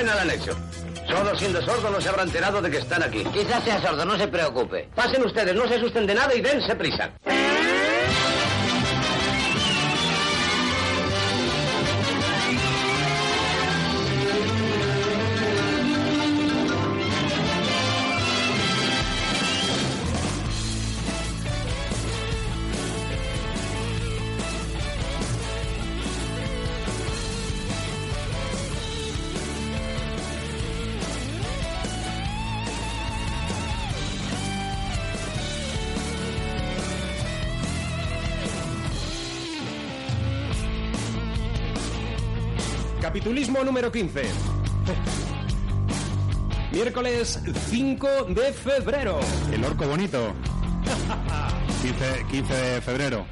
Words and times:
Buena 0.00 0.14
la 0.14 0.22
han 0.22 0.30
hecho. 0.30 0.56
Solo 1.06 1.36
siendo 1.36 1.60
sordo 1.60 1.90
no 1.90 2.00
se 2.00 2.08
habrá 2.08 2.22
enterado 2.22 2.62
de 2.62 2.70
que 2.70 2.78
están 2.78 3.02
aquí. 3.02 3.22
Quizás 3.34 3.62
sea 3.62 3.82
sordo, 3.82 4.02
no 4.06 4.16
se 4.16 4.28
preocupe. 4.28 4.88
Pasen 4.94 5.22
ustedes, 5.22 5.54
no 5.54 5.68
se 5.68 5.74
asusten 5.74 6.06
de 6.06 6.14
nada 6.14 6.34
y 6.34 6.40
dense 6.40 6.74
prisa. 6.74 7.10
Capitulismo 43.20 43.62
número 43.64 43.92
15. 43.92 44.22
Miércoles 46.72 47.38
5 47.68 48.08
de 48.30 48.52
febrero. 48.54 49.20
El 49.52 49.62
orco 49.62 49.86
bonito. 49.86 50.32
15, 51.82 52.26
15 52.30 52.54
de 52.54 52.80
febrero. 52.80 53.26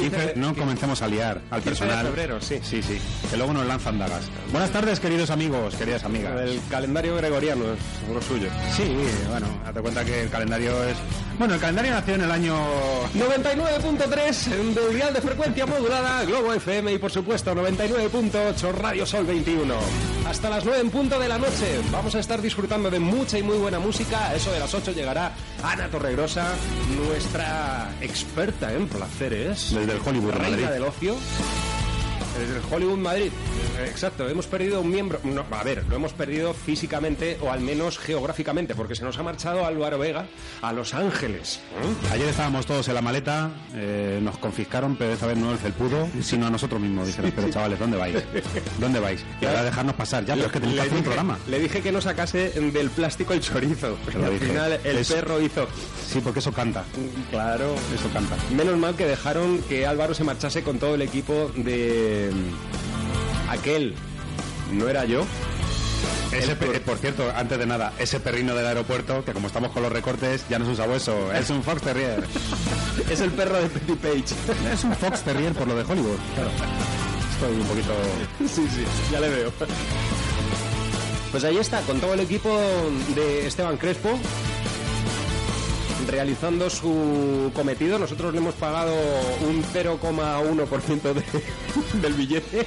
15, 0.00 0.32
no 0.36 0.54
comencemos 0.54 1.02
a 1.02 1.08
liar 1.08 1.42
al 1.50 1.60
15 1.60 1.60
de 1.60 1.64
personal. 1.90 2.06
febrero, 2.06 2.40
sí. 2.40 2.58
Sí, 2.62 2.82
sí. 2.82 2.98
Que 3.30 3.36
luego 3.36 3.52
nos 3.52 3.66
lanzan 3.66 3.98
dagas. 3.98 4.30
Buenas 4.50 4.70
tardes, 4.70 4.98
queridos 4.98 5.28
amigos, 5.28 5.74
queridas 5.74 6.02
amigas. 6.04 6.40
El 6.40 6.58
calendario 6.70 7.16
gregoriano 7.16 7.64
es 7.74 8.08
lo 8.10 8.22
suyo. 8.22 8.48
Sí, 8.74 8.96
bueno, 9.28 9.46
date 9.62 9.80
cuenta 9.82 10.06
que 10.06 10.22
el 10.22 10.30
calendario 10.30 10.84
es. 10.84 10.96
Bueno, 11.38 11.54
el 11.54 11.60
calendario 11.60 11.92
nació 11.92 12.14
en 12.14 12.22
el 12.22 12.30
año. 12.30 12.56
99.3 13.14 14.72
del 14.74 14.94
dial 14.94 15.12
de 15.12 15.20
frecuencia 15.20 15.66
modulada, 15.66 16.24
Globo 16.24 16.52
FM 16.54 16.94
y 16.94 16.98
por 16.98 17.10
supuesto 17.10 17.54
99.8 17.54 18.72
Radio 18.72 19.04
Sol 19.04 19.26
21. 19.26 19.74
Hasta 20.26 20.48
las 20.48 20.64
9 20.64 20.80
en 20.80 20.90
punto 20.90 21.18
de 21.18 21.28
la 21.28 21.36
noche 21.36 21.80
vamos 21.92 22.14
a 22.14 22.20
estar 22.20 22.40
disfrutando 22.40 22.90
de 22.90 22.98
mucha 23.00 23.38
y 23.38 23.42
muy 23.42 23.58
buena 23.58 23.78
música. 23.78 24.28
A 24.28 24.34
Eso 24.34 24.50
de 24.50 24.60
las 24.60 24.72
8 24.72 24.92
llegará 24.92 25.32
Ana 25.62 25.88
Torregrosa, 25.88 26.52
nuestra 27.06 27.90
experta 28.00 28.72
en 28.72 28.88
placeres. 28.88 29.74
Desde 29.74 29.92
el 29.92 30.00
Hollywood 30.04 30.32
de 30.32 30.38
reina 30.38 30.56
Madrid. 30.56 30.68
del 30.72 30.84
ocio. 30.84 31.16
Desde 32.38 32.56
el 32.56 32.62
Hollywood 32.74 32.98
Madrid. 32.98 33.30
Eh, 33.78 33.86
Exacto, 33.90 34.28
hemos 34.28 34.46
perdido 34.46 34.80
un 34.80 34.90
miembro. 34.90 35.20
No, 35.24 35.44
a 35.50 35.62
ver, 35.62 35.84
lo 35.88 35.96
hemos 35.96 36.12
perdido 36.12 36.54
físicamente 36.54 37.38
o 37.40 37.50
al 37.50 37.60
menos 37.60 37.98
geográficamente, 37.98 38.74
porque 38.74 38.94
se 38.94 39.04
nos 39.04 39.18
ha 39.18 39.22
marchado 39.22 39.64
Álvaro 39.66 39.98
Vega 39.98 40.26
a 40.62 40.72
Los 40.72 40.94
Ángeles. 40.94 41.60
¿eh? 41.82 42.12
Ayer 42.12 42.28
estábamos 42.28 42.66
todos 42.66 42.86
en 42.88 42.94
la 42.94 43.02
maleta, 43.02 43.50
eh, 43.74 44.18
nos 44.22 44.38
confiscaron, 44.38 44.96
pero 44.96 45.12
esta 45.12 45.26
vez 45.26 45.36
no 45.36 45.52
el 45.52 45.58
felpudo, 45.58 46.08
sino 46.22 46.46
a 46.46 46.50
nosotros 46.50 46.80
mismos. 46.80 47.06
Dijeron, 47.06 47.32
pero 47.34 47.48
chavales, 47.50 47.78
¿dónde 47.78 47.96
vais? 47.96 48.16
¿Dónde 48.78 49.00
vais? 49.00 49.24
Y 49.40 49.44
ahora 49.46 49.62
dejarnos 49.64 49.94
pasar 49.94 50.24
ya, 50.24 50.34
pero 50.34 50.46
es 50.46 50.52
que 50.52 50.60
tenéis 50.60 50.80
que 50.80 50.86
hacer 50.86 50.98
un 50.98 51.04
programa. 51.04 51.38
le 51.48 51.58
dije 51.58 51.80
que 51.82 51.92
no 51.92 52.00
sacase 52.00 52.50
del 52.50 52.90
plástico 52.90 53.32
el 53.32 53.40
chorizo. 53.40 53.96
Se 54.10 54.18
lo 54.18 54.26
al 54.26 54.32
dije. 54.34 54.46
final 54.46 54.80
el 54.84 55.04
perro 55.06 55.40
hizo. 55.40 55.66
Sí, 56.06 56.20
porque 56.20 56.38
eso 56.40 56.52
canta. 56.52 56.84
Claro. 57.30 57.74
Eso 57.94 58.08
canta. 58.12 58.36
Menos 58.54 58.76
mal 58.78 58.94
que 58.94 59.06
dejaron 59.06 59.58
que 59.68 59.86
Álvaro 59.86 60.14
se 60.14 60.24
marchase 60.24 60.62
con 60.62 60.78
todo 60.78 60.94
el 60.94 61.02
equipo 61.02 61.50
de 61.56 62.30
mm, 62.32 62.95
aquel. 63.48 63.94
No 64.72 64.88
era 64.88 65.04
yo. 65.04 65.24
Ese 66.32 66.56
pe- 66.56 66.76
eh, 66.76 66.80
por 66.80 66.98
cierto, 66.98 67.32
antes 67.34 67.56
de 67.58 67.66
nada, 67.66 67.92
ese 67.98 68.18
perrino 68.20 68.54
del 68.54 68.66
aeropuerto, 68.66 69.24
que 69.24 69.32
como 69.32 69.46
estamos 69.46 69.70
con 69.70 69.82
los 69.82 69.92
recortes, 69.92 70.44
ya 70.48 70.58
no 70.58 70.64
es 70.64 70.70
un 70.70 70.76
sabueso, 70.76 71.32
es 71.32 71.48
un 71.50 71.62
Fox 71.62 71.82
Terrier. 71.82 72.24
Es 73.10 73.20
el 73.20 73.30
perro 73.30 73.56
de 73.60 73.68
Petit 73.68 73.96
Page. 73.98 74.72
es 74.72 74.82
un 74.82 74.94
Fox 74.96 75.20
Terrier 75.22 75.52
por 75.52 75.68
lo 75.68 75.76
de 75.76 75.82
Hollywood. 75.84 76.16
Claro. 76.34 76.50
Estoy 77.34 77.54
un 77.60 77.66
poquito... 77.66 77.92
Sí, 78.40 78.66
sí, 78.74 78.84
ya 79.12 79.20
le 79.20 79.28
veo. 79.28 79.52
Pues 81.30 81.44
ahí 81.44 81.58
está, 81.58 81.80
con 81.82 82.00
todo 82.00 82.14
el 82.14 82.20
equipo 82.20 82.58
de 83.14 83.46
Esteban 83.46 83.76
Crespo, 83.76 84.18
realizando 86.08 86.68
su 86.70 87.50
cometido. 87.54 87.98
Nosotros 87.98 88.32
le 88.32 88.38
hemos 88.38 88.54
pagado 88.54 88.94
un 89.46 89.62
0,1% 89.62 91.12
de, 91.12 91.22
del 92.00 92.12
billete. 92.14 92.66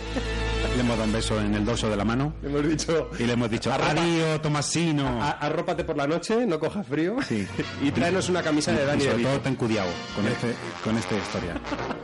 Le 0.75 0.81
hemos 0.81 0.91
dado 0.97 1.05
un 1.05 1.13
beso 1.13 1.39
en 1.39 1.55
el 1.55 1.66
dorso 1.66 1.89
de 1.89 1.95
la 1.95 2.05
mano 2.05 2.33
Le 2.44 2.50
hemos 2.50 2.67
dicho, 2.67 3.09
y 3.17 3.23
le 3.23 3.33
hemos 3.33 3.50
dicho, 3.50 3.72
adiós, 3.73 4.41
Tomasino. 4.41 5.22
"A- 5.23 5.31
arrópate 5.31 5.83
por 5.83 5.97
la 5.97 6.05
noche, 6.05 6.45
no 6.45 6.59
cojas 6.59 6.85
frío. 6.85 7.16
Sí. 7.27 7.47
Y 7.81 7.91
tráenos 7.91 8.29
una 8.29 8.44
camisa 8.44 8.72
de 8.73 8.83
y 8.83 8.85
Dani 8.85 9.01
sobre 9.01 9.11
DeVito. 9.13 9.29
todo 9.29 9.39
ten 9.41 9.56
cuidado 9.56 9.89
con, 10.16 10.27
este, 10.27 10.53
con 10.83 10.97
esta 10.97 11.16
historia. 11.16 11.53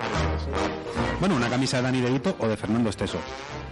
Bueno, 1.20 1.36
una 1.36 1.50
camisa 1.50 1.78
de 1.78 1.84
Dani 1.84 2.02
DeVito 2.02 2.36
o 2.40 2.48
de 2.48 2.58
Fernando 2.58 2.90
Esteso. 2.90 3.20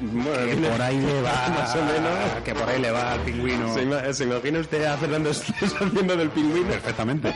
Bueno, 0.02 0.62
Que 0.62 0.68
por 0.70 0.82
ahí 0.82 1.00
le 1.00 1.22
va... 1.22 1.50
Más 1.58 1.76
o 1.76 1.84
menos. 1.84 2.12
Que 2.44 2.54
por 2.54 2.70
ahí 2.70 2.82
le 2.82 2.92
va 2.92 3.14
al 3.14 3.20
pingüino. 3.22 3.74
¿Se, 3.74 4.14
se 4.14 4.24
imagina 4.24 4.60
usted 4.60 4.86
a 4.86 4.98
Fernando 4.98 5.30
Estés 5.30 5.74
haciendo 5.80 6.16
del 6.18 6.30
pingüino? 6.30 6.68
Perfectamente. 6.68 7.34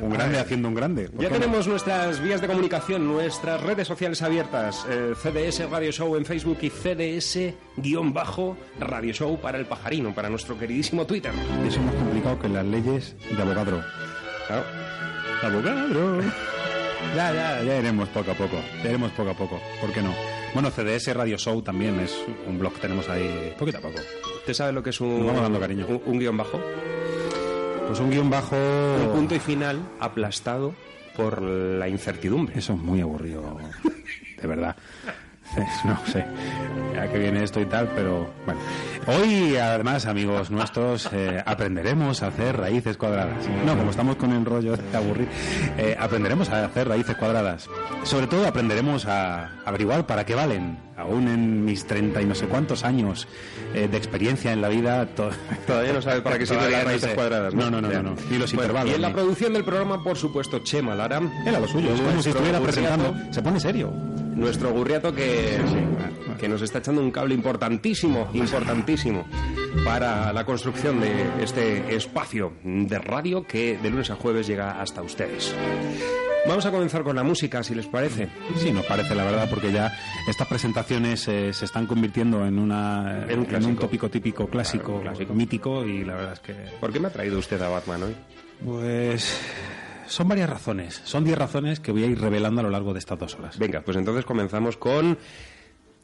Un 0.00 0.10
grande 0.10 0.38
haciendo 0.38 0.68
un 0.68 0.74
grande. 0.74 1.08
¿por 1.08 1.20
Ya 1.22 1.28
tenemos 1.28 1.66
nuestras 1.66 2.20
vías 2.20 2.40
de 2.40 2.46
comunicación, 2.46 3.06
nuestras 3.06 3.60
redes 3.62 3.88
sociales 3.88 4.22
abiertas, 4.22 4.86
eh, 4.88 5.14
CDS 5.20 5.68
Radio 5.68 5.90
Show 5.90 6.14
en 6.16 6.24
Facebook 6.24 6.58
y 6.62 6.70
CDS-Radio 6.70 8.02
Show 9.12 9.40
para 9.40 9.58
el 9.58 9.66
pajarino, 9.66 10.14
para 10.14 10.28
nuestro 10.28 10.56
queridísimo 10.58 11.04
Twitter. 11.04 11.32
Eso 11.66 11.80
es 11.80 11.84
más 11.84 11.94
complicado 11.96 12.38
que 12.38 12.48
las 12.48 12.64
leyes 12.64 13.16
de 13.30 13.42
abogado. 13.42 13.82
Claro. 14.46 14.64
Abogado. 15.42 16.20
Ya, 17.14 17.32
ya, 17.32 17.62
ya 17.62 17.78
iremos 17.78 18.08
poco 18.10 18.30
a 18.32 18.34
poco. 18.34 18.56
Ya 18.82 18.90
iremos 18.90 19.10
poco 19.12 19.30
a 19.30 19.34
poco. 19.34 19.60
¿Por 19.80 19.92
qué 19.92 20.02
no? 20.02 20.14
Bueno, 20.54 20.70
CDS 20.70 21.14
Radio 21.14 21.36
Show 21.38 21.62
también 21.62 21.98
es 22.00 22.16
un 22.46 22.58
blog 22.58 22.74
que 22.74 22.80
tenemos 22.80 23.08
ahí 23.08 23.54
poquito 23.58 23.78
a 23.78 23.80
poco. 23.80 23.98
¿Usted 24.38 24.54
sabe 24.54 24.72
lo 24.72 24.82
que 24.82 24.90
es 24.90 25.00
un, 25.00 25.18
Nos 25.18 25.26
vamos 25.26 25.42
dando 25.42 25.60
cariño. 25.60 25.86
un, 25.88 26.02
un 26.06 26.18
guion 26.18 26.36
bajo? 26.36 26.60
Pues 27.86 28.00
un 28.00 28.10
guion 28.10 28.30
bajo. 28.30 28.56
Un 28.56 29.12
punto 29.14 29.34
y 29.34 29.38
final 29.38 29.80
aplastado 30.00 30.74
por 31.16 31.40
la 31.42 31.88
incertidumbre. 31.88 32.58
Eso 32.58 32.74
es 32.74 32.78
muy 32.78 33.00
aburrido. 33.00 33.58
De 34.40 34.46
verdad. 34.48 34.76
No 35.86 35.98
sé 36.06 36.22
a 37.00 37.08
qué 37.10 37.18
viene 37.18 37.42
esto 37.42 37.58
y 37.58 37.64
tal, 37.64 37.88
pero 37.96 38.30
bueno. 38.44 38.60
Hoy, 39.10 39.56
además, 39.56 40.04
amigos 40.04 40.50
nuestros, 40.50 41.08
eh, 41.14 41.42
aprenderemos 41.46 42.22
a 42.22 42.26
hacer 42.26 42.58
raíces 42.58 42.98
cuadradas. 42.98 43.48
No, 43.64 43.74
como 43.74 43.90
estamos 43.90 44.16
con 44.16 44.32
el 44.32 44.44
rollo 44.44 44.76
de 44.76 44.96
aburrir, 44.96 45.28
eh, 45.78 45.96
aprenderemos 45.98 46.50
a 46.50 46.66
hacer 46.66 46.88
raíces 46.88 47.16
cuadradas. 47.16 47.70
Sobre 48.02 48.26
todo 48.26 48.46
aprenderemos 48.46 49.06
a 49.06 49.50
averiguar 49.64 50.06
para 50.06 50.26
qué 50.26 50.34
valen. 50.34 50.78
Aún 50.98 51.26
en 51.28 51.64
mis 51.64 51.86
treinta 51.86 52.20
y 52.20 52.26
no 52.26 52.34
sé 52.34 52.46
cuántos 52.48 52.84
años 52.84 53.26
eh, 53.72 53.88
de 53.90 53.96
experiencia 53.96 54.52
en 54.52 54.60
la 54.60 54.68
vida, 54.68 55.06
to- 55.06 55.30
Todavía 55.66 55.94
no 55.94 56.02
sabe 56.02 56.20
para 56.20 56.38
qué 56.38 56.44
sirven 56.44 56.70
las 56.70 56.82
no 56.82 56.88
raíces 56.90 57.08
sé. 57.10 57.14
cuadradas. 57.14 57.54
No, 57.54 57.70
no, 57.70 57.80
no, 57.80 57.88
no, 57.88 58.02
no. 58.02 58.14
Ni 58.30 58.36
los 58.36 58.52
Bueno, 58.52 58.64
intervalos. 58.64 58.92
Y 58.92 58.94
en 58.96 59.00
la 59.02 59.08
ni- 59.08 59.14
producción 59.14 59.52
del 59.54 59.64
programa, 59.64 60.04
por 60.04 60.18
supuesto, 60.18 60.58
Chema 60.58 60.94
Lara. 60.94 61.22
Era 61.46 61.58
lo 61.60 61.66
suyo, 61.66 61.94
es 61.94 62.00
como 62.02 62.22
si 62.22 62.28
estuviera 62.28 62.60
presentando. 62.60 63.14
Se 63.30 63.40
pone 63.40 63.58
serio. 63.58 63.90
Nuestro 64.34 64.70
gurriato 64.70 65.14
que, 65.14 65.58
que 66.38 66.48
nos 66.48 66.62
está 66.62 66.78
echando 66.78 67.02
un 67.02 67.10
cable 67.10 67.34
importantísimo, 67.34 68.28
importantísimo 68.32 69.26
para 69.84 70.32
la 70.32 70.44
construcción 70.44 71.00
de 71.00 71.42
este 71.42 71.94
espacio 71.94 72.52
de 72.64 72.98
radio 72.98 73.46
que 73.46 73.76
de 73.78 73.90
lunes 73.90 74.10
a 74.10 74.14
jueves 74.16 74.46
llega 74.46 74.80
hasta 74.80 75.02
ustedes. 75.02 75.54
Vamos 76.46 76.64
a 76.64 76.70
comenzar 76.70 77.02
con 77.02 77.16
la 77.16 77.22
música, 77.22 77.62
si 77.62 77.74
les 77.74 77.86
parece. 77.86 78.28
Sí, 78.56 78.72
nos 78.72 78.86
parece 78.86 79.14
la 79.14 79.24
verdad, 79.24 79.50
porque 79.50 79.70
ya 79.72 79.92
estas 80.28 80.46
presentaciones 80.48 81.26
eh, 81.28 81.52
se 81.52 81.64
están 81.66 81.86
convirtiendo 81.86 82.46
en, 82.46 82.58
una, 82.58 83.26
En 83.28 83.40
un 83.40 83.76
tópico 83.76 84.08
típico 84.08 84.46
clásico, 84.46 84.84
Claro, 84.84 84.96
un 84.98 85.02
clásico. 85.02 85.34
mítico, 85.34 85.84
y 85.84 86.04
la 86.04 86.14
verdad 86.14 86.32
es 86.34 86.40
que. 86.40 86.54
¿Por 86.80 86.92
qué 86.92 87.00
me 87.00 87.08
ha 87.08 87.12
traído 87.12 87.38
usted 87.38 87.60
a 87.60 87.68
Batman 87.68 88.04
hoy? 88.04 88.16
Pues. 88.64 89.38
Son 90.06 90.26
varias 90.26 90.48
razones. 90.48 91.02
Son 91.04 91.22
10 91.22 91.36
razones 91.36 91.80
que 91.80 91.92
voy 91.92 92.04
a 92.04 92.06
ir 92.06 92.18
revelando 92.18 92.60
a 92.60 92.64
lo 92.64 92.70
largo 92.70 92.94
de 92.94 92.98
estas 93.00 93.18
dos 93.18 93.34
horas. 93.34 93.58
Venga, 93.58 93.82
pues 93.82 93.94
entonces 93.98 94.24
comenzamos 94.24 94.78
con 94.78 95.18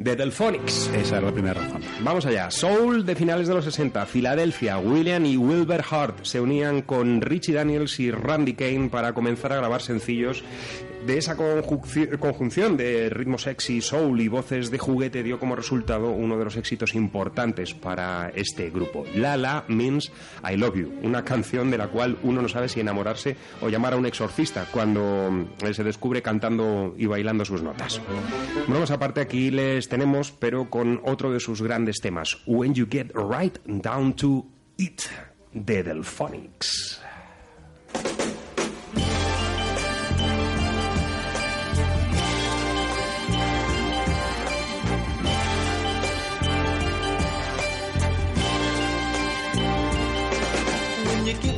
The 0.03 0.17
Delphonics. 0.17 0.89
Esa 0.89 1.19
es 1.19 1.23
la 1.23 1.31
primera 1.31 1.55
razón. 1.55 1.83
Vamos 2.01 2.27
allá. 2.27 2.51
Soul 2.51 3.07
de 3.07 3.15
finales 3.15 3.47
de 3.47 3.55
los 3.55 3.65
60. 3.65 4.05
Filadelfia. 4.07 4.79
William 4.79 5.25
y 5.25 5.37
Wilbur 5.37 5.85
Hart 5.89 6.25
se 6.25 6.41
unían 6.41 6.83
con 6.83 7.21
Richie 7.21 7.55
Daniels 7.55 8.01
y 8.01 8.11
Randy 8.11 8.55
Kane 8.55 8.89
para 8.91 9.13
comenzar 9.13 9.53
a 9.53 9.57
grabar 9.57 9.83
sencillos 9.83 10.43
De 11.07 11.19
esa 11.19 11.37
conjunción 11.37 12.79
de 12.79 13.11
ritmo 13.11 13.37
sexy, 13.37 13.83
soul 13.83 14.23
y 14.23 14.29
voces 14.29 14.71
de 14.71 14.79
juguete 14.79 15.23
dio 15.23 15.39
como 15.39 15.55
resultado 15.55 16.11
uno 16.11 16.39
de 16.39 16.45
los 16.45 16.57
éxitos 16.57 16.95
importantes 16.95 17.75
para 17.75 18.31
este 18.35 18.71
grupo. 18.71 19.05
Lala 19.15 19.65
means 19.69 20.11
I 20.43 20.57
love 20.57 20.77
you, 20.77 20.93
una 21.03 21.23
canción 21.23 21.71
de 21.71 21.77
la 21.77 21.89
cual 21.89 22.17
uno 22.23 22.41
no 22.41 22.49
sabe 22.49 22.71
si 22.71 22.81
enamorarse 22.81 23.37
o 23.61 23.69
llamar 23.69 23.93
a 23.93 23.97
un 23.97 24.07
exorcista 24.07 24.67
cuando 24.73 25.47
eh, 25.63 25.75
se 25.75 25.85
descubre 25.85 26.23
cantando 26.23 26.95
y 26.97 27.05
bailando 27.05 27.45
sus 27.45 27.63
notas. 27.63 28.01
Vamos 28.67 28.91
aparte 28.91 29.21
aquí 29.21 29.51
les 29.51 29.91
tenemos, 29.91 30.33
pero 30.33 30.71
con 30.71 31.03
otro 31.05 31.31
de 31.31 31.41
sus 31.41 31.61
grandes 31.61 32.01
temas, 32.01 32.39
When 32.47 32.73
You 32.73 32.87
Get 32.91 33.13
Right 33.15 33.59
Down 33.67 34.15
to 34.17 34.47
It, 34.79 35.03
de 35.53 35.83
Delphonics. 35.83 37.03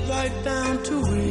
Right 0.08 0.44
down 0.44 0.82
to 0.84 1.00
it. 1.16 1.25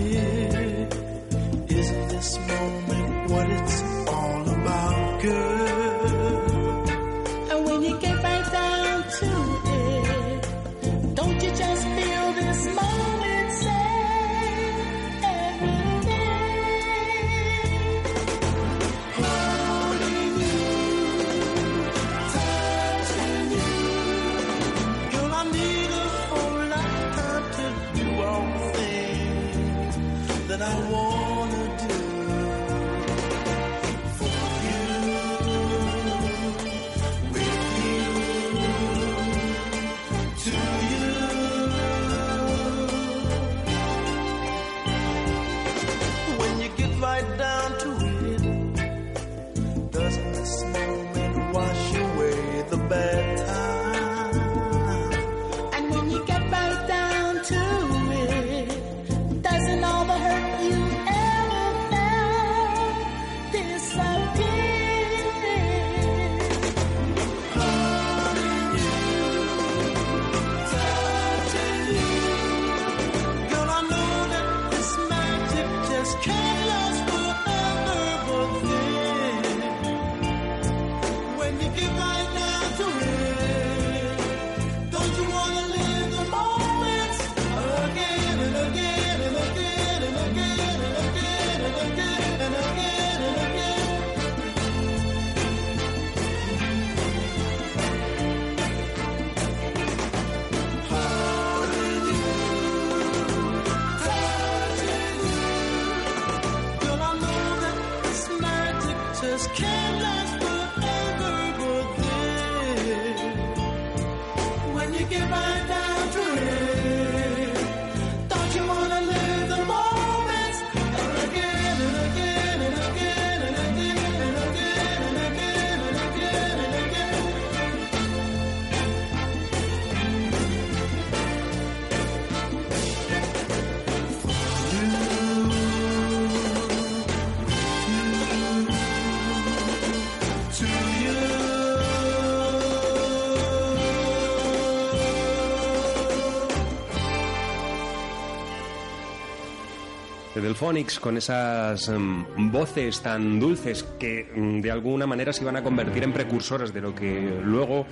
De 150.56 150.60
Delphonics 150.60 151.00
con 151.00 151.18
esas 151.18 151.90
mm, 151.90 152.52
voces 152.52 153.02
tan 153.02 153.40
dulces 153.40 153.84
que 154.00 154.32
mm, 154.34 154.62
de 154.62 154.72
alguna 154.72 155.06
manera 155.06 155.34
se 155.34 155.42
iban 155.42 155.58
a 155.58 155.64
convertir 155.64 156.04
en 156.04 156.14
precursoras 156.14 156.74
de 156.74 156.82
lo 156.82 156.96
que 156.96 157.42
luego 157.44 157.86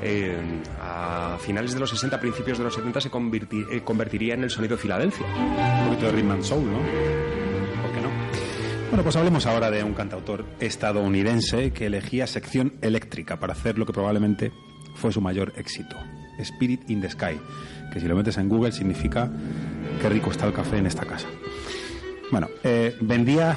eh, 0.00 0.36
a 0.80 1.36
finales 1.40 1.74
de 1.74 1.80
los 1.80 1.90
60, 1.90 2.20
principios 2.20 2.58
de 2.58 2.64
los 2.64 2.74
70 2.74 3.00
se 3.00 3.08
eh, 3.08 3.82
convertiría 3.84 4.34
en 4.34 4.44
el 4.44 4.50
sonido 4.50 4.76
de 4.76 4.82
Filadelfia. 4.82 5.26
Un 5.26 5.88
poquito 5.88 6.06
de 6.06 6.12
rhythm 6.12 6.30
and 6.30 6.42
soul, 6.44 6.64
¿no? 6.64 6.78
¿Por 6.78 7.92
qué 7.92 8.00
no? 8.00 8.10
Bueno, 8.90 9.02
pues 9.02 9.16
hablemos 9.16 9.46
ahora 9.46 9.70
de 9.70 9.82
un 9.82 9.94
cantautor 9.94 10.44
estadounidense 10.60 11.72
que 11.72 11.86
elegía 11.86 12.28
sección 12.28 12.74
eléctrica 12.80 13.40
para 13.40 13.54
hacer 13.54 13.76
lo 13.76 13.86
que 13.86 13.92
probablemente 13.92 14.52
fue 14.94 15.12
su 15.12 15.20
mayor 15.20 15.52
éxito, 15.56 15.96
Spirit 16.38 16.88
in 16.88 17.00
the 17.00 17.10
Sky, 17.10 17.40
que 17.92 17.98
si 17.98 18.06
lo 18.06 18.14
metes 18.14 18.38
en 18.38 18.48
Google 18.48 18.70
significa 18.70 19.30
qué 20.00 20.08
rico 20.08 20.30
está 20.30 20.46
el 20.46 20.52
café 20.52 20.78
en 20.78 20.86
esta 20.86 21.04
casa. 21.04 21.26
Bueno, 22.30 22.48
eh, 22.62 22.96
vendía 23.00 23.56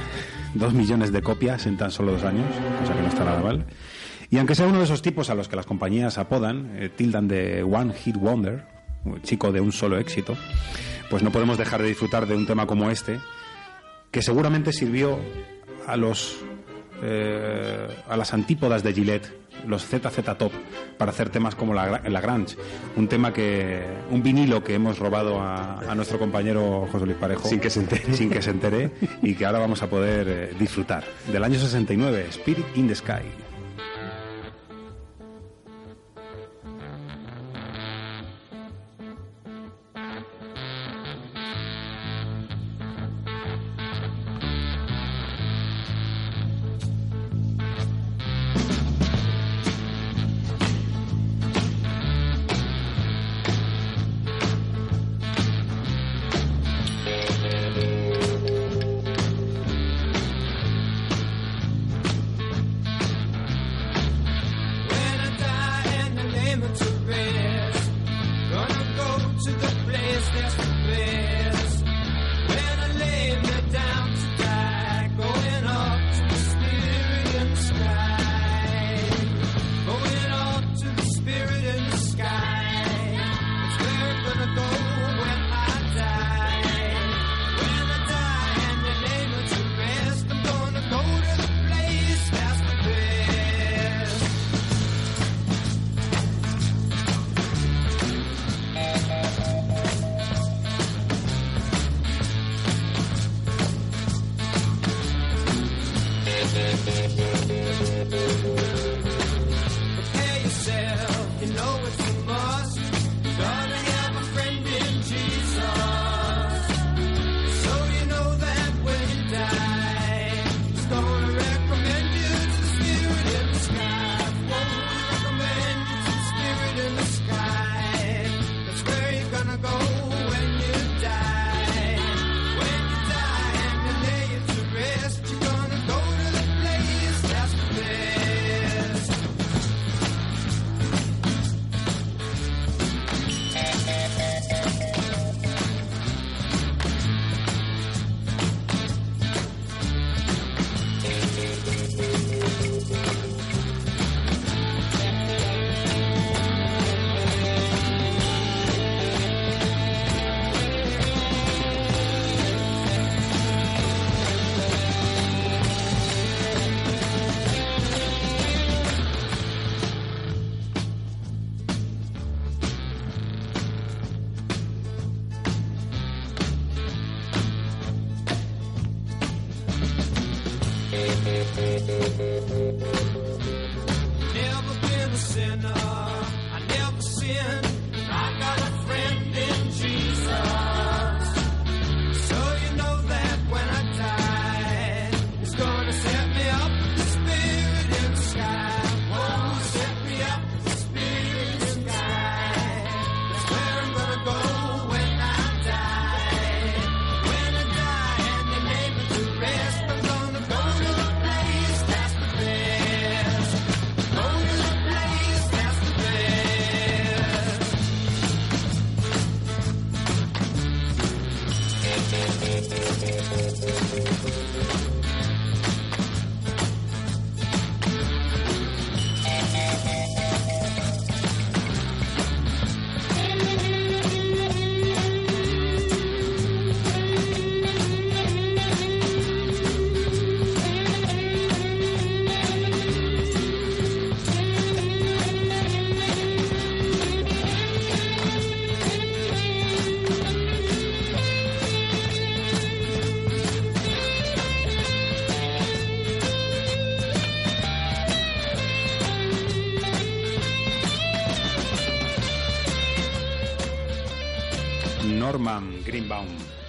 dos 0.53 0.73
millones 0.73 1.11
de 1.11 1.21
copias 1.21 1.65
en 1.65 1.77
tan 1.77 1.91
solo 1.91 2.13
dos 2.13 2.23
años, 2.23 2.45
cosa 2.79 2.93
que 2.93 3.01
no 3.01 3.07
está 3.07 3.23
nada 3.23 3.41
mal. 3.41 3.65
Y 4.29 4.37
aunque 4.37 4.55
sea 4.55 4.67
uno 4.67 4.79
de 4.79 4.83
esos 4.83 5.01
tipos 5.01 5.29
a 5.29 5.35
los 5.35 5.47
que 5.47 5.55
las 5.55 5.65
compañías 5.65 6.17
apodan, 6.17 6.71
eh, 6.75 6.89
tildan 6.89 7.27
de 7.27 7.63
One 7.63 7.93
Hit 7.93 8.17
Wonder, 8.17 8.65
un 9.05 9.21
chico 9.21 9.51
de 9.51 9.61
un 9.61 9.71
solo 9.71 9.97
éxito, 9.97 10.35
pues 11.09 11.23
no 11.23 11.31
podemos 11.31 11.57
dejar 11.57 11.81
de 11.81 11.87
disfrutar 11.87 12.27
de 12.27 12.35
un 12.35 12.45
tema 12.45 12.67
como 12.67 12.89
este, 12.91 13.19
que 14.11 14.21
seguramente 14.21 14.73
sirvió 14.73 15.17
a 15.85 15.95
los 15.95 16.37
eh, 17.01 17.87
a 18.07 18.17
las 18.17 18.33
antípodas 18.33 18.83
de 18.83 18.93
Gillette, 18.93 19.31
los 19.67 19.85
ZZ 19.85 20.37
Top, 20.37 20.51
para 20.97 21.11
hacer 21.11 21.29
temas 21.29 21.55
como 21.55 21.73
la, 21.73 22.01
la 22.07 22.21
Grange, 22.21 22.55
un 22.95 23.07
tema 23.07 23.33
que 23.33 23.83
un 24.11 24.21
vinilo 24.23 24.63
que 24.63 24.75
hemos 24.75 24.99
robado 24.99 25.39
a, 25.39 25.79
a 25.79 25.95
nuestro 25.95 26.19
compañero 26.19 26.87
José 26.91 27.05
Luis 27.05 27.17
Parejo 27.17 27.47
Sin 27.47 27.59
que 27.59 27.69
se 27.69 27.79
entere. 27.81 28.13
sin 28.13 28.29
que 28.29 28.41
se 28.41 28.51
entere 28.51 28.91
y 29.21 29.35
que 29.35 29.45
ahora 29.45 29.59
vamos 29.59 29.81
a 29.83 29.89
poder 29.89 30.27
eh, 30.29 30.53
disfrutar 30.59 31.03
del 31.31 31.43
año 31.43 31.59
69, 31.59 32.27
Spirit 32.29 32.65
in 32.75 32.87
the 32.87 32.95
Sky. 32.95 33.23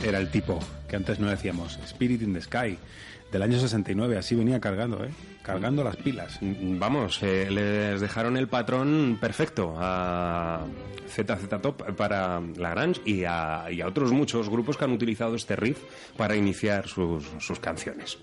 Era 0.08 0.18
el 0.18 0.30
tipo 0.30 0.58
que 0.88 0.96
antes 0.96 1.18
no 1.18 1.28
decíamos. 1.28 1.78
Spirit 1.84 2.22
in 2.22 2.34
the 2.34 2.40
Sky, 2.40 2.78
del 3.30 3.42
año 3.42 3.58
69. 3.58 4.18
Así 4.18 4.34
venía 4.34 4.60
cargando, 4.60 5.04
¿eh? 5.04 5.10
Cargando 5.42 5.82
las 5.84 5.96
pilas. 5.96 6.38
Vamos, 6.40 7.22
eh, 7.22 7.48
les 7.50 8.00
dejaron 8.00 8.36
el 8.36 8.48
patrón 8.48 9.18
perfecto 9.20 9.74
a 9.78 10.66
ZZ 11.08 11.48
Top 11.62 11.94
para 11.96 12.40
Lagrange 12.56 13.00
y 13.04 13.24
a, 13.24 13.66
y 13.70 13.80
a 13.80 13.86
otros 13.86 14.12
muchos 14.12 14.48
grupos 14.50 14.76
que 14.76 14.84
han 14.84 14.92
utilizado 14.92 15.36
este 15.36 15.56
riff 15.56 15.78
para 16.16 16.36
iniciar 16.36 16.86
sus, 16.86 17.24
sus 17.38 17.58
canciones. 17.60 18.18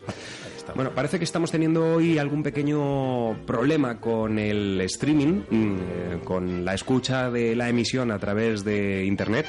Bueno, 0.74 0.92
parece 0.92 1.18
que 1.20 1.24
estamos 1.24 1.52
teniendo 1.52 1.96
hoy 1.96 2.18
algún 2.18 2.42
pequeño 2.44 3.34
problema 3.46 4.00
con 4.00 4.40
el 4.40 4.82
streaming, 4.82 5.42
mm, 5.50 5.76
eh, 5.80 6.20
con 6.24 6.66
la 6.66 6.74
escucha 6.74 7.30
de 7.30 7.56
la 7.56 7.70
emisión 7.70 8.12
a 8.12 8.18
través 8.20 8.64
de 8.64 9.06
internet. 9.06 9.46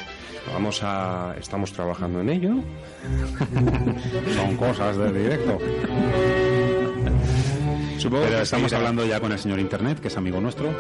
Vamos 0.53 0.81
a, 0.83 1.35
estamos 1.39 1.73
trabajando 1.73 2.21
en 2.21 2.29
ello. 2.29 2.51
Son 4.35 4.57
cosas 4.57 4.97
de 4.97 5.13
directo. 5.13 5.59
Supongo 7.99 8.25
Pero 8.25 8.37
que 8.37 8.43
estamos 8.43 8.71
seguirá. 8.71 8.77
hablando 8.89 9.07
ya 9.07 9.19
con 9.21 9.33
el 9.33 9.39
señor 9.39 9.59
Internet, 9.59 10.01
que 10.01 10.09
es 10.09 10.17
amigo 10.17 10.41
nuestro. 10.41 10.71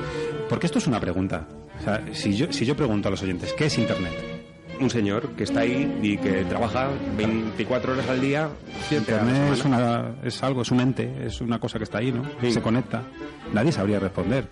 Porque 0.48 0.66
esto 0.66 0.78
es 0.78 0.86
una 0.86 1.00
pregunta. 1.00 1.48
O 1.80 1.82
sea, 1.82 2.04
si 2.12 2.36
yo, 2.36 2.52
si 2.52 2.64
yo 2.64 2.76
pregunto 2.76 3.08
a 3.08 3.10
los 3.10 3.22
oyentes, 3.22 3.52
¿qué 3.54 3.66
es 3.66 3.78
Internet? 3.78 4.12
Un 4.80 4.90
señor 4.90 5.30
que 5.30 5.44
está 5.44 5.60
ahí 5.60 5.98
y 6.02 6.16
que 6.18 6.44
trabaja 6.44 6.90
24 7.16 7.92
horas 7.92 8.08
al 8.08 8.20
día. 8.20 8.48
Internet 8.90 9.52
es, 9.52 9.64
una, 9.64 10.14
es 10.22 10.42
algo, 10.42 10.62
es 10.62 10.70
un 10.70 10.80
ente, 10.80 11.26
es 11.26 11.40
una 11.40 11.58
cosa 11.58 11.78
que 11.78 11.84
está 11.84 11.98
ahí, 11.98 12.12
¿no? 12.12 12.22
Sí. 12.40 12.52
Se 12.52 12.62
conecta. 12.62 13.02
Nadie 13.52 13.72
sabría 13.72 13.98
responder. 13.98 14.48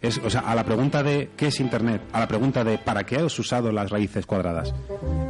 Es, 0.00 0.18
o 0.18 0.28
sea, 0.30 0.40
a 0.40 0.54
la 0.54 0.64
pregunta 0.64 1.02
de 1.02 1.30
¿qué 1.36 1.46
es 1.46 1.60
Internet? 1.60 2.02
A 2.12 2.20
la 2.20 2.26
pregunta 2.26 2.64
de 2.64 2.78
¿para 2.78 3.04
qué 3.04 3.16
has 3.16 3.38
usado 3.38 3.70
las 3.70 3.90
raíces 3.90 4.26
cuadradas? 4.26 4.74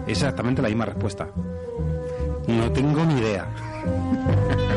Es 0.07 0.19
exactamente 0.19 0.63
la 0.63 0.69
misma 0.69 0.87
respuesta. 0.87 1.29
No 2.47 2.73
tengo 2.73 3.05
ni 3.05 3.21
idea. 3.21 3.49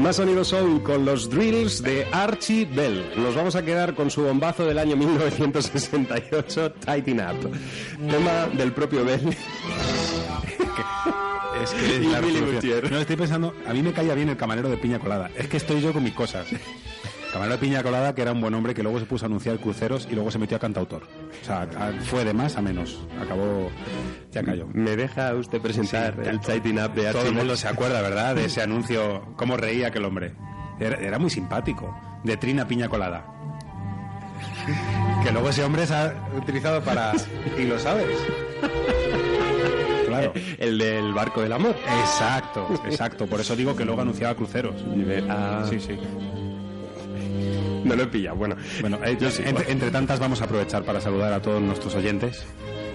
Más 0.00 0.16
sonido 0.16 0.42
soul 0.44 0.82
con 0.82 1.04
los 1.04 1.28
drills 1.28 1.82
de 1.82 2.06
Archie 2.10 2.64
Bell. 2.64 3.12
Nos 3.16 3.34
vamos 3.34 3.54
a 3.54 3.62
quedar 3.62 3.94
con 3.94 4.10
su 4.10 4.22
bombazo 4.22 4.64
del 4.64 4.78
año 4.78 4.96
1968, 4.96 6.72
Tighten 6.72 7.20
Up. 7.20 7.52
Tema 8.10 8.46
del 8.56 8.72
propio 8.72 9.04
Bell. 9.04 9.20
Es 11.62 11.72
que 11.72 11.96
es 11.96 12.06
la. 12.06 12.22
No, 12.90 12.98
estoy 13.00 13.16
pensando, 13.16 13.54
a 13.66 13.74
mí 13.74 13.82
me 13.82 13.92
caía 13.92 14.14
bien 14.14 14.30
el 14.30 14.36
camarero 14.38 14.70
de 14.70 14.78
piña 14.78 14.98
colada. 14.98 15.30
Es 15.36 15.46
que 15.46 15.58
estoy 15.58 15.82
yo 15.82 15.92
con 15.92 16.02
mis 16.02 16.14
cosas. 16.14 16.46
Camarero 17.32 17.54
de 17.56 17.58
piña 17.60 17.82
colada, 17.82 18.14
que 18.14 18.22
era 18.22 18.32
un 18.32 18.40
buen 18.40 18.52
hombre 18.54 18.74
que 18.74 18.82
luego 18.82 18.98
se 18.98 19.06
puso 19.06 19.24
a 19.24 19.28
anunciar 19.28 19.58
cruceros 19.58 20.08
y 20.10 20.14
luego 20.14 20.30
se 20.32 20.38
metió 20.38 20.56
a 20.56 20.60
cantautor. 20.60 21.02
O 21.42 21.44
sea, 21.44 21.68
fue 22.06 22.24
de 22.24 22.34
más 22.34 22.56
a 22.56 22.62
menos. 22.62 23.00
Acabó, 23.22 23.70
ya 24.32 24.42
cayó. 24.42 24.66
¿Me 24.72 24.96
deja 24.96 25.34
usted 25.34 25.60
presentar 25.60 26.14
Sí, 26.22 26.28
el 26.28 26.40
Tighten 26.40 26.78
Up 26.80 26.92
de 26.94 27.02
Todo 27.02 27.18
Archie 27.20 27.28
el 27.28 27.34
mundo 27.34 27.56
se 27.56 27.68
acuerda, 27.68 28.02
¿verdad? 28.02 28.34
De 28.34 28.46
ese 28.46 28.62
anuncio, 28.62 29.32
cómo 29.36 29.56
reía 29.56 29.88
aquel 29.88 30.04
hombre. 30.04 30.34
Era, 30.80 30.96
era 30.96 31.18
muy 31.20 31.30
simpático. 31.30 31.96
De 32.24 32.36
Trina 32.36 32.66
Piña 32.66 32.88
Colada. 32.88 33.24
Que 35.22 35.30
luego 35.30 35.50
ese 35.50 35.62
hombre 35.62 35.86
se 35.86 35.94
ha 35.94 36.14
utilizado 36.36 36.82
para... 36.82 37.12
Y 37.58 37.64
lo 37.64 37.78
sabes. 37.78 38.06
Claro. 40.06 40.32
El 40.58 40.78
del 40.78 41.14
barco 41.14 41.40
del 41.42 41.52
amor. 41.52 41.76
Exacto, 42.00 42.68
exacto. 42.84 43.26
Por 43.26 43.40
eso 43.40 43.54
digo 43.54 43.76
que 43.76 43.84
luego 43.84 44.00
anunciaba 44.02 44.34
cruceros. 44.34 44.74
Ah, 45.28 45.64
Sí, 45.70 45.78
sí. 45.78 45.98
No 47.90 47.96
lo 47.96 48.02
he 48.04 48.06
pillado. 48.06 48.36
Bueno, 48.36 48.56
Bueno, 48.80 48.98
eh, 49.04 49.16
Yo 49.20 49.30
sí, 49.30 49.42
entre, 49.44 49.70
entre 49.70 49.90
tantas 49.90 50.18
vamos 50.18 50.40
a 50.40 50.44
aprovechar 50.44 50.82
para 50.84 51.00
saludar 51.00 51.32
a 51.32 51.42
todos 51.42 51.60
nuestros 51.60 51.94
oyentes, 51.94 52.44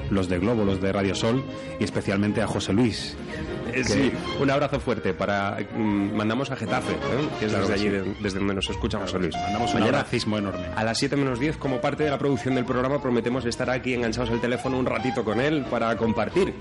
los 0.10 0.28
de 0.30 0.40
Globo, 0.40 0.64
los 0.66 0.82
de 0.82 0.92
Radio 0.94 1.16
Sol 1.16 1.44
y 1.80 1.84
especialmente 1.84 2.42
a 2.42 2.48
José 2.48 2.74
Luis. 2.74 3.16
Eh, 3.74 3.84
Sí, 3.84 4.12
un 4.40 4.50
abrazo 4.50 4.80
fuerte 4.80 5.14
para. 5.14 5.58
mm, 5.76 6.16
mandamos 6.16 6.50
a 6.52 6.56
Getafe, 6.56 6.94
¿eh? 6.94 6.96
que 7.40 7.46
es 7.48 7.52
Claro 7.52 7.68
desde 7.68 7.84
que 7.84 7.90
allí, 7.90 8.04
sí. 8.04 8.10
de- 8.14 8.24
desde 8.24 8.40
donde 8.40 8.54
nos 8.54 8.70
escucha 8.70 9.00
José 9.00 9.20
Luis. 9.20 9.36
Mandamos 9.36 9.74
un 9.74 9.80
Mañana, 9.82 9.98
abracismo 10.00 10.38
enorme. 10.38 10.66
A 10.76 10.84
las 10.86 10.98
7 10.98 11.18
menos 11.18 11.40
10, 11.40 11.58
como 11.58 11.82
parte 11.82 12.04
de 12.06 12.10
la 12.12 12.18
producción 12.18 12.56
del 12.56 12.64
programa, 12.64 13.02
prometemos 13.02 13.44
estar 13.46 13.70
aquí 13.70 13.94
enganchados 13.94 14.30
al 14.30 14.40
teléfono 14.40 14.78
un 14.80 14.86
ratito 14.86 15.26
con 15.26 15.42
él 15.42 15.66
para 15.70 15.98
compartir. 15.98 16.54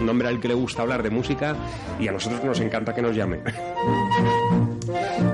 Un 0.00 0.08
hombre 0.08 0.26
al 0.26 0.40
que 0.40 0.48
le 0.48 0.54
gusta 0.54 0.82
hablar 0.82 1.02
de 1.04 1.10
música 1.10 1.54
y 2.00 2.08
a 2.08 2.12
nosotros 2.12 2.42
nos 2.42 2.58
encanta 2.60 2.92
que 2.94 3.02
nos 3.02 3.14
llame. 3.14 3.40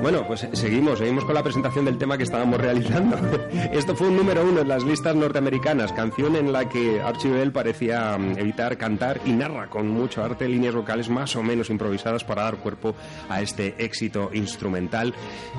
Bueno, 0.00 0.26
pues 0.26 0.46
seguimos, 0.52 0.98
seguimos 0.98 1.24
con 1.24 1.34
la 1.34 1.42
presentación 1.42 1.84
del 1.84 1.98
tema 1.98 2.16
que 2.16 2.24
estábamos 2.24 2.60
realizando. 2.60 3.16
Esto 3.72 3.94
fue 3.94 4.08
un 4.08 4.16
número 4.16 4.44
uno 4.44 4.60
en 4.60 4.68
las 4.68 4.82
listas 4.82 5.14
norteamericanas, 5.14 5.92
canción 5.92 6.36
en 6.36 6.52
la 6.52 6.68
que 6.68 7.00
Archie 7.00 7.30
Bell 7.30 7.52
parecía 7.52 8.16
mm, 8.16 8.38
evitar 8.38 8.76
cantar 8.76 9.20
y 9.24 9.32
narra 9.32 9.68
con 9.68 9.88
mucho 9.88 10.24
arte 10.24 10.48
líneas 10.48 10.74
vocales 10.74 11.08
más 11.08 11.36
o 11.36 11.42
menos 11.42 11.70
improvisadas 11.70 12.24
para 12.24 12.42
dar 12.42 12.56
cuerpo 12.56 12.94
a 13.28 13.42
este 13.42 13.74
éxito 13.78 14.30
instrumental 14.32 15.14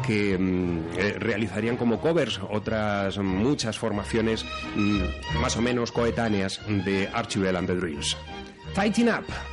que 0.05 0.37
mm, 0.37 0.79
eh, 0.97 1.15
realizarían 1.19 1.77
como 1.77 1.99
covers 1.99 2.39
otras 2.49 3.17
muchas 3.17 3.77
formaciones 3.77 4.45
mm, 4.75 5.39
más 5.41 5.55
o 5.57 5.61
menos 5.61 5.91
coetáneas 5.91 6.59
de 6.67 7.09
Archie 7.13 7.41
Bell 7.41 7.55
and 7.55 7.67
the 7.67 7.75
Drills. 7.75 8.17
Tighten 8.73 9.09
Up. 9.09 9.52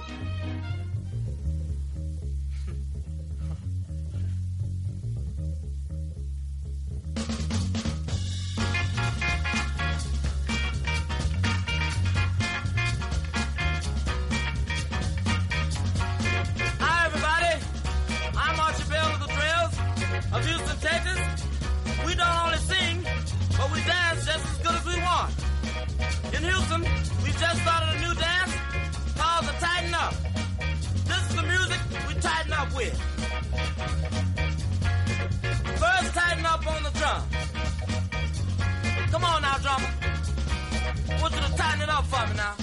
I 39.67 41.19
want 41.21 41.35
you 41.35 41.41
to 41.41 41.57
tighten 41.57 41.83
it 41.83 41.89
up 41.89 42.05
for 42.07 42.27
me 42.29 42.37
now. 42.37 42.55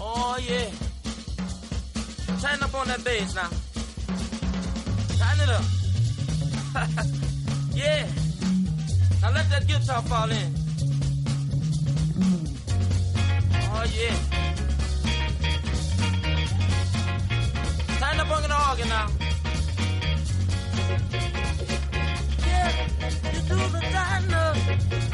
Oh, 0.00 0.38
yeah. 0.40 0.70
Tighten 2.40 2.62
up 2.62 2.74
on 2.74 2.86
that 2.88 3.02
bass 3.04 3.34
now. 3.34 3.48
Tighten 5.18 5.42
it 5.42 5.48
up. 5.48 5.64
yeah. 7.74 8.06
Now 9.22 9.32
let 9.32 9.48
that 9.48 9.66
guitar 9.66 10.02
fall 10.02 10.30
in. 10.30 10.54
Oh 13.76 13.84
yeah. 13.96 14.14
Tighten 17.98 18.20
up 18.20 18.30
on 18.30 18.42
the 18.42 18.68
organ 18.68 18.88
now. 18.88 19.08
Yeah, 22.46 22.70
you 23.32 23.40
do 23.48 23.56
the 23.56 23.80
tighten 23.92 24.34
up. 24.34 25.13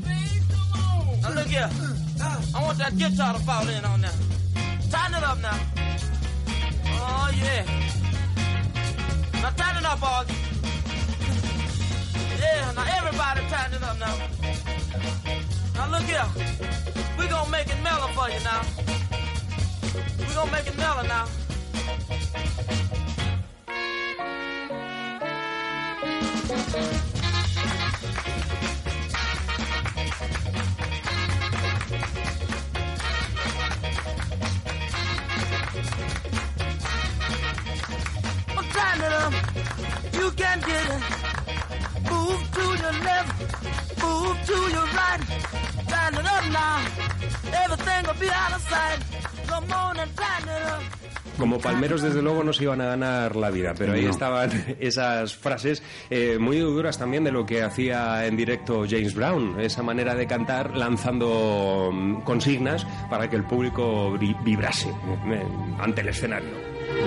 now. 1.21 1.33
Look 1.33 1.47
here. 1.47 1.69
I 2.55 2.61
want 2.63 2.77
that 2.77 2.97
guitar 2.97 3.33
to 3.33 3.39
fall 3.39 3.67
in 3.67 3.85
on 3.85 4.01
that. 4.01 4.15
Tighten 4.89 5.15
it 5.15 5.23
up 5.23 5.39
now. 5.39 5.57
Oh, 6.87 7.31
yeah. 7.41 7.63
Now 9.41 9.49
tighten 9.51 9.77
it 9.77 9.85
up, 9.85 9.99
Augie. 9.99 10.35
Yeah, 12.39 12.71
now 12.75 12.85
everybody 12.97 13.41
tighten 13.49 13.75
it 13.75 13.83
up 13.83 13.97
now. 13.99 14.15
Now 15.75 15.89
look 15.91 16.03
here. 16.03 16.27
We 17.17 17.27
gonna 17.27 17.49
make 17.49 17.67
it 17.67 17.81
mellow 17.83 18.07
for 18.13 18.29
you 18.29 18.39
now. 18.43 18.61
We 20.19 20.33
gonna 20.33 20.51
make 20.51 20.67
it 20.67 20.77
mellow 20.77 21.03
now. 21.03 21.27
Well, 26.73 27.20
You 40.21 40.29
can 40.35 40.59
get 40.59 40.85
it. 40.95 41.01
Move 42.11 42.41
to 42.55 42.61
your 42.81 42.93
left, 43.07 43.31
move 44.03 44.37
to 44.45 44.57
your 44.75 44.87
right. 44.99 45.21
Tighten 45.87 46.19
it 46.19 46.27
up 46.27 46.45
now. 46.51 46.77
Everything 47.63 48.01
will 48.07 48.19
be 48.19 48.29
out 48.29 48.53
of 48.53 48.61
sight. 48.61 48.99
Come 49.47 49.71
on 49.73 49.99
and 49.99 50.11
tighten 50.15 50.49
it 50.49 50.63
up. 50.67 50.81
Como 51.39 51.57
palmeros, 51.59 52.03
desde 52.03 52.21
luego, 52.21 52.43
no 52.43 52.53
se 52.53 52.63
iban 52.65 52.81
a 52.81 52.85
ganar 52.85 53.35
la 53.35 53.49
vida, 53.49 53.73
pero 53.75 53.93
ahí 53.93 54.03
No. 54.05 54.11
estaban 54.11 54.51
esas 54.79 55.35
frases 55.35 55.81
eh, 56.11 56.37
muy 56.39 56.59
duras 56.59 56.99
también 56.99 57.23
de 57.23 57.31
lo 57.31 57.45
que 57.47 57.63
hacía 57.63 58.27
en 58.27 58.37
directo 58.37 58.85
James 58.87 59.15
Brown, 59.15 59.59
esa 59.59 59.81
manera 59.81 60.13
de 60.13 60.27
cantar 60.27 60.77
lanzando 60.77 61.89
mm, 61.91 62.21
consignas 62.21 62.85
para 63.09 63.27
que 63.27 63.37
el 63.37 63.43
público 63.43 64.11
vibrase 64.43 64.89
eh, 64.89 65.43
ante 65.79 66.01
el 66.01 66.09
escenario. 66.09 66.49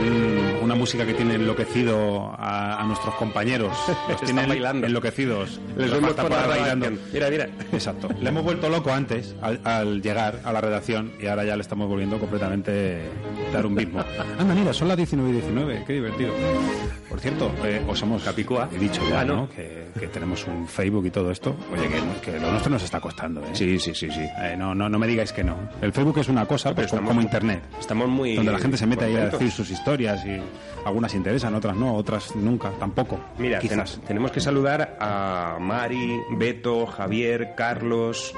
Mm, 0.00 0.43
una 0.64 0.74
música 0.74 1.06
que 1.06 1.14
tiene 1.14 1.34
enloquecido 1.34 2.34
a, 2.38 2.80
a 2.80 2.84
nuestros 2.84 3.14
compañeros. 3.16 3.72
Los 4.08 4.22
Están 4.22 4.26
tiene 4.26 4.46
bailando. 4.46 4.86
enloquecidos. 4.86 5.60
Les 5.76 5.92
ahí 5.92 6.00
bailando. 6.60 6.90
Mira, 7.12 7.30
mira. 7.30 7.48
Exacto. 7.72 8.08
Le 8.20 8.28
hemos 8.28 8.42
vuelto 8.42 8.68
loco 8.68 8.92
antes 8.92 9.34
al, 9.42 9.60
al 9.64 10.02
llegar 10.02 10.40
a 10.44 10.52
la 10.52 10.60
redacción 10.60 11.12
y 11.20 11.26
ahora 11.26 11.44
ya 11.44 11.56
le 11.56 11.62
estamos 11.62 11.88
volviendo 11.88 12.18
completamente 12.18 13.02
dar 13.52 13.66
un 13.66 13.74
mismo. 13.74 14.00
Anda, 14.38 14.54
mira, 14.54 14.72
son 14.72 14.88
las 14.88 14.96
19 14.96 15.30
y 15.30 15.32
19. 15.34 15.84
Qué 15.86 15.92
divertido. 15.94 16.32
Por 17.14 17.20
cierto, 17.20 17.52
eh, 17.64 17.80
os 17.86 18.02
hemos 18.02 18.24
Capicúa. 18.24 18.68
He 18.74 18.76
dicho 18.78 19.00
ya, 19.08 19.20
Ah, 19.20 19.24
¿no? 19.24 19.36
¿no? 19.36 19.48
Que, 19.48 19.84
que 20.00 20.08
tenemos 20.08 20.44
un 20.48 20.66
Facebook 20.66 21.06
y 21.06 21.10
todo 21.12 21.30
esto. 21.30 21.54
Oye, 21.72 21.86
que, 21.88 22.32
que 22.32 22.40
lo 22.40 22.50
nuestro 22.50 22.72
nos 22.72 22.82
está 22.82 23.00
costando, 23.00 23.40
¿eh? 23.40 23.50
Sí, 23.52 23.78
sí, 23.78 23.94
sí, 23.94 24.10
sí. 24.10 24.20
Eh, 24.42 24.56
no, 24.58 24.74
no, 24.74 24.88
no 24.88 24.98
me 24.98 25.06
digáis 25.06 25.32
que 25.32 25.44
no. 25.44 25.56
El 25.80 25.92
Facebook 25.92 26.18
es 26.18 26.28
una 26.28 26.44
cosa, 26.44 26.74
pues, 26.74 26.88
Pero 26.90 27.02
como, 27.02 27.10
estamos- 27.10 27.10
como 27.10 27.22
Internet. 27.22 27.62
Estamos 27.78 28.08
muy 28.08 28.34
Donde 28.34 28.50
la 28.50 28.58
gente 28.58 28.76
se 28.76 28.86
mete 28.88 29.04
ahí 29.04 29.14
a 29.14 29.26
decir 29.26 29.48
sus 29.52 29.70
historias 29.70 30.26
y 30.26 30.40
algunas 30.84 31.14
interesan, 31.14 31.54
otras 31.54 31.76
no, 31.76 31.94
otras 31.94 32.34
nunca, 32.34 32.70
tampoco. 32.80 33.20
Mira, 33.38 33.60
quizás. 33.60 33.92
ten- 33.98 34.02
tenemos 34.08 34.32
que 34.32 34.40
saludar 34.40 34.96
a 34.98 35.56
Mari, 35.60 36.18
Beto, 36.32 36.84
Javier, 36.86 37.54
Carlos, 37.56 38.34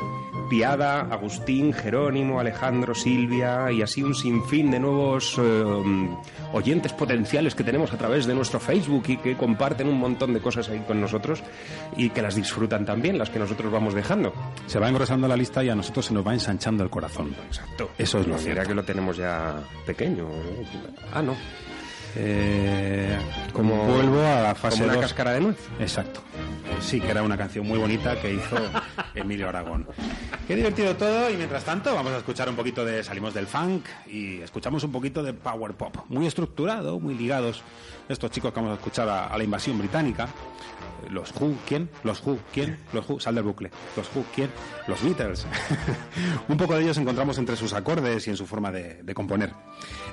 Piada, 0.51 1.01
Agustín, 1.01 1.73
Jerónimo, 1.73 2.39
Alejandro, 2.41 2.95
Silvia 2.95 3.73
y 3.73 3.81
así 3.81 4.03
un 4.03 4.15
sinfín 4.15 4.71
de 4.71 4.79
nuevos 4.81 5.37
eh, 5.39 5.65
oyentes 6.53 6.93
potenciales 6.93 7.55
que 7.55 7.65
tenemos 7.65 7.93
a 7.93 7.97
través 7.97 8.27
de 8.27 8.35
nuestro 8.35 8.61
Facebook 8.67 9.05
y 9.09 9.17
que 9.17 9.37
comparten 9.37 9.89
un 9.89 9.99
montón 9.99 10.35
de 10.35 10.41
cosas 10.41 10.69
ahí 10.69 10.81
con 10.81 11.01
nosotros 11.01 11.43
y 11.97 12.11
que 12.11 12.21
las 12.21 12.35
disfrutan 12.35 12.85
también, 12.85 13.17
las 13.17 13.31
que 13.31 13.39
nosotros 13.39 13.73
vamos 13.73 13.95
dejando. 13.95 14.33
Se 14.67 14.79
va 14.79 14.89
engrosando 14.89 15.29
la 15.29 15.37
lista 15.37 15.63
y 15.65 15.71
a 15.71 15.75
nosotros 15.75 16.07
se 16.07 16.15
nos 16.15 16.27
va 16.27 16.35
ensanchando 16.35 16.83
el 16.83 16.91
corazón. 16.91 17.35
Exacto. 17.47 17.91
Eso 17.97 18.19
es 18.19 18.27
lo 18.27 18.37
cierto. 18.37 18.69
que 18.69 18.75
lo 18.75 18.83
tenemos 18.83 19.17
ya 19.17 19.55
pequeño. 19.87 20.25
¿eh? 20.25 20.67
Ah, 21.15 21.23
no. 21.23 21.35
Eh, 22.19 23.19
Como- 23.53 23.85
vuelvo 23.85 24.21
a 24.21 24.41
la 24.41 24.55
fase 24.55 24.77
Como 24.79 24.85
una 24.87 24.95
dos. 24.95 25.03
cáscara 25.03 25.33
de 25.33 25.41
nuez. 25.41 25.59
Exacto. 25.79 26.21
Eh, 26.35 26.43
Sí, 26.81 27.01
que 27.01 27.11
era 27.11 27.23
una 27.23 27.39
canción 27.39 27.67
muy 27.67 27.79
bonita 27.79 28.21
que 28.21 28.33
hizo 28.35 28.57
Emilio 29.15 29.49
Aragón. 29.49 29.87
Qué 30.47 30.55
divertido 30.57 30.95
todo 30.97 31.31
y 31.31 31.37
mientras 31.37 31.65
tanto 31.65 31.95
vamos 31.95 32.13
a 32.13 32.19
escuchar 32.19 32.49
un 32.49 32.57
poquito 32.57 32.85
de 32.85 33.03
Salimos 33.03 33.33
del 33.35 33.47
Funk 33.47 33.85
y 34.09 34.41
escuchamos 34.43 34.83
un 34.85 34.93
poquito 34.93 35.23
de 35.23 35.33
Power 35.33 35.73
Pop. 35.75 35.97
Muy 36.09 36.27
estructurado, 36.27 36.99
muy 37.01 37.15
ligados 37.15 37.63
estos 38.09 38.31
chicos 38.31 38.53
que 38.53 38.61
vamos 38.61 38.73
a 38.73 38.79
escuchar 38.79 39.09
a, 39.09 39.27
a 39.29 39.39
la 39.39 39.45
invasión 39.45 39.79
británica. 39.79 40.29
Los 41.11 41.33
Who, 41.41 41.55
¿quién? 41.67 41.89
Los 42.05 42.25
Who, 42.27 42.39
¿quién? 42.53 42.79
Los 42.93 43.09
Who, 43.09 43.21
sal 43.21 43.35
del 43.35 43.45
bucle. 43.45 43.71
Los 43.97 44.07
Who, 44.15 44.25
¿quién? 44.35 44.51
Los 44.87 45.03
Beatles. 45.03 45.47
un 46.49 46.57
poco 46.57 46.75
de 46.75 46.83
ellos 46.83 46.99
encontramos 46.99 47.39
entre 47.39 47.57
sus 47.57 47.73
acordes 47.73 48.27
y 48.27 48.31
en 48.31 48.37
su 48.37 48.47
forma 48.47 48.71
de, 48.73 49.03
de 49.03 49.15
componer. 49.15 49.53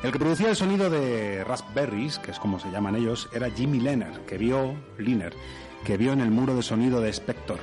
El 0.03 0.11
que 0.11 0.19
producía 0.19 0.49
el 0.49 0.55
sonido 0.55 0.89
de 0.89 1.43
Raspberries, 1.43 2.19
que 2.19 2.31
es 2.31 2.39
como 2.39 2.59
se 2.59 2.71
llaman 2.71 2.95
ellos, 2.95 3.29
era 3.33 3.49
Jimmy 3.49 3.79
Lenner, 3.79 4.21
que 4.27 4.37
vio, 4.37 4.75
Liner, 4.97 5.33
que 5.85 5.97
vio 5.97 6.13
en 6.13 6.21
el 6.21 6.31
muro 6.31 6.55
de 6.55 6.61
sonido 6.63 7.01
de 7.01 7.09
Spector 7.11 7.59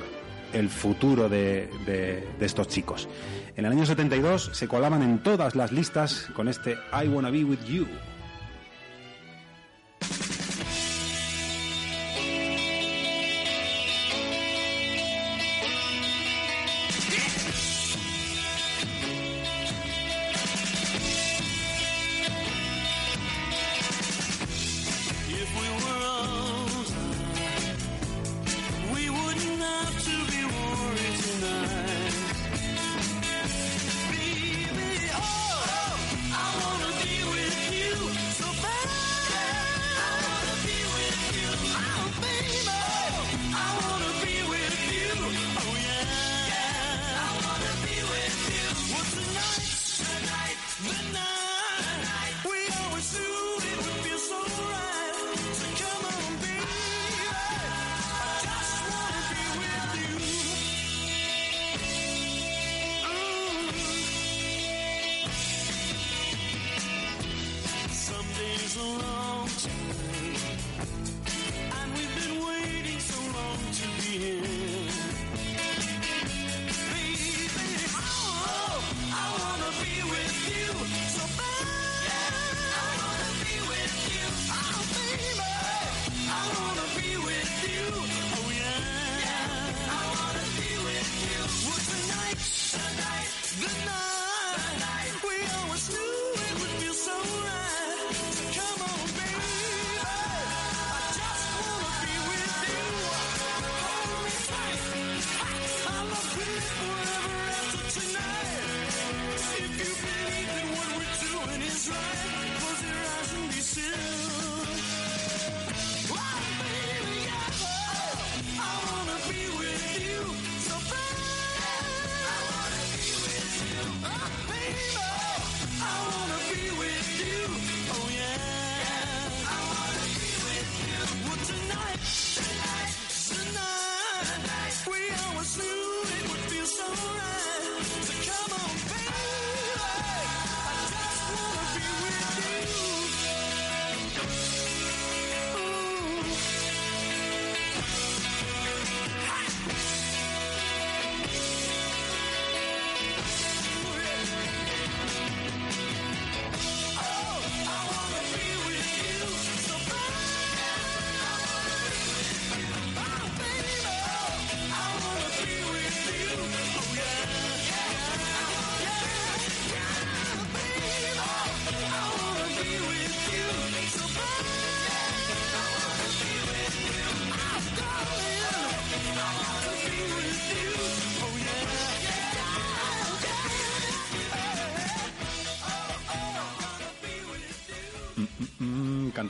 el 0.53 0.69
futuro 0.69 1.29
de, 1.29 1.69
de- 1.85 2.27
de 2.37 2.45
estos 2.45 2.67
chicos. 2.67 3.07
En 3.55 3.65
el 3.65 3.71
año 3.71 3.85
72 3.85 4.49
se 4.53 4.67
colaban 4.67 5.01
en 5.01 5.23
todas 5.23 5.55
las 5.55 5.71
listas 5.71 6.27
con 6.35 6.49
este 6.49 6.77
I 6.91 7.07
Wanna 7.07 7.29
Be 7.29 7.45
With 7.45 7.63
You. 7.69 7.87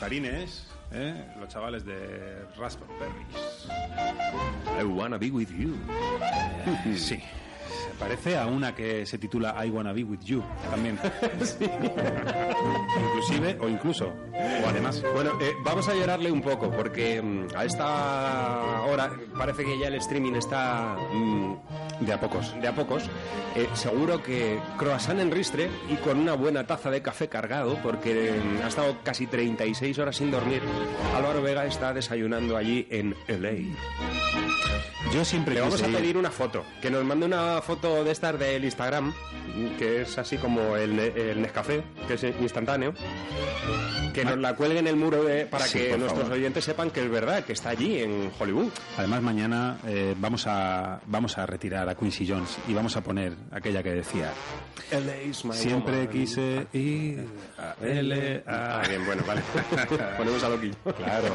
Cantarines, 0.02 0.66
¿eh? 0.92 1.14
los 1.40 1.48
chavales 1.48 1.86
de 1.86 2.44
Raspberries. 2.58 3.68
I 4.80 4.84
wanna 4.84 5.20
be 5.20 5.30
with 5.30 5.50
you. 5.50 5.76
Sí. 6.98 7.22
Se 7.72 7.90
parece 8.00 8.38
a 8.38 8.48
una 8.48 8.76
que 8.76 9.06
se 9.06 9.18
titula 9.18 9.56
I 9.64 9.70
Wanna 9.70 9.94
Be 9.94 10.04
With 10.04 10.20
You 10.24 10.44
también. 10.70 11.00
Inclusive, 13.00 13.58
o 13.62 13.70
incluso, 13.70 14.08
o 14.08 14.68
además. 14.68 15.02
Bueno, 15.14 15.32
eh, 15.40 15.54
vamos 15.64 15.88
a 15.88 15.94
llorarle 15.94 16.32
un 16.32 16.42
poco 16.42 16.70
porque 16.70 17.22
mm, 17.22 17.56
a 17.56 17.64
esta 17.64 18.82
hora 18.84 19.12
parece 19.38 19.64
que 19.64 19.80
ya 19.80 19.88
el 19.88 19.96
streaming 19.96 20.34
está 20.34 20.98
mm, 21.14 21.56
De 22.02 22.12
a 22.14 22.20
pocos. 22.20 22.54
de 22.60 22.68
a 22.68 22.74
pocos. 22.76 23.04
Eh, 23.56 23.68
seguro 23.74 24.22
que 24.24 24.60
croissant 24.78 25.20
en 25.20 25.32
ristre 25.32 25.70
y 25.90 25.96
con 25.98 26.20
una 26.20 26.34
buena 26.34 26.66
taza 26.66 26.90
de 26.92 27.02
café 27.02 27.30
cargado 27.30 27.78
porque 27.84 28.34
mm, 28.34 28.64
ha 28.64 28.68
estado 28.68 28.98
casi 29.04 29.28
36 29.28 29.98
horas 30.00 30.16
sin 30.16 30.32
dormir. 30.32 30.62
Álvaro 31.16 31.42
Vega 31.42 31.66
está 31.66 31.94
desayunando 31.94 32.58
allí 32.58 32.88
en 32.90 33.16
LA. 33.28 33.76
Yo 35.14 35.26
siempre 35.26 35.56
Le 35.56 35.62
vamos 35.62 35.82
a 35.84 35.88
ir- 35.88 35.96
pedir 35.96 36.18
una 36.18 36.32
foto, 36.32 36.64
que 36.82 36.90
nos 36.90 37.04
mande 37.04 37.26
una 37.26 37.62
foto 37.62 38.04
de 38.04 38.12
estas 38.12 38.40
del 38.40 38.64
Instagram, 38.64 39.14
que 39.78 40.04
es 40.04 40.18
así 40.18 40.38
como 40.38 40.78
el, 40.78 40.96
ne- 40.96 41.08
el 41.32 41.42
Nescafé, 41.42 41.84
que 42.08 42.14
es 42.14 42.24
instantáneo, 42.24 42.94
que 44.14 44.24
nos 44.24 44.38
la 44.38 44.56
cuelgue 44.56 44.80
en 44.80 44.88
el 44.88 44.96
muro 44.96 45.24
de- 45.26 45.46
para 45.48 45.66
Sí, 45.66 45.80
que 45.80 45.98
nuestros 45.98 46.24
favor. 46.24 46.38
oyentes 46.38 46.64
sepan 46.64 46.92
que 46.92 47.02
es 47.04 47.10
verdad, 47.12 47.44
que 47.44 47.52
está 47.52 47.70
allí 47.72 48.00
en 48.00 48.32
Hollywood. 48.40 48.70
Además, 48.98 49.22
mañana 49.22 49.80
eh, 49.86 50.16
vamos, 50.18 50.48
a, 50.48 51.02
vamos 51.08 51.38
a 51.38 51.46
retirar 51.46 51.90
a 51.92 51.96
Quincy 51.96 52.28
Jones 52.28 52.58
y 52.68 52.74
vamos 52.74 52.96
a 52.98 53.02
poner 53.02 53.34
aquella 53.52 53.84
que 53.84 53.92
decía: 53.92 54.32
Siempre 55.52 56.08
quise 56.10 56.68
ir 56.74 57.26
a 57.58 57.76
L. 57.86 58.44
Ah, 58.48 58.82
bien, 58.88 59.06
bueno, 59.06 59.24
vale. 59.28 59.42
Ponemos 60.18 60.44
a 60.44 60.50
loquillo. 60.50 60.76
Claro. 60.98 61.30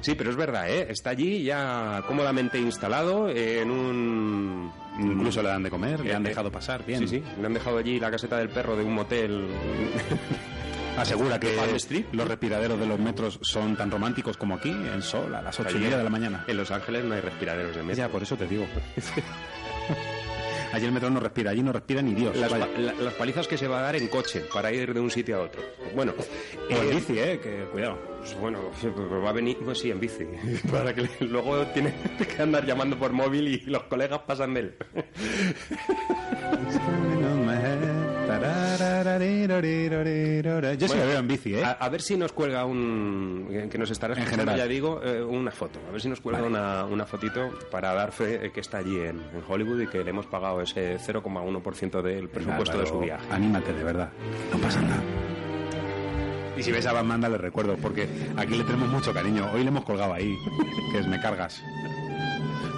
Sí, 0.00 0.14
pero 0.14 0.30
es 0.30 0.36
verdad, 0.36 0.68
¿eh? 0.70 0.86
Está 0.90 1.10
allí 1.10 1.44
ya 1.44 2.02
cómodamente 2.06 2.58
instalado 2.58 3.28
en 3.28 3.70
un... 3.70 4.72
Incluso 4.98 5.42
le 5.42 5.48
dan 5.48 5.62
de 5.62 5.70
comer, 5.70 6.00
le 6.00 6.10
Eh, 6.10 6.14
han 6.14 6.24
eh, 6.24 6.28
dejado 6.28 6.52
pasar 6.52 6.84
bien. 6.86 7.00
Sí, 7.00 7.08
sí. 7.08 7.22
Le 7.40 7.46
han 7.46 7.54
dejado 7.54 7.78
allí 7.78 7.98
la 7.98 8.10
caseta 8.10 8.36
del 8.38 8.48
perro 8.48 8.76
de 8.76 8.84
un 8.84 8.94
motel. 8.94 9.48
Asegura 10.96 11.40
que 11.40 11.54
Street. 11.76 12.04
los 12.12 12.28
respiraderos 12.28 12.78
de 12.78 12.86
los 12.86 12.98
metros 13.00 13.38
son 13.42 13.76
tan 13.76 13.90
románticos 13.90 14.36
como 14.36 14.54
aquí, 14.54 14.70
en 14.70 15.02
sol, 15.02 15.34
a 15.34 15.42
las 15.42 15.58
ocho 15.58 15.76
y 15.76 15.80
media 15.80 15.98
de 15.98 16.04
la 16.04 16.10
mañana. 16.10 16.44
En 16.46 16.56
Los 16.56 16.70
Ángeles 16.70 17.04
no 17.04 17.14
hay 17.14 17.20
respiraderos 17.20 17.74
de 17.74 17.82
metro. 17.82 17.96
Ya, 18.04 18.08
por 18.08 18.22
eso 18.22 18.36
te 18.36 18.46
digo. 18.46 18.64
Allí 20.72 20.86
el 20.86 20.92
metro 20.92 21.08
no 21.08 21.20
respira, 21.20 21.52
allí 21.52 21.62
no 21.62 21.72
respira 21.72 22.02
ni 22.02 22.14
Dios. 22.14 22.36
Las, 22.36 22.50
vaya. 22.50 22.66
pa- 22.66 22.80
la- 22.80 22.92
las 22.94 23.14
palizas 23.14 23.46
que 23.46 23.56
se 23.56 23.68
va 23.68 23.78
a 23.78 23.82
dar 23.82 23.94
en 23.94 24.08
coche 24.08 24.42
para 24.52 24.72
ir 24.72 24.92
de 24.92 24.98
un 24.98 25.08
sitio 25.08 25.36
a 25.36 25.42
otro. 25.42 25.62
Bueno, 25.94 26.14
O 26.18 26.72
en 26.72 26.88
eh, 26.90 26.94
bici, 26.96 27.16
eh, 27.16 27.38
que 27.40 27.68
cuidado. 27.70 27.96
pues 28.18 28.36
bueno, 28.40 28.58
pues 28.80 28.92
va 28.96 29.30
a 29.30 29.32
venir, 29.32 29.56
pues 29.64 29.78
sí, 29.78 29.92
en 29.92 30.00
bici. 30.00 30.24
Para 30.72 30.92
que 30.92 31.08
luego 31.20 31.64
tiene 31.68 31.94
que 32.36 32.42
andar 32.42 32.66
llamando 32.66 32.98
por 32.98 33.12
móvil 33.12 33.46
y 33.46 33.60
los 33.70 33.84
colegas 33.84 34.22
pasan 34.26 34.52
de 34.54 34.60
él. 34.60 34.74
Yo 40.78 40.88
sí 40.88 40.94
me 40.96 41.06
veo 41.06 41.18
en 41.18 41.28
bici, 41.28 41.54
¿eh? 41.54 41.64
A, 41.64 41.72
a 41.72 41.88
ver 41.88 42.00
si 42.02 42.16
nos 42.16 42.32
cuelga 42.32 42.64
un. 42.64 43.48
que 43.70 43.78
nos 43.78 43.90
estará 43.90 44.14
En 44.14 44.26
general. 44.26 44.56
ya 44.56 44.66
digo, 44.66 45.00
eh, 45.02 45.22
una 45.22 45.50
foto. 45.50 45.78
A 45.88 45.92
ver 45.92 46.00
si 46.00 46.08
nos 46.08 46.20
cuelga 46.20 46.42
Vale. 46.42 46.50
una, 46.52 46.84
una 46.84 47.06
fotito 47.06 47.50
para 47.70 47.92
dar 47.94 48.12
fe 48.12 48.50
que 48.52 48.60
está 48.60 48.78
allí 48.78 48.96
en, 48.98 49.20
en 49.20 49.42
Hollywood 49.48 49.80
y 49.82 49.86
que 49.86 50.02
le 50.04 50.10
hemos 50.10 50.26
pagado 50.26 50.60
ese 50.60 50.98
0,1% 50.98 52.02
del 52.02 52.28
presupuesto 52.28 52.78
de 52.78 52.86
su 52.86 52.98
viaje. 53.00 53.24
Anímate, 53.30 53.72
de 53.72 53.84
verdad. 53.84 54.10
No 54.52 54.58
pasa 54.58 54.80
nada. 54.80 55.02
Y 56.56 56.62
si 56.62 56.70
ves 56.70 56.86
a 56.86 56.92
Batman, 56.92 57.20
dale 57.20 57.36
recuerdo, 57.36 57.76
porque 57.76 58.06
aquí 58.36 58.54
le 58.54 58.62
tenemos 58.62 58.88
mucho 58.88 59.12
cariño. 59.12 59.50
Hoy 59.52 59.62
le 59.64 59.68
hemos 59.68 59.84
colgado 59.84 60.12
ahí, 60.14 60.36
que 60.92 60.98
es 61.00 61.06
Me 61.08 61.20
Cargas. 61.20 61.60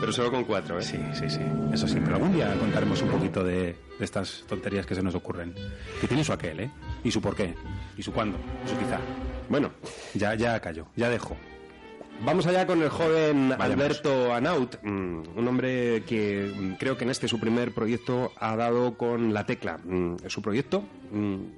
Pero 0.00 0.12
solo 0.12 0.30
con 0.30 0.44
cuatro, 0.44 0.78
¿eh? 0.78 0.82
Sí, 0.82 0.98
sí, 1.14 1.28
sí. 1.30 1.40
Eso 1.72 1.88
sí, 1.88 1.96
pero 2.02 2.16
algún 2.16 2.32
día 2.35 2.54
contaremos 2.59 3.00
un 3.02 3.09
poquito 3.09 3.42
de, 3.42 3.76
de 3.98 4.04
estas 4.04 4.44
tonterías 4.46 4.85
que 4.87 4.94
se 4.94 5.02
nos 5.02 5.14
ocurren. 5.14 5.54
Que 6.00 6.06
tiene 6.06 6.22
su 6.22 6.32
aquel, 6.32 6.61
¿eh? 6.61 6.70
Y 7.02 7.11
su 7.11 7.20
por 7.20 7.35
qué. 7.35 7.54
Y 7.96 8.02
su 8.02 8.12
cuándo. 8.12 8.38
Y 8.64 8.68
su 8.68 8.76
quizá. 8.78 8.98
Bueno, 9.48 9.70
Ya, 10.14 10.35
ya 10.35 10.61
cayó. 10.61 10.87
Ya 10.96 11.09
dejo. 11.09 11.37
Vamos 12.24 12.46
allá 12.46 12.66
con 12.66 12.82
el 12.82 12.88
joven 12.88 13.50
Vayamos. 13.50 13.66
Alberto 13.66 14.32
Anaut, 14.35 14.76
mm, 14.82 15.22
un 15.37 15.48
hombre 15.48 16.02
que 16.04 16.50
mm, 16.59 16.72
creo 16.78 16.96
que 16.96 17.04
en 17.04 17.11
este 17.11 17.28
su 17.28 17.38
primer 17.38 17.72
proyecto 17.72 18.32
ha 18.40 18.56
dado 18.56 18.96
con 18.96 19.35
la 19.35 19.44
tecla. 19.44 19.78
Mm, 19.85 20.16
Su 20.28 20.40
proyecto, 20.40 20.82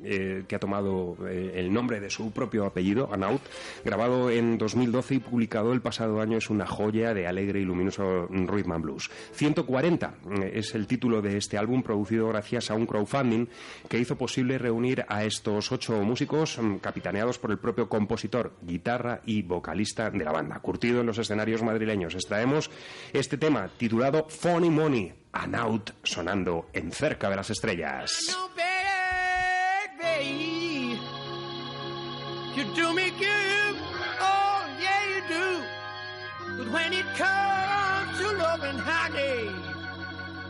eh, 0.04 0.44
que 0.46 0.56
ha 0.56 0.58
tomado 0.58 1.16
eh, 1.28 1.52
el 1.56 1.72
nombre 1.72 2.00
de 2.00 2.10
su 2.10 2.30
propio 2.30 2.66
apellido, 2.66 3.08
Anaut, 3.12 3.42
grabado 3.84 4.30
en 4.30 4.58
2012 4.58 5.14
y 5.16 5.18
publicado 5.18 5.72
el 5.72 5.80
pasado 5.80 6.20
año, 6.20 6.38
es 6.38 6.50
una 6.50 6.66
joya 6.66 7.14
de 7.14 7.26
alegre 7.26 7.60
y 7.60 7.64
luminoso 7.64 8.26
mm, 8.28 8.46
rhythm 8.46 8.72
and 8.72 8.84
blues. 8.84 9.10
140 9.32 10.14
mm, 10.24 10.42
es 10.52 10.74
el 10.74 10.86
título 10.86 11.22
de 11.22 11.36
este 11.36 11.58
álbum, 11.58 11.82
producido 11.82 12.28
gracias 12.28 12.70
a 12.70 12.74
un 12.74 12.86
crowdfunding 12.86 13.46
que 13.88 13.98
hizo 13.98 14.16
posible 14.16 14.58
reunir 14.58 15.04
a 15.08 15.24
estos 15.24 15.72
ocho 15.72 16.02
músicos 16.02 16.58
mm, 16.58 16.76
capitaneados 16.76 17.38
por 17.38 17.50
el 17.50 17.58
propio 17.58 17.88
compositor, 17.88 18.52
guitarra 18.62 19.20
y 19.24 19.42
vocalista 19.42 20.10
de 20.10 20.24
la 20.24 20.32
banda, 20.32 20.58
curtido 20.60 21.00
en 21.00 21.06
los 21.06 21.18
escenarios 21.18 21.62
madrileños. 21.62 22.14
Extraemos 22.14 22.70
este 23.12 23.36
tema 23.36 23.68
titulado 23.76 24.26
Funny 24.28 24.70
Money, 24.70 25.12
Anaut, 25.32 25.90
sonando 26.02 26.68
en 26.72 26.90
cerca 26.92 27.28
de 27.30 27.36
las 27.36 27.50
estrellas. 27.50 28.36
You 32.56 32.64
do 32.74 32.92
me 32.92 33.10
good. 33.10 33.76
Oh, 34.20 34.66
yeah, 34.80 35.02
you 35.14 35.20
do. 35.28 35.62
But 36.58 36.68
when 36.72 36.92
it 36.92 37.06
comes 37.14 38.18
to 38.18 38.32
love 38.36 38.62
and 38.64 38.80
honey, 38.80 39.50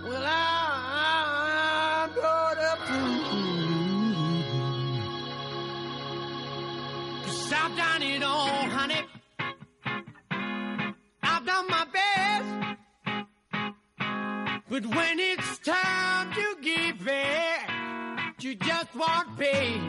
well, 0.05 0.25
I'm 0.27 2.15
gonna 2.15 2.77
prove. 2.87 3.27
Cause 7.27 7.53
I've 7.53 7.77
done 7.77 8.03
it 8.03 8.23
all, 8.23 8.69
honey. 8.71 9.05
I've 11.23 11.45
done 11.45 11.67
my 11.69 11.85
best. 11.93 12.79
But 14.71 14.87
when 14.87 15.19
it's 15.19 15.59
time 15.59 16.33
to 16.33 16.57
give 16.63 17.07
it, 17.07 17.78
you 18.41 18.55
just 18.55 18.95
won't 18.95 19.37
pay. 19.37 19.81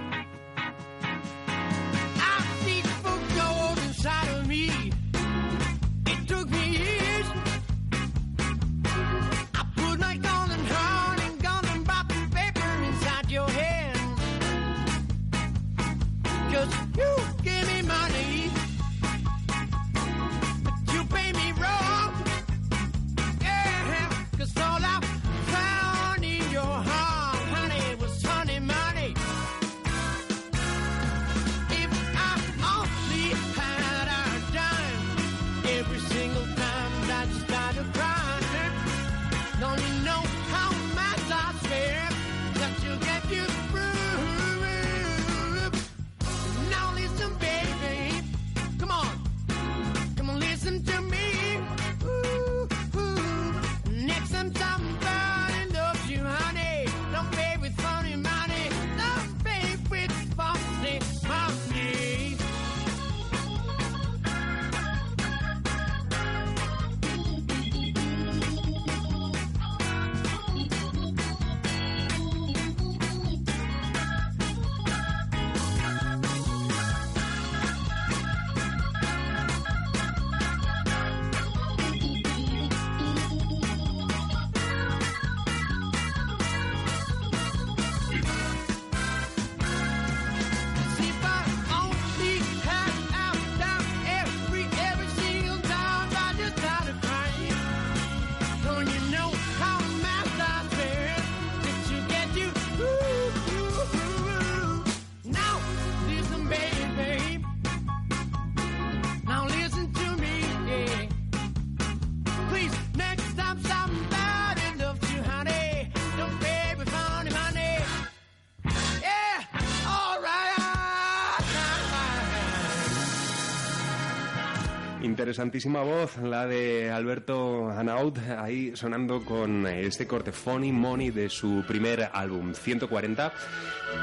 Interesantísima 125.29 125.83
voz, 125.83 126.17
la 126.17 126.47
de 126.47 126.89
Alberto 126.89 127.69
Hanaud, 127.69 128.17
ahí 128.39 128.75
sonando 128.75 129.23
con 129.23 129.67
este 129.67 130.07
corte 130.07 130.31
Funny 130.31 130.71
Money 130.71 131.11
de 131.11 131.29
su 131.29 131.63
primer 131.67 132.09
álbum, 132.13 132.55
140. 132.55 133.31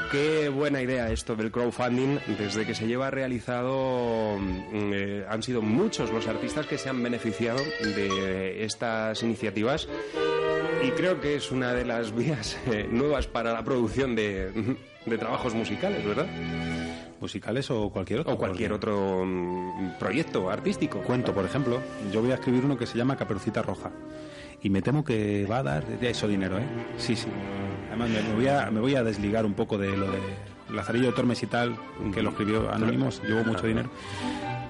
Qué 0.09 0.47
buena 0.47 0.81
idea 0.81 1.11
esto 1.11 1.35
del 1.35 1.51
crowdfunding. 1.51 2.19
Desde 2.39 2.65
que 2.65 2.73
se 2.73 2.87
lleva 2.87 3.11
realizado, 3.11 4.37
mm, 4.39 4.93
eh, 4.93 5.25
han 5.27 5.43
sido 5.43 5.61
muchos 5.61 6.11
los 6.11 6.27
artistas 6.27 6.65
que 6.65 6.77
se 6.77 6.87
han 6.87 7.03
beneficiado 7.03 7.59
de 7.81 8.63
estas 8.63 9.21
iniciativas. 9.21 9.89
Y 10.81 10.91
creo 10.91 11.19
que 11.19 11.35
es 11.35 11.51
una 11.51 11.73
de 11.73 11.83
las 11.83 12.15
vías 12.15 12.57
eh, 12.67 12.87
nuevas 12.89 13.27
para 13.27 13.51
la 13.51 13.65
producción 13.65 14.15
de, 14.15 14.77
de 15.05 15.17
trabajos 15.17 15.53
musicales, 15.53 16.05
¿verdad? 16.05 16.27
Musicales 17.19 17.69
o 17.71 17.89
cualquier 17.89 18.21
otro. 18.21 18.33
O 18.33 18.37
cualquier 18.37 18.73
otro 18.73 19.23
mm, 19.25 19.97
proyecto 19.99 20.49
artístico. 20.49 20.99
Cuento, 20.99 21.33
por 21.33 21.45
ejemplo, 21.45 21.79
yo 22.11 22.21
voy 22.21 22.31
a 22.31 22.35
escribir 22.35 22.65
uno 22.65 22.77
que 22.77 22.85
se 22.85 22.97
llama 22.97 23.15
Caperucita 23.15 23.61
Roja. 23.61 23.91
Y 24.61 24.69
me 24.69 24.81
temo 24.81 25.03
que 25.03 25.45
va 25.45 25.59
a 25.59 25.63
dar 25.63 25.85
de 25.85 26.09
eso 26.09 26.27
dinero, 26.27 26.57
¿eh? 26.57 26.65
Sí, 26.97 27.15
sí. 27.15 27.27
Además, 27.89 28.09
me, 28.09 28.33
voy 28.33 28.47
a, 28.47 28.71
me 28.71 28.79
voy 28.79 28.95
a 28.95 29.03
desligar 29.03 29.45
un 29.45 29.53
poco 29.53 29.77
de 29.77 29.95
lo 29.95 30.11
de 30.11 30.19
Lazarillo 30.73 31.13
Tormes 31.13 31.41
y 31.43 31.47
tal, 31.47 31.75
que 32.13 32.21
lo 32.21 32.31
escribió 32.31 32.71
Anónimos, 32.71 33.21
llevó 33.23 33.43
mucho 33.43 33.67
dinero. 33.67 33.89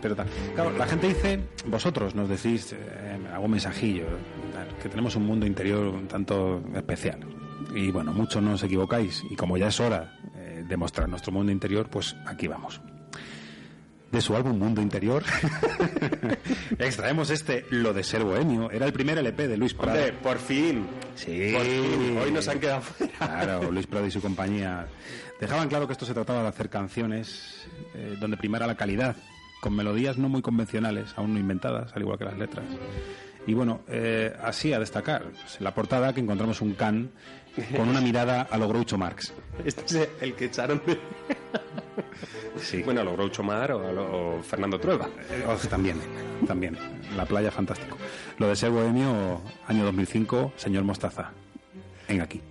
Pero 0.02 0.16
tal. 0.16 0.28
Claro, 0.54 0.72
la 0.78 0.86
gente 0.86 1.08
dice, 1.08 1.40
vosotros 1.66 2.14
nos 2.14 2.30
decís, 2.30 2.74
eh, 2.74 3.18
algún 3.34 3.52
mensajillo, 3.52 4.06
que 4.82 4.90
tenemos 4.90 5.16
un 5.16 5.26
mundo 5.26 5.46
interior 5.46 5.88
un 5.88 6.08
tanto 6.08 6.62
especial. 6.76 7.20
Y 7.74 7.92
bueno, 7.92 8.14
muchos 8.14 8.42
no 8.42 8.54
os 8.54 8.64
equivocáis. 8.64 9.24
Y 9.30 9.36
como 9.36 9.58
ya 9.58 9.68
es 9.68 9.80
hora 9.80 10.18
eh, 10.68 10.70
de 10.70 10.78
mostrar 10.78 11.10
nuestro 11.10 11.32
mundo 11.32 11.52
interior, 11.52 11.90
pues 11.90 12.16
aquí 12.26 12.48
vamos. 12.48 12.82
De 14.12 14.22
su 14.22 14.38
álbum 14.38 14.58
Mundo 14.58 14.82
Interior, 14.82 15.22
extraemos 16.80 17.30
este 17.30 17.66
Lo 17.72 17.94
de 17.94 18.06
ser 18.06 18.24
bohemio. 18.24 18.72
Era 18.72 18.86
el 18.86 18.94
primer 18.94 19.18
LP 19.18 19.50
de 19.50 19.58
Luis 19.58 19.74
Prado. 19.74 20.00
Hombre, 20.00 20.14
por 20.14 20.38
fin. 20.38 20.88
Sí. 21.16 21.52
Por 21.54 21.64
fin. 21.64 22.18
Hoy 22.24 22.32
nos 22.32 22.48
han 22.48 22.58
quedado 22.58 22.82
fuera. 22.82 23.14
Claro, 23.18 23.70
Luis 23.70 23.86
Prado 23.86 24.06
y 24.06 24.12
su 24.12 24.22
compañía 24.22 24.88
dejaban 25.42 25.68
claro 25.68 25.88
que 25.88 25.92
esto 25.94 26.06
se 26.06 26.14
trataba 26.14 26.42
de 26.42 26.48
hacer 26.48 26.70
canciones 26.70 27.68
eh, 27.96 28.16
donde 28.18 28.38
primara 28.38 28.66
la 28.66 28.76
calidad, 28.76 29.18
con 29.60 29.76
melodías 29.76 30.18
no 30.18 30.30
muy 30.30 30.42
convencionales, 30.42 31.14
aún 31.18 31.34
no 31.34 31.40
inventadas, 31.40 31.94
al 31.94 32.02
igual 32.02 32.18
que 32.18 32.26
las 32.26 32.38
letras. 32.38 32.66
Y 33.46 33.54
bueno, 33.54 33.82
eh, 33.90 34.34
así 34.42 34.72
a 34.72 34.80
destacar, 34.80 35.24
pues, 35.24 35.58
en 35.58 35.66
la 35.66 35.74
portada 35.74 36.14
que 36.14 36.22
encontramos 36.22 36.62
un 36.62 36.74
can 36.74 37.12
con 37.76 37.90
una 37.90 38.02
mirada 38.02 38.48
a 38.50 38.58
lo 38.58 38.68
Groucho 38.68 38.98
Marx. 38.98 39.34
Este 39.64 39.84
es 39.86 40.10
el 40.22 40.34
que 40.34 40.46
echaron 40.46 40.82
de... 40.86 41.00
Sí. 42.60 42.82
Bueno, 42.84 43.02
a 43.02 43.04
lo 43.04 43.14
Groucho 43.14 43.44
Mar 43.44 43.72
o 43.72 43.88
a 43.88 43.92
lo 43.92 44.44
Fernando 44.44 44.80
Trueba. 44.80 45.08
Eh, 45.30 45.46
oh, 45.48 45.56
también, 45.68 45.98
también. 46.48 46.78
La 47.16 47.26
playa, 47.26 47.52
fantástico. 47.52 47.98
Lo 48.38 48.48
de 48.48 48.56
ser 48.56 48.72
bohemio, 48.72 49.42
año 49.68 49.86
2005, 49.86 50.54
señor 50.56 50.84
Mostaza. 50.84 51.32
Venga 52.08 52.24
aquí. 52.24 52.42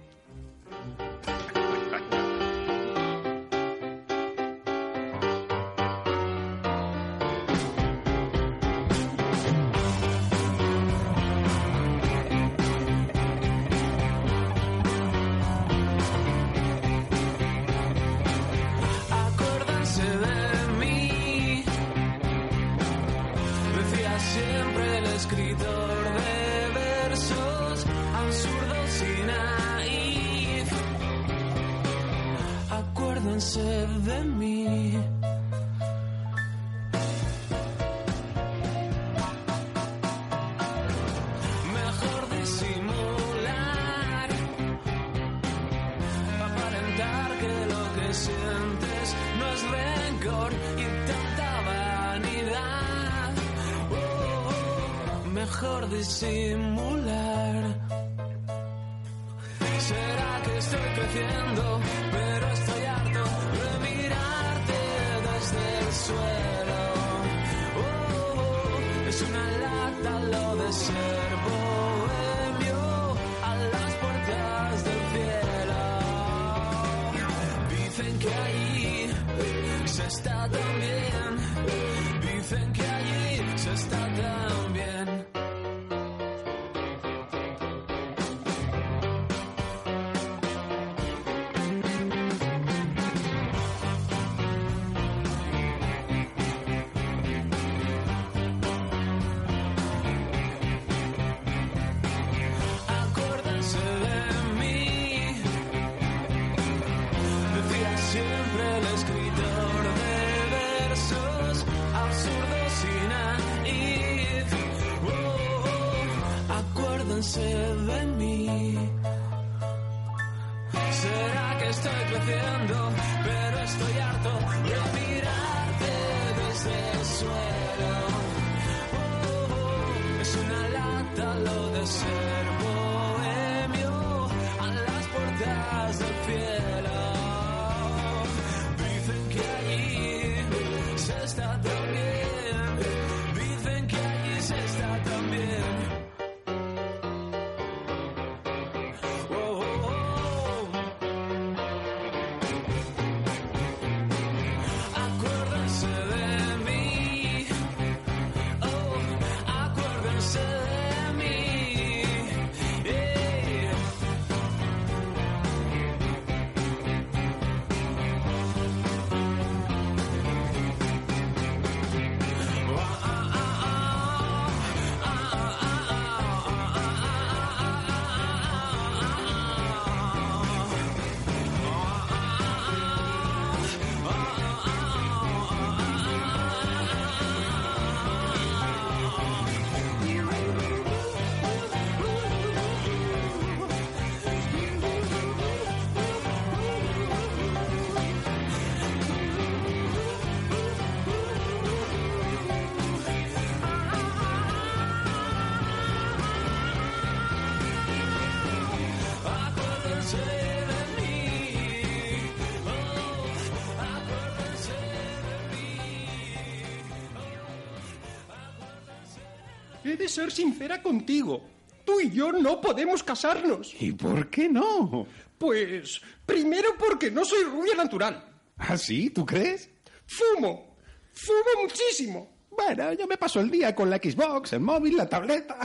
Ser 220.17 220.33
sincera 220.33 220.83
contigo. 220.83 221.43
Tú 221.85 222.01
y 222.01 222.11
yo 222.11 222.33
no 222.33 222.61
podemos 222.61 223.03
casarnos. 223.03 223.75
¿Y 223.79 223.93
por 223.93 224.29
qué 224.31 224.49
no? 224.49 225.07
Pues, 225.39 226.01
primero 226.25 226.71
porque 226.79 227.11
no 227.11 227.23
soy 227.25 227.45
rubia 227.45 227.75
natural. 227.75 228.25
¿Ah, 228.57 228.79
sí? 228.79 229.11
¿Tú 229.11 229.27
crees? 229.27 229.69
Fumo. 230.07 230.79
Fumo 231.13 231.63
muchísimo. 231.63 232.35
Bueno, 232.51 232.95
yo 232.95 233.07
me 233.07 233.19
paso 233.19 233.41
el 233.41 233.51
día 233.51 233.75
con 233.75 233.91
la 233.91 233.99
Xbox, 233.99 234.55
el 234.55 234.61
móvil, 234.61 234.97
la 234.97 235.09
tableta. 235.09 235.59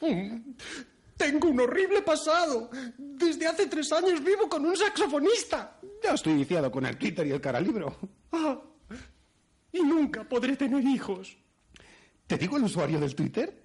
Mm. 0.00 0.54
Tengo 1.16 1.50
un 1.50 1.60
horrible 1.60 2.02
pasado. 2.02 2.68
Desde 2.98 3.46
hace 3.46 3.68
tres 3.68 3.92
años 3.92 4.22
vivo 4.24 4.48
con 4.48 4.66
un 4.66 4.76
saxofonista. 4.76 5.78
Yo 6.02 6.14
estoy 6.14 6.34
viciado 6.34 6.72
con 6.72 6.84
el 6.84 6.96
Twitter 6.98 7.24
y 7.24 7.30
el 7.30 7.40
caralibro. 7.40 7.96
Ah, 8.32 8.60
y 9.70 9.80
nunca 9.80 10.28
podré 10.28 10.56
tener 10.56 10.82
hijos. 10.82 11.36
¿Te 12.26 12.36
digo 12.36 12.56
el 12.56 12.64
usuario 12.64 12.98
del 12.98 13.14
Twitter? 13.14 13.61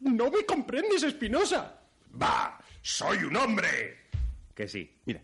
No 0.00 0.30
me 0.30 0.44
comprendes, 0.46 1.02
Espinosa. 1.02 1.80
¡Va! 2.20 2.58
¡Soy 2.82 3.18
un 3.24 3.36
hombre! 3.36 4.08
Que 4.54 4.66
sí. 4.66 4.98
Mira, 5.04 5.20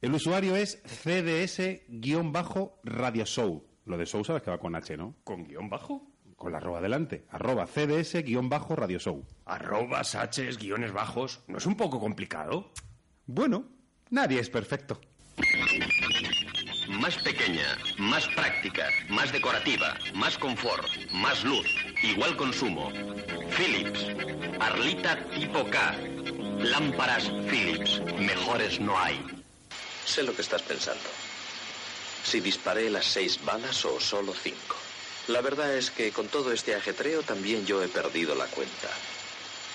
el 0.00 0.12
usuario 0.14 0.56
es 0.56 0.82
CDS-radioshow. 0.84 3.62
Lo 3.86 3.96
de 3.96 4.06
show 4.06 4.24
sabes 4.24 4.42
que 4.42 4.50
va 4.50 4.58
con 4.58 4.74
H, 4.74 4.96
¿no? 4.96 5.14
¿Con 5.24 5.44
guion 5.44 5.70
bajo? 5.70 6.10
Con 6.36 6.52
la 6.52 6.58
arroba 6.58 6.80
delante. 6.80 7.24
Arroba 7.30 7.66
CDS-radioshow. 7.66 9.24
Arrobas, 9.46 10.14
Hs, 10.14 10.58
guiones 10.58 10.92
bajos. 10.92 11.40
¿No 11.46 11.58
es 11.58 11.66
un 11.66 11.76
poco 11.76 11.98
complicado? 11.98 12.70
Bueno, 13.26 13.64
nadie 14.10 14.40
es 14.40 14.50
perfecto. 14.50 15.00
Más 16.88 17.16
pequeña, 17.18 17.76
más 17.98 18.26
práctica, 18.28 18.88
más 19.08 19.32
decorativa, 19.32 19.96
más 20.14 20.38
confort, 20.38 20.86
más 21.12 21.44
luz, 21.44 21.66
igual 22.02 22.36
consumo. 22.36 22.90
Philips. 23.56 24.06
Arlita 24.60 25.16
tipo 25.30 25.68
K. 25.68 25.96
Lámparas 26.58 27.30
Philips. 27.48 28.00
Mejores 28.18 28.80
no 28.80 28.98
hay. 28.98 29.20
Sé 30.04 30.22
lo 30.22 30.34
que 30.34 30.42
estás 30.42 30.62
pensando. 30.62 31.08
Si 32.24 32.40
disparé 32.40 32.90
las 32.90 33.06
seis 33.06 33.38
balas 33.44 33.84
o 33.84 34.00
solo 34.00 34.34
cinco. 34.34 34.76
La 35.28 35.40
verdad 35.40 35.74
es 35.74 35.90
que 35.90 36.10
con 36.10 36.28
todo 36.28 36.52
este 36.52 36.74
ajetreo 36.74 37.22
también 37.22 37.66
yo 37.66 37.82
he 37.82 37.88
perdido 37.88 38.34
la 38.34 38.46
cuenta. 38.46 38.88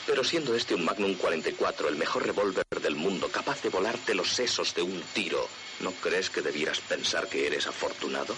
Pero 0.06 0.24
siendo 0.24 0.56
este 0.56 0.76
un 0.76 0.84
Magnum 0.84 1.16
44, 1.16 1.88
el 1.88 1.96
mejor 1.96 2.26
revólver 2.26 2.66
del 2.82 2.96
mundo, 2.96 3.30
capaz 3.30 3.62
de 3.62 3.70
volarte 3.70 4.14
los 4.14 4.34
sesos 4.34 4.74
de 4.74 4.82
un 4.82 5.02
tiro, 5.14 5.48
¿no 5.80 5.92
crees 5.92 6.30
que 6.30 6.42
debieras 6.42 6.80
pensar 6.82 7.28
que 7.28 7.48
eres 7.48 7.68
afortunado? 7.68 8.36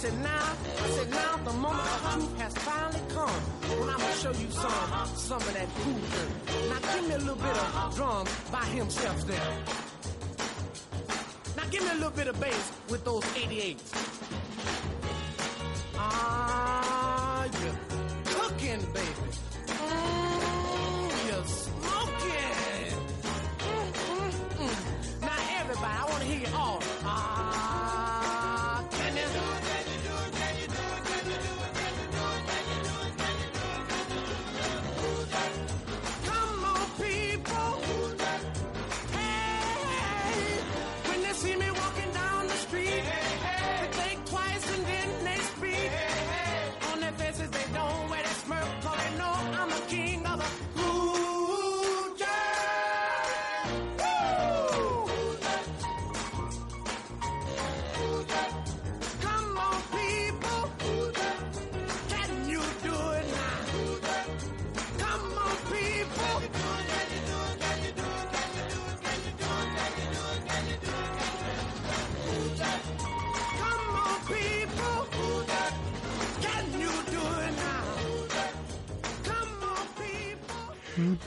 Said 0.00 0.18
now, 0.22 0.56
I 0.82 0.88
said 0.96 1.10
now 1.10 1.36
the 1.44 1.52
moment 1.52 1.86
of 1.86 2.12
truth 2.14 2.38
has 2.38 2.54
finally 2.54 3.02
come. 3.10 3.40
When 3.78 3.90
I'm 3.90 3.98
gonna 3.98 4.14
show 4.14 4.32
you 4.32 4.50
some, 4.50 5.06
some 5.14 5.36
of 5.36 5.52
that 5.52 5.68
dirt. 5.76 6.70
Now 6.70 6.94
give 6.94 7.06
me 7.06 7.14
a 7.16 7.18
little 7.18 7.34
bit 7.34 7.56
of 7.58 7.96
drum 7.96 8.26
by 8.50 8.64
himself 8.64 9.26
there. 9.26 9.52
Now 11.54 11.64
give 11.70 11.82
me 11.84 11.90
a 11.90 11.94
little 11.94 12.16
bit 12.16 12.28
of 12.28 12.40
bass 12.40 12.72
with 12.88 13.04
those 13.04 13.24
88s. 13.24 14.39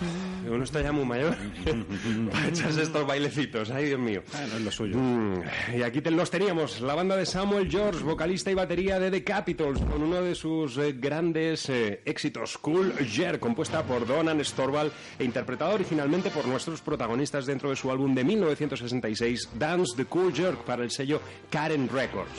Mm-hmm. 0.01 0.32
Uno 0.53 0.63
está 0.63 0.81
ya 0.81 0.91
muy 0.91 1.05
mayor 1.05 1.35
para 2.31 2.47
echarse 2.47 2.81
estos 2.83 3.05
bailecitos. 3.07 3.71
Ay, 3.71 3.85
Dios 3.85 3.99
mío. 3.99 4.21
Ah, 4.33 4.45
no 4.49 4.57
es 4.57 4.61
lo 4.61 4.71
suyo. 4.71 4.97
Mm, 4.97 5.41
y 5.77 5.81
aquí 5.83 6.01
te- 6.01 6.11
los 6.11 6.29
teníamos, 6.29 6.81
la 6.81 6.95
banda 6.95 7.15
de 7.15 7.25
Samuel 7.25 7.69
George, 7.69 8.03
vocalista 8.03 8.51
y 8.51 8.53
batería 8.53 8.99
de 8.99 9.09
The 9.11 9.23
Capitals, 9.23 9.79
con 9.79 10.01
uno 10.03 10.21
de 10.21 10.35
sus 10.35 10.77
eh, 10.77 10.93
grandes 10.97 11.69
eh, 11.69 12.01
éxitos, 12.05 12.57
Cool 12.59 12.93
Jerk, 13.07 13.39
compuesta 13.39 13.83
por 13.83 14.05
Donan 14.05 14.43
Storval 14.43 14.91
e 15.19 15.23
interpretada 15.23 15.73
originalmente 15.73 16.29
por 16.29 16.47
nuestros 16.47 16.81
protagonistas 16.81 17.45
dentro 17.45 17.69
de 17.69 17.75
su 17.75 17.89
álbum 17.91 18.13
de 18.13 18.23
1966, 18.23 19.49
Dance 19.57 19.93
the 19.97 20.05
Cool 20.05 20.33
Jerk, 20.33 20.63
para 20.63 20.83
el 20.83 20.91
sello 20.91 21.21
Karen 21.49 21.89
Records. 21.89 22.31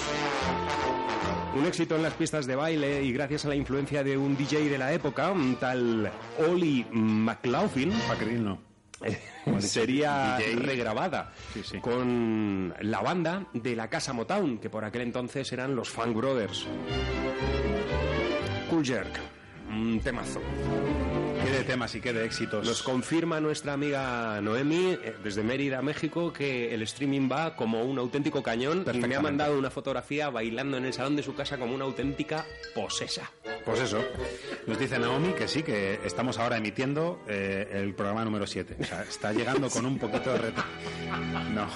Un 1.56 1.66
éxito 1.66 1.94
en 1.94 2.02
las 2.02 2.14
pistas 2.14 2.46
de 2.46 2.56
baile 2.56 3.04
y 3.04 3.12
gracias 3.12 3.44
a 3.44 3.48
la 3.48 3.54
influencia 3.54 4.02
de 4.02 4.16
un 4.16 4.36
DJ 4.36 4.68
de 4.68 4.76
la 4.76 4.92
época, 4.92 5.30
un 5.30 5.54
tal 5.54 6.10
Ollie 6.50 6.84
McLaughlin, 6.90 7.92
Paquerín 8.08 8.44
no. 8.44 8.58
sería 9.60 10.38
regrabada 10.56 11.32
Sí, 11.52 11.62
sí. 11.62 11.78
con 11.80 12.74
la 12.80 13.02
banda 13.02 13.46
de 13.52 13.76
la 13.76 13.88
casa 13.90 14.12
Motown, 14.12 14.58
que 14.58 14.70
por 14.70 14.84
aquel 14.84 15.02
entonces 15.02 15.52
eran 15.52 15.74
los 15.76 15.88
Funk 15.90 16.14
Brothers. 16.16 16.66
Cool 18.70 18.84
Jerk. 18.84 19.20
Un 19.74 20.00
temazo. 20.00 20.40
Qué 21.42 21.50
de 21.50 21.64
temas 21.64 21.94
y 21.94 22.00
qué 22.00 22.12
de 22.12 22.24
éxitos. 22.24 22.66
Nos 22.66 22.82
confirma 22.82 23.40
nuestra 23.40 23.74
amiga 23.74 24.40
Noemi 24.40 24.92
eh, 24.92 25.16
desde 25.22 25.42
Mérida, 25.42 25.82
México, 25.82 26.32
que 26.32 26.74
el 26.74 26.82
streaming 26.82 27.28
va 27.30 27.54
como 27.54 27.82
un 27.82 27.98
auténtico 27.98 28.42
cañón 28.42 28.84
y 28.92 28.98
me 28.98 29.16
ha 29.16 29.20
mandado 29.20 29.58
una 29.58 29.70
fotografía 29.70 30.30
bailando 30.30 30.76
en 30.78 30.86
el 30.86 30.92
salón 30.92 31.16
de 31.16 31.22
su 31.22 31.34
casa 31.34 31.58
como 31.58 31.74
una 31.74 31.84
auténtica 31.84 32.46
posesa. 32.74 33.30
Pues 33.64 33.80
eso. 33.80 34.02
Nos 34.66 34.78
dice 34.78 34.98
Naomi 34.98 35.32
que 35.32 35.48
sí, 35.48 35.62
que 35.62 36.00
estamos 36.04 36.38
ahora 36.38 36.56
emitiendo 36.56 37.20
eh, 37.28 37.68
el 37.72 37.94
programa 37.94 38.24
número 38.24 38.46
7. 38.46 38.76
O 38.80 38.84
sea, 38.84 39.02
está 39.02 39.32
llegando 39.32 39.68
con 39.68 39.84
un 39.84 39.98
poquito 39.98 40.32
de 40.32 40.38
retraso. 40.38 40.68
No, 41.54 41.66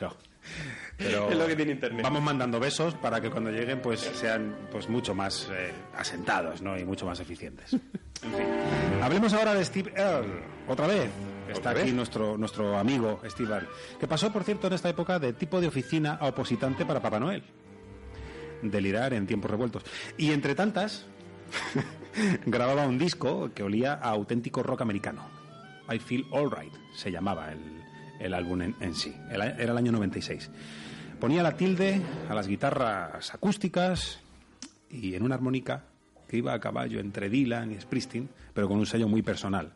no. 0.00 0.31
Pero 0.96 1.30
Es 1.30 1.36
lo 1.36 1.46
que 1.46 1.56
tiene 1.56 1.72
Internet. 1.72 2.02
Vamos 2.02 2.22
mandando 2.22 2.60
besos 2.60 2.94
para 2.94 3.20
que 3.20 3.30
cuando 3.30 3.50
lleguen 3.50 3.80
pues 3.80 4.00
sean 4.00 4.56
pues 4.70 4.88
mucho 4.88 5.14
más 5.14 5.48
eh, 5.52 5.72
asentados, 5.96 6.62
¿no? 6.62 6.78
Y 6.78 6.84
mucho 6.84 7.06
más 7.06 7.20
eficientes. 7.20 7.76
En 8.22 8.32
fin. 8.34 8.46
Hablemos 9.02 9.32
ahora 9.32 9.52
de 9.52 9.64
Steve 9.64 9.92
Earle, 9.96 10.44
otra 10.68 10.86
vez. 10.86 11.10
Está 11.48 11.58
¿Otra 11.58 11.70
aquí 11.72 11.80
vez? 11.86 11.94
nuestro, 11.94 12.38
nuestro 12.38 12.78
amigo 12.78 13.20
Steve 13.28 13.52
Earle, 13.52 13.68
que 13.98 14.06
pasó, 14.06 14.32
por 14.32 14.44
cierto, 14.44 14.68
en 14.68 14.74
esta 14.74 14.88
época 14.88 15.18
de 15.18 15.32
tipo 15.32 15.60
de 15.60 15.66
oficina 15.66 16.18
a 16.20 16.28
opositante 16.28 16.86
para 16.86 17.02
Papá 17.02 17.18
Noel. 17.18 17.42
Delirar 18.62 19.12
en 19.12 19.26
tiempos 19.26 19.50
revueltos. 19.50 19.82
Y 20.16 20.30
entre 20.30 20.54
tantas, 20.54 21.04
grababa 22.46 22.86
un 22.86 22.96
disco 22.96 23.50
que 23.52 23.64
olía 23.64 23.94
a 23.94 24.10
auténtico 24.10 24.62
rock 24.62 24.82
americano. 24.82 25.28
I 25.92 25.98
Feel 25.98 26.24
Alright 26.32 26.74
se 26.94 27.10
llamaba 27.10 27.50
el, 27.50 27.81
el 28.22 28.34
álbum 28.34 28.62
en, 28.62 28.94
sí. 28.94 29.14
Era 29.30 29.50
el 29.50 29.76
año 29.76 29.92
96. 29.92 30.50
Ponía 31.20 31.42
la 31.42 31.56
tilde 31.56 32.00
a 32.28 32.34
las 32.34 32.46
guitarras 32.46 33.34
acústicas 33.34 34.20
y 34.90 35.14
en 35.14 35.22
una 35.22 35.34
armónica 35.34 35.84
que 36.28 36.38
iba 36.38 36.54
a 36.54 36.60
caballo 36.60 36.98
entre 36.98 37.28
Dylan 37.28 37.72
y 37.72 37.80
Springsteen, 37.80 38.28
pero 38.54 38.68
con 38.68 38.78
un 38.78 38.86
sello 38.86 39.06
muy 39.06 39.22
personal. 39.22 39.72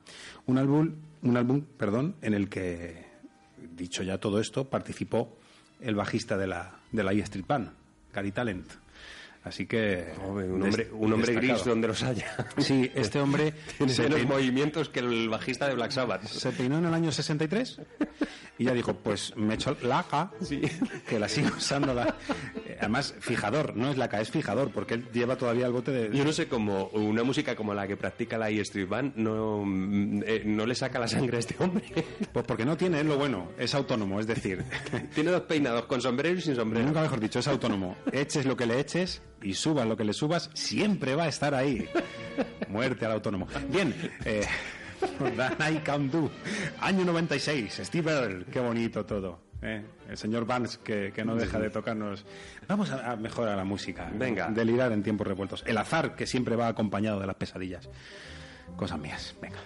Un 0.47 0.59
álbum, 0.59 0.93
un 1.23 1.37
álbum, 1.37 1.63
perdón, 1.77 2.17
en 2.23 2.35
el 2.35 2.49
que, 2.49 3.05
dicho 3.77 4.03
ya 4.03 4.19
todo 4.19 4.41
esto, 4.41 4.65
participó 4.65 5.37
el 5.81 5.95
bajista 5.95 6.37
de 6.37 6.47
la, 6.47 6.77
de 6.93 7.05
la 7.05 7.13
E 7.13 7.21
Street 7.21 7.47
Band, 7.47 7.71
Gary 8.13 8.33
Talent. 8.33 8.86
Así 9.47 9.65
que 9.65 10.13
Hombre, 10.27 10.51
un 10.51 10.61
hombre, 10.61 10.89
un 10.93 11.13
hombre 11.13 11.35
gris 11.35 11.65
donde 11.65 11.87
los 11.87 12.03
haya. 12.03 12.49
Sí, 12.59 12.91
este 12.97 13.21
hombre 13.21 13.53
Tiene 13.79 13.93
menos 13.97 14.15
peinó, 14.17 14.35
movimientos 14.35 14.89
que 14.89 14.99
el 14.99 15.29
bajista 15.29 15.69
de 15.69 15.77
Black 15.77 15.93
Sabbath. 15.93 16.27
se 16.27 16.51
peinó 16.51 16.79
en 16.79 16.87
el 16.87 16.93
año 16.95 17.13
63 17.13 17.81
y 18.59 18.65
ya 18.65 18.73
dijo, 18.73 18.95
pues 18.95 19.37
me 19.37 19.55
echo 19.55 19.77
laca, 19.83 20.33
que 21.09 21.19
la 21.19 21.29
sigo 21.29 21.51
usando. 21.57 21.93
La... 21.95 22.17
Además, 22.81 23.15
fijador, 23.21 23.77
no 23.77 23.91
es 23.91 23.97
laca, 23.97 24.21
es 24.21 24.31
fijador, 24.31 24.71
porque 24.71 24.95
él 24.95 25.09
lleva 25.13 25.37
todavía 25.37 25.67
el 25.67 25.73
bote 25.73 25.91
de... 25.91 26.17
Yo 26.17 26.25
no 26.25 26.33
sé 26.33 26.49
cómo 26.49 26.89
una 26.89 27.23
música 27.23 27.55
como 27.55 27.75
la 27.75 27.87
que 27.87 27.97
practica 27.97 28.39
la 28.39 28.51
E 28.51 28.61
Street 28.61 28.89
Band 28.89 29.13
no, 29.17 29.63
eh, 30.27 30.43
no 30.45 30.67
le 30.67 30.75
saca 30.75 30.99
la 30.99 31.07
sangre 31.09 31.37
a 31.37 31.41
este 31.41 31.55
hombre. 31.59 31.85
Pues 32.33 32.45
porque 32.45 32.65
no 32.65 32.77
tiene, 32.77 33.01
es 33.01 33.07
lo 33.07 33.17
bueno, 33.17 33.53
es 33.59 33.75
autónomo, 33.75 34.21
es 34.21 34.27
decir, 34.27 34.63
Tiene 35.15 35.31
dos 35.31 35.43
peinados, 35.43 35.87
con 35.87 36.01
sombrero 36.01 36.39
y 36.39 36.43
sin 36.43 36.55
sombrero. 36.55 36.85
nunca 36.85 37.01
mejor 37.01 37.21
dicho, 37.21 37.39
es 37.39 37.49
autónomo. 37.49 37.97
Eches 38.13 38.45
lo 38.45 38.57
que 38.57 38.67
le 38.67 38.81
eches 38.81 39.23
y 39.49 39.55
subas 39.55 39.87
lo 39.87 39.97
que 39.97 40.05
le 40.05 40.13
subas, 40.13 40.51
siempre 40.55 41.15
va 41.15 41.25
a 41.25 41.29
estar 41.29 41.55
ahí. 41.55 41.89
Muerte 42.69 43.07
al 43.07 43.13
autónomo. 43.13 43.47
Bien, 43.71 43.95
eh, 44.25 44.45
I 45.71 45.77
Can 45.79 46.11
Do. 46.11 46.31
Año 46.81 47.05
96, 47.05 47.81
Steve 47.85 48.11
Earle, 48.13 48.45
qué 48.53 48.61
bonito 48.61 49.05
todo. 49.07 49.41
eh. 49.63 49.85
El 50.09 50.17
señor 50.17 50.47
Vance 50.47 50.79
que, 50.85 51.13
que 51.13 51.25
no 51.25 51.35
deja 51.35 51.59
de 51.59 51.69
tocarnos. 51.71 52.25
Vamos 52.69 52.91
a, 52.91 53.13
a 53.13 53.17
mejorar 53.17 53.57
la 53.57 53.65
música. 53.65 54.09
Venga. 54.15 54.49
Delirar 54.51 54.93
en 54.93 55.03
tiempos 55.03 55.27
revueltos. 55.27 55.65
El 55.67 55.79
azar 55.79 56.15
que 56.15 56.27
siempre 56.27 56.55
va 56.55 56.69
acompañado 56.69 57.19
de 57.21 57.27
las 57.27 57.37
pesadillas. 57.37 57.89
Cosas 58.77 58.99
mías. 58.99 59.35
Venga. 59.43 59.59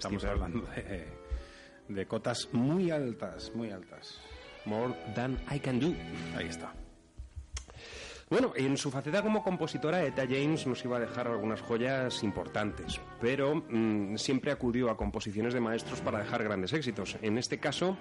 Estamos 0.00 0.22
Steve 0.22 0.32
hablando 0.32 0.66
de, 0.74 1.06
de 1.88 2.06
cotas 2.06 2.48
muy 2.52 2.90
altas, 2.90 3.52
muy 3.54 3.70
altas. 3.70 4.18
More 4.64 4.94
than 5.14 5.38
I 5.54 5.58
can 5.58 5.78
do. 5.78 5.94
Ahí 6.36 6.46
está. 6.46 6.72
Bueno, 8.30 8.52
en 8.54 8.76
su 8.76 8.92
faceta 8.92 9.22
como 9.22 9.42
compositora, 9.42 10.04
Etta 10.04 10.22
James 10.22 10.64
nos 10.64 10.84
iba 10.84 10.98
a 10.98 11.00
dejar 11.00 11.26
algunas 11.26 11.60
joyas 11.60 12.22
importantes, 12.22 13.00
pero 13.20 13.56
mm, 13.68 14.16
siempre 14.16 14.52
acudió 14.52 14.88
a 14.88 14.96
composiciones 14.96 15.52
de 15.52 15.60
maestros 15.60 16.00
para 16.00 16.20
dejar 16.20 16.44
grandes 16.44 16.72
éxitos. 16.72 17.16
En 17.22 17.38
este 17.38 17.58
caso, 17.58 17.96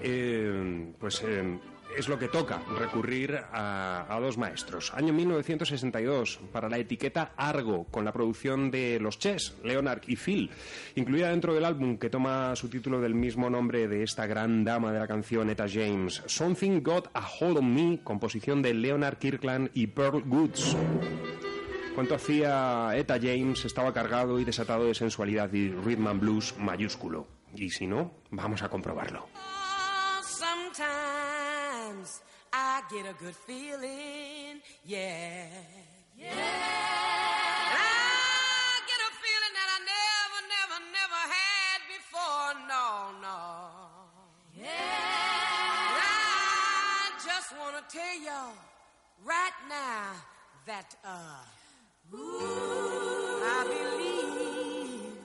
eh, 0.00 0.94
pues 1.00 1.20
eh, 1.24 1.58
es 1.96 2.08
lo 2.08 2.18
que 2.18 2.28
toca, 2.28 2.62
recurrir 2.78 3.38
a, 3.52 4.18
dos 4.20 4.38
maestros. 4.38 4.92
Año 4.94 5.12
1962, 5.12 6.40
para 6.52 6.68
la 6.68 6.78
etiqueta 6.78 7.32
Argo, 7.36 7.84
con 7.90 8.04
la 8.04 8.12
producción 8.12 8.70
de 8.70 8.98
Los 9.00 9.18
Chess, 9.18 9.56
Leonard 9.62 10.02
y 10.06 10.16
Phil, 10.16 10.50
incluida 10.94 11.30
dentro 11.30 11.54
del 11.54 11.64
álbum 11.64 11.98
que 11.98 12.10
toma 12.10 12.56
su 12.56 12.68
título 12.68 13.00
del 13.00 13.14
mismo 13.14 13.50
nombre 13.50 13.88
de 13.88 14.02
esta 14.02 14.26
gran 14.26 14.64
dama 14.64 14.92
de 14.92 14.98
la 14.98 15.06
canción, 15.06 15.50
Etta 15.50 15.66
James. 15.68 16.22
Something 16.26 16.82
Got 16.82 17.08
a 17.14 17.26
Hold 17.40 17.58
on 17.58 17.74
Me, 17.74 18.00
composición 18.02 18.62
de 18.62 18.74
Leonard 18.74 19.18
Kirkland 19.18 19.70
y 19.74 19.86
Pearl 19.88 20.22
Goods. 20.22 20.76
Cuanto 21.94 22.14
hacía 22.16 22.90
Etta 22.96 23.18
James, 23.20 23.64
estaba 23.64 23.92
cargado 23.92 24.40
y 24.40 24.44
desatado 24.44 24.86
de 24.86 24.94
sensualidad 24.94 25.52
y 25.52 25.70
rhythm 25.70 26.08
and 26.08 26.20
blues 26.20 26.54
mayúsculo. 26.58 27.26
Y 27.54 27.70
si 27.70 27.86
no, 27.86 28.12
vamos 28.30 28.62
a 28.62 28.68
comprobarlo. 28.68 29.28
Sometimes 32.04 32.22
I 32.52 32.82
get 32.90 33.06
a 33.06 33.14
good 33.14 33.34
feeling, 33.34 34.60
yeah. 34.86 35.48
Yeah. 36.16 36.30
I 37.66 37.90
get 38.86 39.00
a 39.00 39.10
feeling 39.22 39.54
that 39.58 39.68
I 39.74 39.78
never, 39.90 40.40
never, 40.54 40.78
never 40.92 41.22
had 41.34 41.80
before, 41.90 42.54
no, 42.68 42.86
no. 43.22 43.40
Yeah. 44.56 44.70
I 45.96 47.10
just 47.24 47.50
want 47.58 47.74
to 47.76 47.82
tell 47.96 48.16
y'all 48.22 48.54
right 49.24 49.58
now 49.68 50.12
that, 50.66 50.96
uh, 51.04 51.42
I 53.46 53.64
believe 53.66 55.16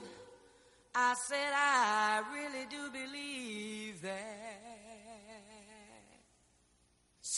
I 0.94 1.14
said 1.28 1.52
I 1.54 2.22
really 2.34 2.66
do 2.68 2.90
believe 2.90 3.29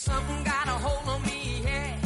something 0.03 0.43
got 0.43 0.67
a 0.67 0.71
hold 0.71 1.07
on 1.07 1.21
me, 1.21 1.61
yeah, 1.63 2.02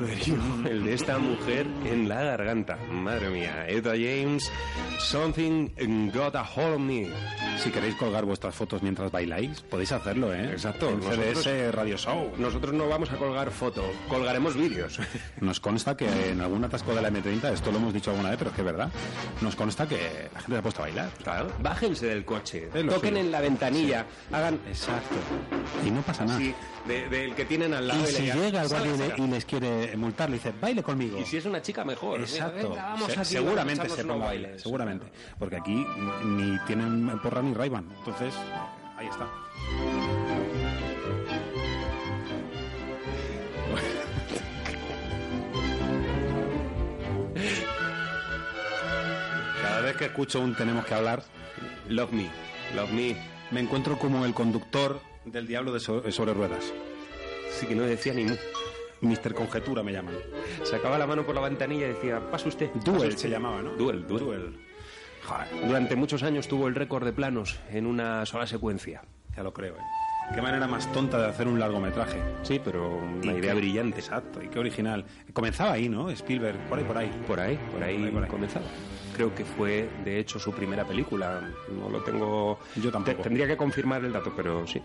poderío 0.00 0.36
el 0.68 0.84
de 0.84 0.94
esta 0.94 1.18
mujer 1.18 1.66
en 1.84 2.08
la 2.08 2.22
garganta. 2.22 2.78
Madre 2.90 3.28
mía, 3.30 3.66
Etta 3.68 3.90
James, 3.90 4.50
Something 4.98 6.10
Got 6.12 6.36
a 6.36 6.42
Hold 6.42 6.74
on 6.76 6.86
Me. 6.86 7.06
Si 7.62 7.70
queréis 7.70 7.94
colgar 7.96 8.24
vuestras 8.24 8.54
fotos 8.54 8.82
mientras 8.82 9.10
bailáis, 9.10 9.60
podéis 9.62 9.92
hacerlo, 9.92 10.32
¿eh? 10.34 10.50
Exacto. 10.52 10.90
En 10.90 11.00
Nosotros- 11.00 11.42
CDS 11.44 11.72
Radio 11.74 11.96
Show. 11.96 12.32
Nosotros 12.38 12.72
no 12.74 12.88
vamos 12.88 13.10
a 13.10 13.16
colgar 13.16 13.50
foto, 13.50 13.82
colgaremos 14.08 14.54
vídeos. 14.56 14.98
Nos 15.40 15.60
consta 15.60 15.96
que 15.96 16.30
en 16.30 16.40
algún 16.40 16.64
atasco 16.64 16.94
de 16.94 17.02
la 17.02 17.10
M30, 17.10 17.52
esto 17.52 17.70
lo 17.72 17.78
hemos 17.78 17.94
dicho 17.94 18.10
alguna 18.10 18.30
vez, 18.30 18.38
pero 18.38 18.50
es 18.50 18.56
que 18.56 18.62
es 18.62 18.66
verdad, 18.66 18.90
nos 19.40 19.56
consta 19.56 19.86
que 19.88 20.28
la 20.34 20.40
gente 20.40 20.52
se 20.52 20.58
ha 20.58 20.62
puesto 20.62 20.82
a 20.82 20.86
bailar. 20.86 21.10
Claro, 21.22 21.48
bájense 21.62 22.06
del 22.06 22.24
coche, 22.24 22.68
lo 22.74 22.92
toquen 22.94 23.10
suyo. 23.14 23.24
en 23.24 23.30
la 23.32 23.40
ventanilla, 23.40 24.06
hagan 24.32 24.58
Exacto. 24.68 25.16
Y 25.86 25.90
no 25.90 26.00
pasa 26.02 26.24
nada. 26.24 26.38
sí, 26.38 26.54
de- 26.86 27.08
del 27.08 27.34
que 27.34 27.44
tienen 27.44 27.74
al 27.74 27.86
lado. 27.88 28.02
Y 28.02 28.06
si 28.06 28.22
llega 28.22 28.62
el 28.62 28.68
"Salga, 28.68 28.84
guardia 28.84 28.94
y, 28.94 28.98
salga". 28.98 29.16
le- 29.16 29.24
y 29.24 29.26
les 29.28 29.44
quiere 29.44 29.96
multar, 29.96 30.30
le 30.30 30.36
dice, 30.36 30.52
baile 30.60 30.82
conmigo. 30.82 31.18
Y 31.18 31.24
si 31.24 31.36
es 31.36 31.44
una 31.44 31.60
chica 31.62 31.84
mejor. 31.84 32.20
Exacto. 32.20 32.70
Venga, 32.70 32.82
vamos 32.84 33.12
Se- 33.12 33.20
aquí, 33.20 33.28
seguramente 33.30 33.82
vamos 33.82 33.96
se 33.96 34.04
ponga 34.04 34.26
bailar, 34.26 34.60
seguramente. 34.60 35.06
Porque 35.38 35.56
aquí 35.56 35.86
ni 36.24 36.58
tienen 36.66 37.18
porra 37.22 37.42
ni 37.42 37.52
Rayban. 37.54 37.86
Entonces, 37.98 38.34
ahí 38.96 39.06
está. 39.06 39.28
Cada 49.62 49.80
vez 49.80 49.96
que 49.96 50.04
escucho 50.06 50.40
un 50.40 50.54
tenemos 50.54 50.84
que 50.86 50.94
hablar, 50.94 51.22
Love 51.88 52.12
me, 52.12 52.28
love 52.74 52.90
me. 52.90 53.16
me 53.50 53.60
encuentro 53.60 53.98
como 53.98 54.24
el 54.24 54.34
conductor 54.34 55.00
del 55.26 55.46
diablo 55.46 55.72
de 55.72 55.80
so- 55.80 56.10
sobre 56.10 56.32
ruedas. 56.34 56.72
Sí 57.50 57.66
que 57.66 57.74
no 57.74 57.82
decía 57.82 58.14
ni 58.14 58.24
mu. 58.24 58.34
Mister 59.02 59.34
Conjetura 59.34 59.82
me 59.82 59.92
llaman. 59.92 60.14
Sacaba 60.64 60.96
la 60.98 61.06
mano 61.06 61.24
por 61.24 61.34
la 61.34 61.42
ventanilla 61.42 61.86
y 61.86 61.90
decía, 61.90 62.20
pase 62.30 62.48
usted. 62.48 62.70
Duel 62.84 63.08
usted". 63.10 63.16
se 63.16 63.28
llamaba, 63.28 63.60
¿no? 63.62 63.72
Duel, 63.74 64.06
duel. 64.06 64.24
Duel. 64.24 64.58
Joder, 65.24 65.66
Durante 65.66 65.96
muchos 65.96 66.22
años 66.22 66.48
tuvo 66.48 66.68
el 66.68 66.74
récord 66.74 67.04
de 67.04 67.12
planos 67.12 67.58
en 67.70 67.86
una 67.86 68.24
sola 68.26 68.46
secuencia. 68.46 69.02
ya 69.36 69.42
lo 69.42 69.52
creo, 69.52 69.74
¿eh? 69.74 69.80
Qué 70.34 70.40
manera 70.42 70.66
más 70.66 70.90
tonta 70.92 71.18
de 71.20 71.26
hacer 71.28 71.46
un 71.46 71.58
largometraje. 71.60 72.18
Sí, 72.42 72.60
pero 72.64 72.96
una 72.96 73.32
Y 73.32 73.36
idea 73.36 73.52
qué- 73.52 73.58
brillante. 73.58 73.98
Exacto, 74.00 74.42
y 74.42 74.48
qué 74.48 74.58
original. 74.58 75.04
Comenzaba 75.32 75.72
ahí, 75.72 75.88
¿no? 75.88 76.08
Spielberg, 76.10 76.58
por 76.68 76.78
ahí, 76.78 76.84
por 76.84 76.98
ahí. 76.98 77.10
Por 77.26 77.38
ahí, 77.40 77.56
por 77.72 77.82
ahí, 77.82 77.96
Por 77.98 78.04
ahí, 78.06 78.10
por 78.12 78.22
ahí. 78.24 78.30
comenzaba. 78.30 78.64
Creo 79.14 79.32
que 79.34 79.44
fue, 79.44 79.88
de 80.04 80.18
hecho, 80.18 80.38
su 80.40 80.52
primera 80.52 80.84
película. 80.84 81.48
No 81.70 81.88
lo 81.90 82.02
tengo. 82.02 82.58
Yo 82.76 82.90
tampoco. 82.90 83.18
Te- 83.18 83.22
tendría 83.22 83.46
que 83.46 83.56
confirmar 83.56 84.04
el 84.04 84.12
dato, 84.12 84.32
pero 84.34 84.66
sí. 84.66 84.82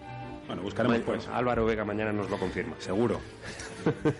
Bueno, 0.51 0.63
buscaremos 0.63 0.99
Ma- 0.99 1.05
pues. 1.05 1.27
Álvaro 1.29 1.65
Vega 1.65 1.85
mañana 1.85 2.11
nos 2.11 2.29
lo 2.29 2.37
confirma. 2.37 2.75
Seguro. 2.79 3.21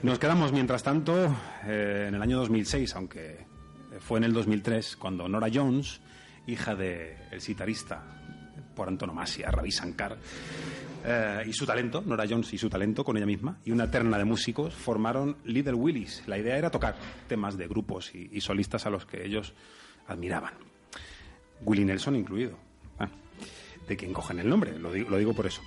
Nos 0.02 0.18
quedamos, 0.18 0.54
mientras 0.54 0.82
tanto, 0.82 1.26
eh, 1.66 2.06
en 2.08 2.16
el 2.16 2.22
año 2.22 2.38
2006, 2.38 2.96
aunque 2.96 3.46
fue 4.00 4.18
en 4.20 4.24
el 4.24 4.32
2003, 4.32 4.96
cuando 4.96 5.28
Nora 5.28 5.50
Jones, 5.54 6.00
hija 6.48 6.74
del 6.74 7.18
el 7.32 7.42
sitarista 7.42 8.02
por 8.74 8.88
antonomasia, 8.88 9.52
Ravi 9.52 9.72
Shankar, 9.72 10.18
eh, 11.04 11.44
y 11.48 11.52
su 11.52 11.66
talento, 11.66 12.02
Nora 12.06 12.24
Jones 12.30 12.54
y 12.54 12.58
su 12.58 12.70
talento 12.70 13.04
con 13.04 13.18
ella 13.18 13.26
misma, 13.26 13.58
y 13.66 13.72
una 13.72 13.92
terna 13.92 14.18
de 14.18 14.24
músicos, 14.24 14.74
formaron 14.74 15.36
Little 15.44 15.74
Willis. 15.74 16.24
La 16.28 16.38
idea 16.38 16.56
era 16.58 16.70
tocar 16.72 16.96
temas 17.28 17.58
de 17.58 17.68
grupos 17.68 18.16
y, 18.16 18.30
y 18.32 18.40
solistas 18.40 18.86
a 18.86 18.90
los 18.90 19.06
que 19.06 19.26
ellos 19.26 19.54
admiraban. 20.08 20.54
Willie 21.66 21.84
Nelson 21.84 22.16
incluido. 22.16 22.58
Ah, 23.00 23.10
de 23.86 23.98
quien 23.98 24.14
cogen 24.14 24.40
el 24.40 24.48
nombre, 24.48 24.80
lo 24.80 24.94
digo, 24.94 25.10
lo 25.10 25.18
digo 25.18 25.34
por 25.34 25.46
eso. 25.46 25.62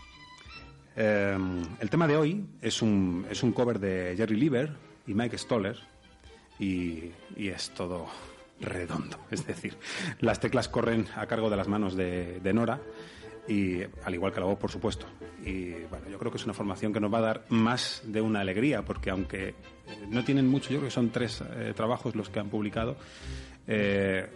Eh, 0.97 1.38
el 1.80 1.90
tema 1.90 2.07
de 2.07 2.16
hoy 2.16 2.47
es 2.61 2.82
un, 2.82 3.26
es 3.30 3.42
un 3.42 3.53
cover 3.53 3.78
de 3.78 4.14
Jerry 4.16 4.36
Lieber 4.36 4.72
y 5.07 5.14
Mike 5.14 5.38
Stoller 5.38 5.76
y, 6.59 7.11
es 7.36 7.70
todo 7.70 8.07
redondo. 8.61 9.18
Es 9.30 9.47
decir, 9.47 9.76
las 10.20 10.40
teclas 10.40 10.68
corren 10.68 11.07
a 11.16 11.26
cargo 11.26 11.51
de 11.51 11.57
las 11.57 11.68
manos 11.68 11.97
de, 11.97 12.53
Nora 12.55 12.80
y 13.49 13.82
al 14.05 14.14
igual 14.14 14.32
que 14.32 14.40
la 14.40 14.47
voz, 14.47 14.59
por 14.59 14.70
supuesto. 14.70 15.07
Y 15.45 15.72
bueno, 15.90 16.09
yo 16.11 16.18
creo 16.18 16.30
que 16.30 16.38
es 16.38 16.45
una 16.45 16.55
formación 16.55 16.92
que 16.92 17.01
nos 17.01 17.12
va 17.12 17.18
a 17.18 17.22
dar 17.22 17.45
más 17.51 18.03
de 18.07 18.20
una 18.20 18.40
alegría, 18.40 18.82
porque 18.82 19.11
aunque 19.11 19.55
no 20.09 20.24
tienen 20.24 20.49
mucho, 20.49 20.70
yo 20.70 20.78
creo 20.78 20.88
que 20.88 20.95
son 20.95 21.11
tres 21.11 21.42
eh, 21.42 21.72
trabajos 21.76 22.14
los 22.14 22.30
que 22.30 22.38
han 22.38 22.49
publicado, 22.49 22.97
eh, 23.66 24.26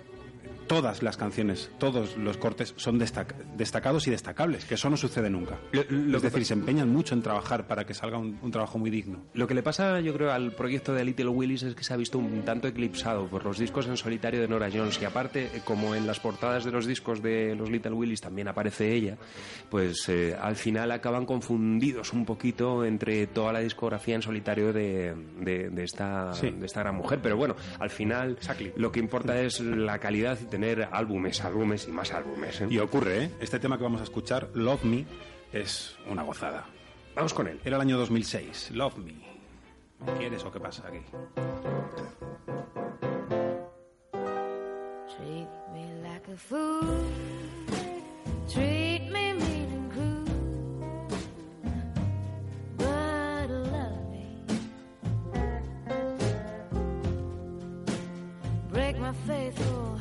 todas 0.66 1.02
las 1.02 1.16
canciones, 1.16 1.70
todos 1.78 2.16
los 2.16 2.36
cortes 2.36 2.74
son 2.76 3.00
destac- 3.00 3.34
destacados 3.56 4.06
y 4.06 4.10
destacables, 4.10 4.64
que 4.66 4.74
eso 4.74 4.90
no 4.90 4.96
sucede 4.96 5.30
nunca. 5.30 5.58
Lo- 5.72 5.84
lo 5.88 6.16
es 6.18 6.22
decir, 6.22 6.44
se 6.44 6.52
empeñan 6.54 6.90
mucho 6.90 7.14
en 7.14 7.22
trabajar 7.22 7.66
para 7.66 7.86
que 7.86 7.94
salga 7.94 8.18
un, 8.18 8.38
un 8.42 8.50
trabajo 8.50 8.78
muy 8.78 8.90
digno. 8.90 9.22
Lo 9.34 9.46
que 9.46 9.54
le 9.54 9.62
pasa, 9.62 10.00
yo 10.00 10.12
creo, 10.14 10.30
al 10.30 10.52
proyecto 10.52 10.92
de 10.92 11.04
Little 11.04 11.28
Willis 11.28 11.62
es 11.62 11.74
que 11.74 11.84
se 11.84 11.94
ha 11.94 11.96
visto 11.96 12.18
un 12.18 12.42
tanto 12.42 12.68
eclipsado 12.68 13.26
por 13.28 13.44
los 13.44 13.58
discos 13.58 13.86
en 13.86 13.96
solitario 13.96 14.40
de 14.40 14.48
Nora 14.48 14.68
Jones 14.72 15.00
y 15.00 15.04
aparte, 15.06 15.44
eh, 15.46 15.62
como 15.64 15.94
en 15.94 16.06
las 16.06 16.20
portadas 16.20 16.64
de 16.64 16.70
los 16.70 16.86
discos 16.86 17.22
de 17.22 17.54
los 17.54 17.70
Little 17.70 17.92
Willis 17.92 18.20
también 18.20 18.48
aparece 18.48 18.92
ella, 18.94 19.16
pues 19.70 20.06
eh, 20.08 20.36
al 20.38 20.56
final 20.56 20.90
acaban 20.92 21.24
confundidos 21.24 22.12
un 22.12 22.26
poquito 22.26 22.84
entre 22.84 23.26
toda 23.26 23.52
la 23.54 23.60
discografía 23.60 24.14
en 24.16 24.22
solitario 24.22 24.72
de, 24.72 25.14
de- 25.40 25.70
de 25.70 25.84
esta, 25.84 26.32
Sí. 26.34 26.50
de 26.50 26.66
esta 26.66 26.80
gran 26.80 26.96
mujer. 26.96 27.20
Pero 27.22 27.36
bueno, 27.38 27.56
al 27.78 27.88
final 27.90 28.32
Exactly. 28.38 28.72
lo 28.76 28.92
que 28.92 29.00
importa 29.00 29.40
es 29.40 29.60
la 29.60 29.98
calidad 29.98 30.27
y 30.36 30.44
tener 30.44 30.88
álbumes, 30.92 31.40
álbumes 31.42 31.88
y 31.88 31.92
más 31.92 32.12
álbumes. 32.12 32.60
¿eh? 32.60 32.66
Y 32.70 32.78
ocurre, 32.78 33.24
¿eh? 33.24 33.30
Este 33.40 33.58
tema 33.58 33.76
que 33.78 33.84
vamos 33.84 34.00
a 34.00 34.04
escuchar, 34.04 34.50
Love 34.54 34.84
Me, 34.84 35.06
es 35.52 35.96
una 36.10 36.22
gozada. 36.22 36.66
Vamos 37.14 37.32
con 37.34 37.48
él. 37.48 37.60
Era 37.64 37.76
el 37.76 37.82
año 37.82 37.98
2006, 37.98 38.72
Love 38.72 38.98
Me. 38.98 39.14
¿Me 40.06 40.12
quieres 40.18 40.44
o 40.44 40.52
qué 40.52 40.60
pasa 40.60 40.86
aquí? 40.86 40.98
Treat 45.08 45.48
me 45.72 46.02
like 46.02 46.28
a 46.28 46.36
fool. 46.36 47.04
Treat 48.48 49.10
me 49.10 49.32
mean 49.32 49.70
and 49.72 49.92
cruel. 49.92 50.24
But 52.76 53.50
love 53.50 54.10
me. 54.10 54.26
Break 58.70 58.98
my 58.98 59.12
faithful 59.26 59.97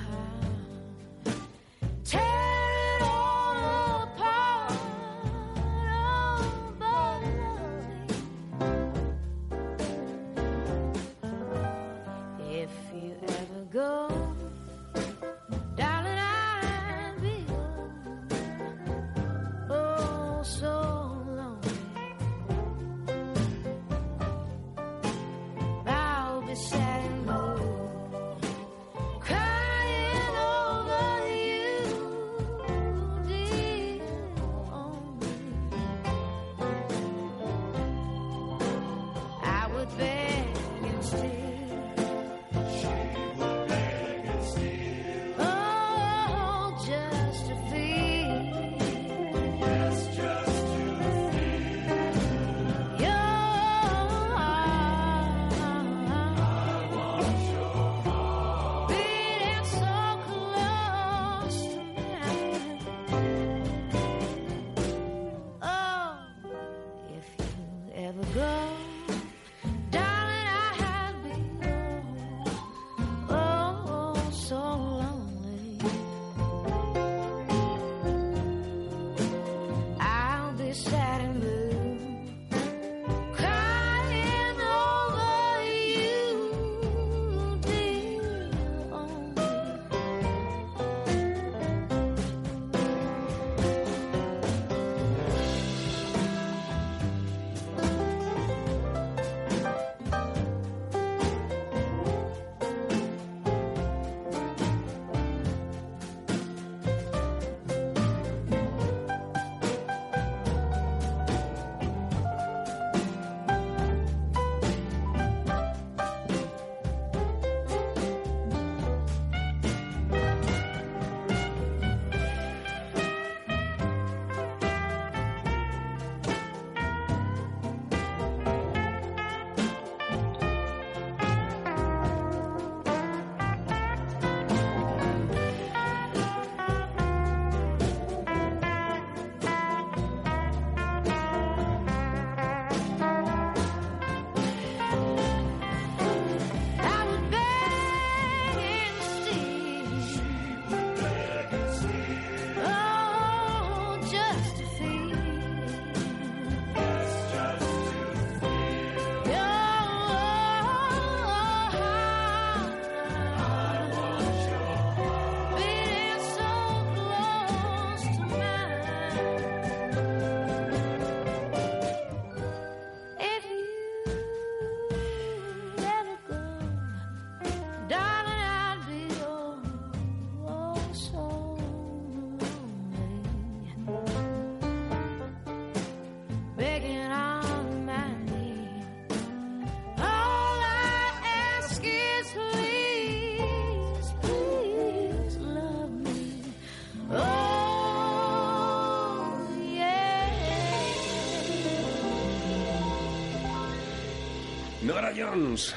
Nora 204.88 205.12
Jones. 205.14 205.76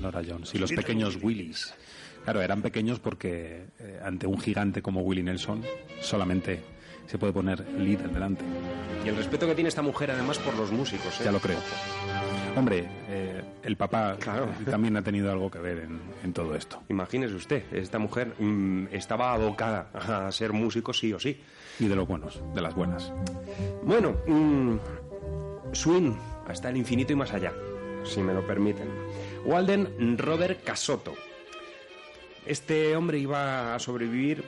Nora 0.00 0.22
Jones 0.26 0.54
y 0.54 0.58
los 0.58 0.72
pequeños 0.72 1.18
Willys. 1.22 1.74
Claro, 2.24 2.40
eran 2.40 2.62
pequeños 2.62 2.98
porque 3.00 3.66
eh, 3.78 4.00
ante 4.02 4.26
un 4.26 4.40
gigante 4.40 4.80
como 4.80 5.02
Willie 5.02 5.22
Nelson 5.22 5.62
solamente 6.00 6.62
se 7.06 7.18
puede 7.18 7.34
poner 7.34 7.68
líder 7.78 8.10
delante. 8.10 8.44
Y 9.04 9.08
el 9.08 9.16
respeto 9.16 9.46
que 9.46 9.54
tiene 9.54 9.68
esta 9.68 9.82
mujer 9.82 10.10
además 10.10 10.38
por 10.38 10.54
los 10.56 10.72
músicos. 10.72 11.20
¿eh? 11.20 11.24
Ya 11.24 11.32
lo 11.32 11.38
creo. 11.38 11.58
Hombre, 12.56 12.88
eh, 13.10 13.42
el 13.62 13.76
papá 13.76 14.16
también 14.70 14.96
ha 14.96 15.02
tenido 15.02 15.30
algo 15.30 15.50
que 15.50 15.58
ver 15.58 15.80
en, 15.80 16.00
en 16.24 16.32
todo 16.32 16.54
esto. 16.54 16.82
Imagínese 16.88 17.34
usted, 17.34 17.62
esta 17.74 17.98
mujer 17.98 18.32
mm, 18.38 18.86
estaba 18.90 19.34
abocada 19.34 19.90
a 19.92 20.32
ser 20.32 20.54
músico 20.54 20.94
sí 20.94 21.12
o 21.12 21.20
sí. 21.20 21.38
Y 21.78 21.88
de 21.88 21.94
los 21.94 22.08
buenos, 22.08 22.40
de 22.54 22.62
las 22.62 22.74
buenas. 22.74 23.12
Bueno, 23.82 24.16
mm, 24.26 24.76
swing 25.72 26.14
hasta 26.48 26.70
el 26.70 26.78
infinito 26.78 27.12
y 27.12 27.16
más 27.16 27.32
allá, 27.34 27.52
si 28.04 28.22
me 28.22 28.34
lo 28.34 28.46
permiten. 28.46 28.88
Walden 29.44 30.18
Robert 30.18 30.62
Casotto. 30.64 31.14
Este 32.46 32.96
hombre 32.96 33.18
iba 33.18 33.74
a 33.74 33.78
sobrevivir 33.78 34.44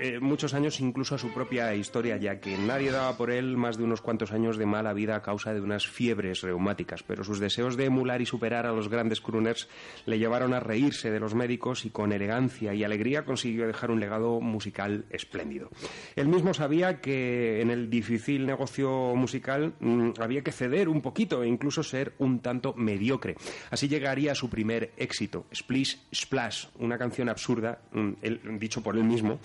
eh, 0.00 0.18
muchos 0.20 0.54
años 0.54 0.80
incluso 0.80 1.14
a 1.14 1.18
su 1.18 1.32
propia 1.32 1.74
historia, 1.74 2.16
ya 2.16 2.40
que 2.40 2.56
nadie 2.58 2.90
daba 2.90 3.16
por 3.16 3.30
él 3.30 3.56
más 3.56 3.76
de 3.76 3.84
unos 3.84 4.00
cuantos 4.00 4.32
años 4.32 4.56
de 4.56 4.66
mala 4.66 4.92
vida 4.92 5.16
a 5.16 5.22
causa 5.22 5.52
de 5.54 5.60
unas 5.60 5.86
fiebres 5.86 6.40
reumáticas, 6.42 7.02
pero 7.02 7.22
sus 7.24 7.38
deseos 7.38 7.76
de 7.76 7.84
emular 7.86 8.20
y 8.20 8.26
superar 8.26 8.66
a 8.66 8.72
los 8.72 8.88
grandes 8.88 9.20
crooners 9.20 9.68
le 10.06 10.18
llevaron 10.18 10.54
a 10.54 10.60
reírse 10.60 11.10
de 11.10 11.20
los 11.20 11.34
médicos 11.34 11.84
y 11.84 11.90
con 11.90 12.12
elegancia 12.12 12.74
y 12.74 12.84
alegría 12.84 13.24
consiguió 13.24 13.66
dejar 13.66 13.90
un 13.90 14.00
legado 14.00 14.40
musical 14.40 15.04
espléndido. 15.10 15.70
Él 16.16 16.28
mismo 16.28 16.54
sabía 16.54 17.00
que 17.00 17.60
en 17.60 17.70
el 17.70 17.90
difícil 17.90 18.46
negocio 18.46 19.14
musical 19.14 19.74
mm, 19.80 20.10
había 20.20 20.42
que 20.42 20.52
ceder 20.52 20.88
un 20.88 21.00
poquito 21.02 21.42
e 21.42 21.48
incluso 21.48 21.82
ser 21.82 22.14
un 22.18 22.40
tanto 22.40 22.74
mediocre. 22.74 23.36
Así 23.70 23.88
llegaría 23.88 24.34
su 24.34 24.48
primer 24.48 24.92
éxito, 24.96 25.46
Splish 25.54 25.98
Splash, 26.14 26.66
una 26.78 26.98
canción 26.98 27.28
absurda, 27.28 27.78
mm, 27.92 28.10
él- 28.22 28.40
dicho 28.58 28.82
por 28.82 28.96
él 28.96 29.04
mismo, 29.04 29.38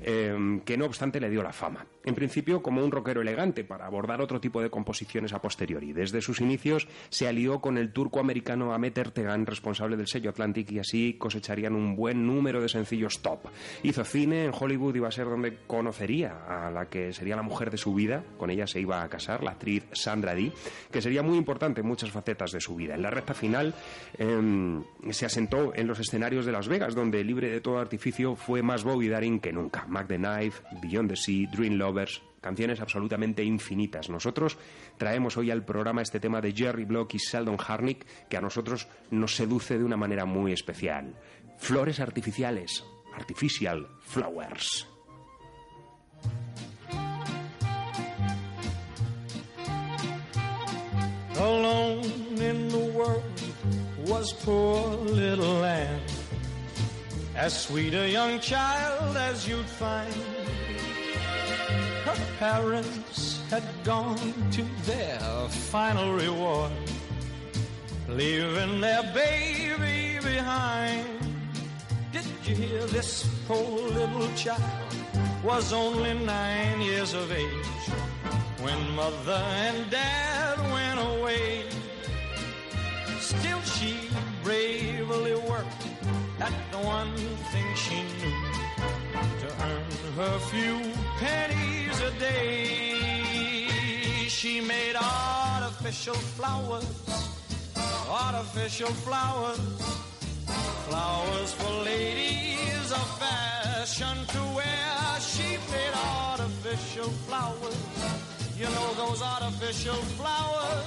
eh, 0.00 0.60
que 0.64 0.76
no 0.76 0.86
obstante 0.86 1.20
le 1.20 1.30
dio 1.30 1.42
la 1.42 1.52
fama. 1.52 1.86
En 2.04 2.14
principio 2.14 2.62
como 2.62 2.82
un 2.82 2.90
rockero 2.90 3.20
elegante 3.20 3.62
para 3.62 3.86
abordar 3.86 4.22
otro 4.22 4.40
tipo 4.40 4.62
de 4.62 4.70
composiciones 4.70 5.34
a 5.34 5.42
posteriori. 5.42 5.92
Desde 5.92 6.22
sus 6.22 6.40
inicios 6.40 6.88
se 7.10 7.28
alió 7.28 7.60
con 7.60 7.76
el 7.76 7.92
turco-americano 7.92 8.72
Ahmet 8.72 8.96
Ertegan, 8.96 9.44
responsable 9.44 9.96
del 9.96 10.06
sello 10.06 10.30
Atlantic, 10.30 10.70
y 10.72 10.78
así 10.78 11.16
cosecharían 11.18 11.74
un 11.74 11.96
buen 11.96 12.26
número 12.26 12.62
de 12.62 12.68
sencillos 12.68 13.20
top. 13.20 13.40
Hizo 13.82 14.04
cine 14.04 14.44
en 14.44 14.52
Hollywood, 14.58 14.94
iba 14.94 15.08
a 15.08 15.12
ser 15.12 15.26
donde 15.26 15.58
conocería 15.66 16.44
a 16.48 16.70
la 16.70 16.86
que 16.86 17.12
sería 17.12 17.36
la 17.36 17.42
mujer 17.42 17.70
de 17.70 17.76
su 17.76 17.94
vida, 17.94 18.24
con 18.38 18.50
ella 18.50 18.66
se 18.66 18.80
iba 18.80 19.02
a 19.02 19.08
casar, 19.08 19.42
la 19.42 19.52
actriz 19.52 19.86
Sandra 19.92 20.34
Dee, 20.34 20.52
que 20.90 21.02
sería 21.02 21.22
muy 21.22 21.36
importante 21.36 21.82
en 21.82 21.86
muchas 21.86 22.10
facetas 22.10 22.52
de 22.52 22.60
su 22.60 22.76
vida. 22.76 22.94
En 22.94 23.02
la 23.02 23.10
recta 23.10 23.34
final 23.34 23.74
em, 24.16 24.82
se 25.10 25.26
asentó 25.26 25.74
en 25.74 25.86
los 25.86 25.98
escenarios 26.00 26.46
de 26.46 26.52
Las 26.52 26.68
Vegas, 26.68 26.94
donde 26.94 27.22
libre 27.24 27.50
de 27.50 27.60
todo 27.60 27.78
artificio 27.78 28.36
fue 28.36 28.62
más 28.62 28.84
Bobby 28.84 29.08
Darin 29.08 29.40
que 29.40 29.52
nunca. 29.52 29.84
Mac 29.86 30.06
the 30.08 30.16
Knife, 30.16 30.62
Beyond 30.80 31.10
the 31.10 31.16
Sea, 31.16 31.48
Dream 31.50 31.76
Canciones 32.40 32.80
absolutamente 32.80 33.44
infinitas. 33.44 34.08
Nosotros 34.08 34.56
traemos 34.96 35.36
hoy 35.36 35.50
al 35.50 35.64
programa 35.64 36.02
este 36.02 36.20
tema 36.20 36.40
de 36.40 36.52
Jerry 36.52 36.84
Block 36.84 37.14
y 37.14 37.18
Sheldon 37.18 37.58
Harnick, 37.58 38.06
que 38.28 38.36
a 38.36 38.40
nosotros 38.40 38.88
nos 39.10 39.34
seduce 39.34 39.78
de 39.78 39.84
una 39.84 39.96
manera 39.96 40.24
muy 40.24 40.52
especial. 40.52 41.14
Flores 41.58 42.00
artificiales, 42.00 42.84
artificial 43.14 43.86
flowers. 44.00 44.86
Alone 51.36 52.04
in 52.38 52.68
the 52.68 52.92
world 52.94 53.22
was 54.06 54.32
poor 54.44 54.96
little 54.96 55.60
lamb, 55.60 56.00
as 57.34 57.62
sweet 57.62 57.94
a 57.94 58.08
young 58.08 58.40
child 58.40 59.16
as 59.16 59.48
you'd 59.48 59.64
find. 59.64 60.14
Parents 62.40 63.42
had 63.50 63.62
gone 63.84 64.32
to 64.52 64.62
their 64.86 65.20
final 65.50 66.14
reward, 66.14 66.72
leaving 68.08 68.80
their 68.80 69.02
baby 69.12 70.18
behind. 70.24 71.06
Did 72.12 72.24
you 72.44 72.54
hear 72.54 72.86
this 72.86 73.28
poor 73.46 73.90
little 73.90 74.26
child 74.36 74.62
was 75.44 75.74
only 75.74 76.14
nine 76.14 76.80
years 76.80 77.12
of 77.12 77.30
age 77.30 77.84
when 78.62 78.90
mother 78.96 79.42
and 79.66 79.90
dad 79.90 80.58
went 80.72 80.98
away. 80.98 81.64
Still 83.18 83.60
she 83.76 84.08
bravely 84.42 85.34
worked 85.34 85.84
at 86.40 86.54
the 86.72 86.78
one 86.78 87.14
thing 87.52 87.74
she 87.76 87.96
knew 87.96 88.39
earn 89.62 89.90
her 90.16 90.38
few 90.50 90.80
pennies 91.18 92.00
a 92.00 92.10
day. 92.18 92.96
She 94.28 94.60
made 94.60 94.96
artificial 94.96 96.14
flowers, 96.14 96.86
artificial 98.08 98.92
flowers, 99.06 99.60
flowers 100.88 101.52
for 101.52 101.72
ladies 101.84 102.92
of 102.92 103.06
fashion 103.18 104.16
to 104.34 104.40
wear. 104.56 105.20
She 105.20 105.58
made 105.72 105.94
artificial 105.94 107.10
flowers. 107.28 107.78
You 108.56 108.66
know 108.66 108.94
those 108.94 109.22
artificial 109.22 110.00
flowers, 110.18 110.86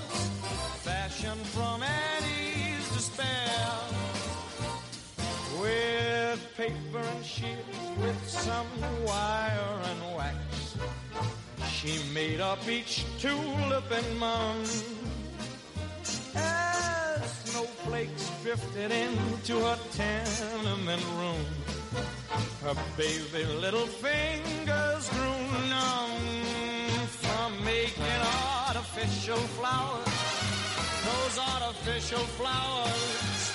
fashioned 0.84 1.46
from 1.48 1.84
Annie's 1.84 2.88
despair. 2.94 3.93
With 5.64 6.58
paper 6.58 7.00
and 7.00 7.26
shears, 7.26 7.58
with 7.98 8.28
some 8.28 8.68
wire 9.06 9.80
and 9.86 10.16
wax, 10.18 10.76
she 11.72 12.02
made 12.14 12.42
up 12.42 12.68
each 12.68 13.06
tulip 13.18 13.90
and 13.90 14.20
mum. 14.20 14.58
As 16.36 17.22
snowflakes 17.46 18.30
drifted 18.44 18.92
into 18.92 19.60
her 19.60 19.80
tenement 19.94 21.06
room, 21.18 21.46
her 22.64 22.76
baby 22.98 23.46
little 23.62 23.88
fingers 23.88 25.08
grew 25.10 25.70
numb 25.70 26.12
from 27.24 27.64
making 27.64 28.04
artificial 28.68 29.38
flowers. 29.56 30.08
Those 31.06 31.40
artificial 31.40 32.26
flowers, 32.40 33.53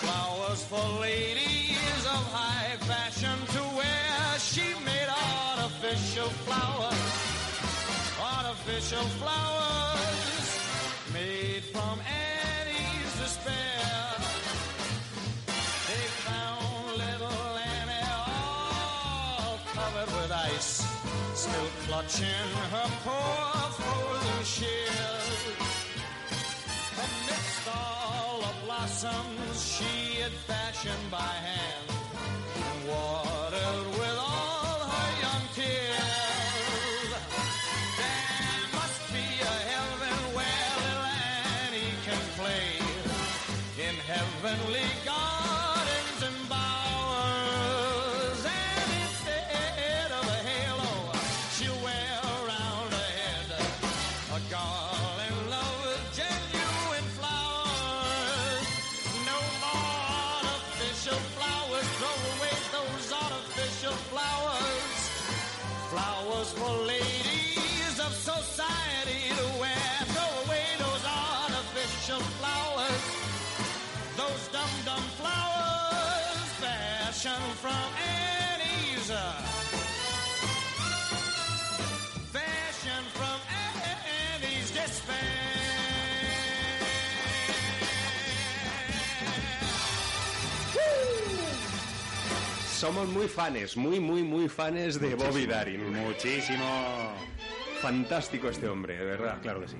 flowers 0.00 0.62
for 0.64 1.00
ladies 1.00 2.02
of 2.14 2.22
high 2.32 2.76
fashion 2.90 3.36
to 3.54 3.62
wear. 3.76 4.38
She 4.38 4.66
made 4.88 5.08
artificial 5.08 6.30
flowers, 6.46 7.12
artificial 8.32 9.06
flowers 9.20 10.48
made 11.12 11.64
from 11.74 12.00
Annie's 12.00 13.12
despair. 13.20 13.92
They 15.88 16.04
found 16.24 16.96
little 17.04 17.50
Annie 17.76 18.08
all 18.24 19.58
covered 19.76 20.10
with 20.16 20.32
ice, 20.32 20.72
still 21.34 21.70
clutching 21.86 22.48
her 22.72 22.88
poor 23.04 23.59
blossoms 29.00 29.76
she 29.78 30.20
had 30.20 30.32
fashioned 30.32 31.10
by 31.10 31.18
hand, 31.18 31.89
Somos 92.80 93.08
muy 93.08 93.28
fanes, 93.28 93.76
muy, 93.76 94.00
muy, 94.00 94.22
muy 94.22 94.48
fanes 94.48 94.98
de 94.98 95.14
Bobby 95.14 95.44
Darin. 95.46 95.92
Muchísimo. 95.92 96.64
Fantástico 97.82 98.48
este 98.48 98.68
hombre, 98.68 98.96
de 98.96 99.04
verdad. 99.04 99.38
Claro 99.42 99.60
que 99.60 99.68
sí. 99.68 99.76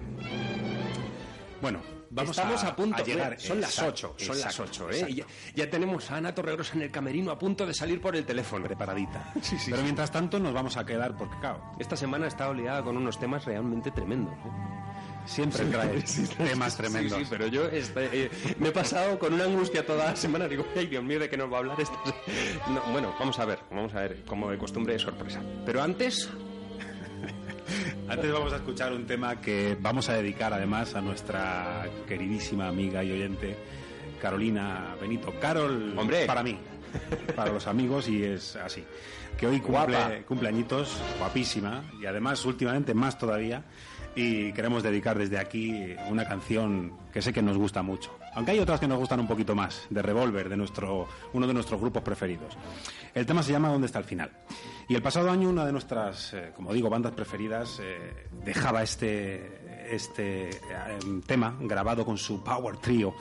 Bueno, 1.63 1.81
vamos 2.11 2.37
Estamos 2.37 2.63
a, 2.63 2.69
a, 2.69 2.77
punto, 2.77 3.03
a 3.03 3.07
llegar. 3.07 3.41
son 3.41 3.59
las 3.59 3.71
Exacto, 3.71 4.15
8, 4.19 4.25
son 4.27 4.37
las 4.39 4.47
exacto, 4.59 4.85
8, 4.89 5.07
¿eh? 5.07 5.15
Ya, 5.15 5.25
ya 5.55 5.71
tenemos 5.71 6.11
a 6.11 6.17
Ana 6.17 6.35
Torregrosa 6.35 6.75
en 6.75 6.83
el 6.83 6.91
camerino 6.91 7.31
a 7.31 7.39
punto 7.39 7.65
de 7.67 7.73
salir 7.73 8.03
por 8.03 8.15
el 8.17 8.27
teléfono. 8.27 8.67
preparadita. 8.67 9.33
Sí, 9.41 9.59
sí, 9.59 9.71
Pero 9.71 9.83
mientras 9.83 10.11
tanto 10.13 10.39
nos 10.39 10.53
vamos 10.53 10.77
a 10.77 10.85
quedar 10.85 11.17
porque, 11.17 11.39
claro, 11.41 11.63
Esta 11.79 11.97
semana 11.97 12.27
está 12.27 12.51
oleada 12.51 12.83
con 12.83 12.99
unos 12.99 13.19
temas 13.19 13.47
realmente 13.47 13.91
tremendos. 13.93 14.35
¿eh? 14.35 14.90
Siempre 15.31 15.65
trae 15.67 16.07
Sí, 16.07 16.27
sí, 16.27 16.35
temas 16.37 16.73
sí, 16.75 16.79
tremendos. 16.83 17.19
Sí, 17.19 17.25
pero 17.31 17.47
yo 17.47 17.67
este, 17.67 18.25
eh, 18.25 18.31
me 18.59 18.69
he 18.69 18.73
pasado 18.73 19.19
con 19.19 19.33
una 19.35 19.45
angustia 19.45 19.85
toda 19.87 20.07
la 20.07 20.17
semana. 20.17 20.49
Digo, 20.49 20.67
ay, 20.77 20.87
Dios 20.87 21.03
mío, 21.05 21.19
¿de 21.19 21.29
qué 21.29 21.37
nos 21.37 21.51
va 21.51 21.57
a 21.57 21.61
hablar 21.61 21.81
esto? 21.81 21.99
No, 22.69 22.81
bueno, 22.93 23.15
vamos 23.19 23.39
a 23.39 23.45
ver, 23.45 23.59
vamos 23.71 23.95
a 23.95 24.01
ver, 24.01 24.25
como 24.27 24.51
de 24.51 24.59
costumbre, 24.59 24.99
sorpresa. 24.99 25.41
Pero 25.65 25.83
antes, 25.83 26.29
Antes 28.09 28.33
vamos 28.33 28.53
a 28.53 28.57
escuchar 28.57 28.93
un 28.93 29.07
tema 29.07 29.41
que 29.41 29.77
vamos 29.81 30.09
a 30.09 30.15
dedicar 30.15 30.53
además 30.53 30.95
a 30.97 31.01
nuestra 31.01 31.87
queridísima 32.09 32.67
amiga 32.67 33.05
y 33.05 33.13
oyente 33.13 33.57
Carolina 34.21 34.97
Benito. 35.01 35.33
Carol, 35.41 35.95
Hombre. 35.97 36.27
para 36.27 36.43
mí, 36.43 36.59
para 37.37 37.53
los 37.53 37.69
amigos 37.69 38.09
y 38.09 38.25
es 38.25 38.57
así. 38.57 38.85
Que 39.39 39.47
hoy 39.47 39.61
Guapa. 39.61 39.87
cumple 40.03 40.23
cumpleañitos, 40.25 41.01
guapísima 41.19 41.85
y 42.03 42.07
además 42.07 42.45
últimamente 42.45 42.95
más 42.95 43.17
todavía. 43.17 43.63
Y 44.15 44.53
queremos 44.53 44.83
dedicar 44.83 45.19
desde 45.19 45.39
aquí 45.39 45.95
una 46.09 46.27
canción 46.27 46.93
que 47.13 47.23
sé 47.23 47.33
que 47.33 47.43
nos 47.43 47.57
gusta 47.57 47.83
mucho. 47.83 48.17
Aunque 48.35 48.53
hay 48.53 48.59
otras 48.59 48.79
que 48.81 48.87
nos 48.87 48.99
gustan 48.99 49.21
un 49.21 49.27
poquito 49.27 49.55
más, 49.55 49.87
de 49.91 50.03
Revolver, 50.03 50.49
de 50.49 50.57
nuestro, 50.57 51.09
uno 51.33 51.47
de 51.47 51.55
nuestros 51.55 51.81
grupos 51.81 52.03
preferidos. 52.03 52.57
El 53.15 53.27
tema 53.27 53.43
se 53.43 53.53
llama 53.53 53.69
¿Dónde 53.69 53.87
está 53.87 53.99
el 53.99 54.05
final? 54.05 54.31
Y 54.89 54.95
el 54.95 55.03
pasado 55.03 55.31
año 55.31 55.49
una 55.49 55.65
de 55.65 55.73
nuestras, 55.73 56.35
eh, 56.35 56.53
como 56.55 56.73
digo, 56.73 56.89
bandas 56.89 57.13
preferidas 57.13 57.81
eh, 57.83 58.27
dejaba 58.45 58.83
este, 58.83 59.95
este 59.95 60.51
eh, 60.51 60.59
tema 61.27 61.57
grabado 61.61 62.05
con 62.05 62.19
su 62.19 62.43
Power 62.43 62.77
Trio 62.77 63.15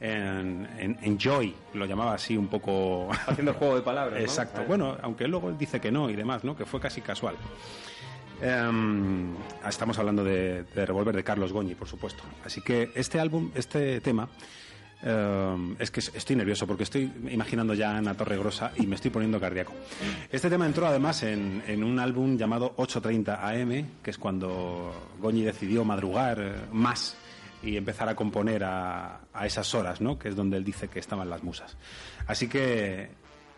en, 0.00 0.68
en, 0.78 0.98
en 1.00 1.18
Joy, 1.18 1.54
lo 1.74 1.86
llamaba 1.86 2.14
así 2.14 2.36
un 2.36 2.48
poco... 2.48 3.08
haciendo 3.26 3.52
el 3.52 3.56
juego 3.56 3.76
de 3.76 3.82
palabras. 3.82 4.18
¿no? 4.18 4.20
Exacto. 4.24 4.64
Bueno, 4.66 4.96
aunque 5.02 5.26
luego 5.26 5.48
él 5.48 5.56
dice 5.56 5.80
que 5.80 5.90
no 5.90 6.10
y 6.10 6.16
demás, 6.16 6.44
¿no? 6.44 6.56
Que 6.56 6.66
fue 6.66 6.80
casi 6.80 7.00
casual. 7.00 7.36
Em, 8.40 9.34
estamos 9.66 9.98
hablando 9.98 10.22
de, 10.22 10.64
de 10.64 10.86
Revolver 10.86 11.16
de 11.16 11.24
Carlos 11.24 11.52
Goñi, 11.52 11.74
por 11.74 11.88
supuesto. 11.88 12.22
Así 12.44 12.60
que 12.60 12.90
este 12.94 13.18
álbum, 13.18 13.50
este 13.54 14.00
tema, 14.02 14.28
em, 15.02 15.74
es 15.78 15.90
que 15.90 16.00
estoy 16.00 16.36
nervioso 16.36 16.66
porque 16.66 16.82
estoy 16.82 17.10
imaginando 17.30 17.72
ya 17.72 17.92
a 17.92 17.96
Ana 17.98 18.14
Torregrosa 18.14 18.72
y 18.76 18.86
me 18.86 18.96
estoy 18.96 19.10
poniendo 19.10 19.40
cardíaco. 19.40 19.72
Este 20.30 20.50
tema 20.50 20.66
entró 20.66 20.86
además 20.86 21.22
en, 21.22 21.62
en 21.66 21.82
un 21.82 21.98
álbum 21.98 22.36
llamado 22.36 22.74
830 22.76 23.48
AM, 23.48 23.86
que 24.02 24.10
es 24.10 24.18
cuando 24.18 25.12
Goñi 25.18 25.42
decidió 25.42 25.84
madrugar 25.84 26.38
eh, 26.40 26.52
más 26.72 27.16
y 27.62 27.76
empezar 27.78 28.08
a 28.10 28.14
componer 28.14 28.64
a, 28.64 29.20
a 29.32 29.46
esas 29.46 29.74
horas, 29.74 30.02
¿no? 30.02 30.18
Que 30.18 30.28
es 30.28 30.36
donde 30.36 30.58
él 30.58 30.64
dice 30.64 30.88
que 30.88 30.98
estaban 30.98 31.30
las 31.30 31.42
musas. 31.42 31.76
Así 32.26 32.48
que 32.48 33.08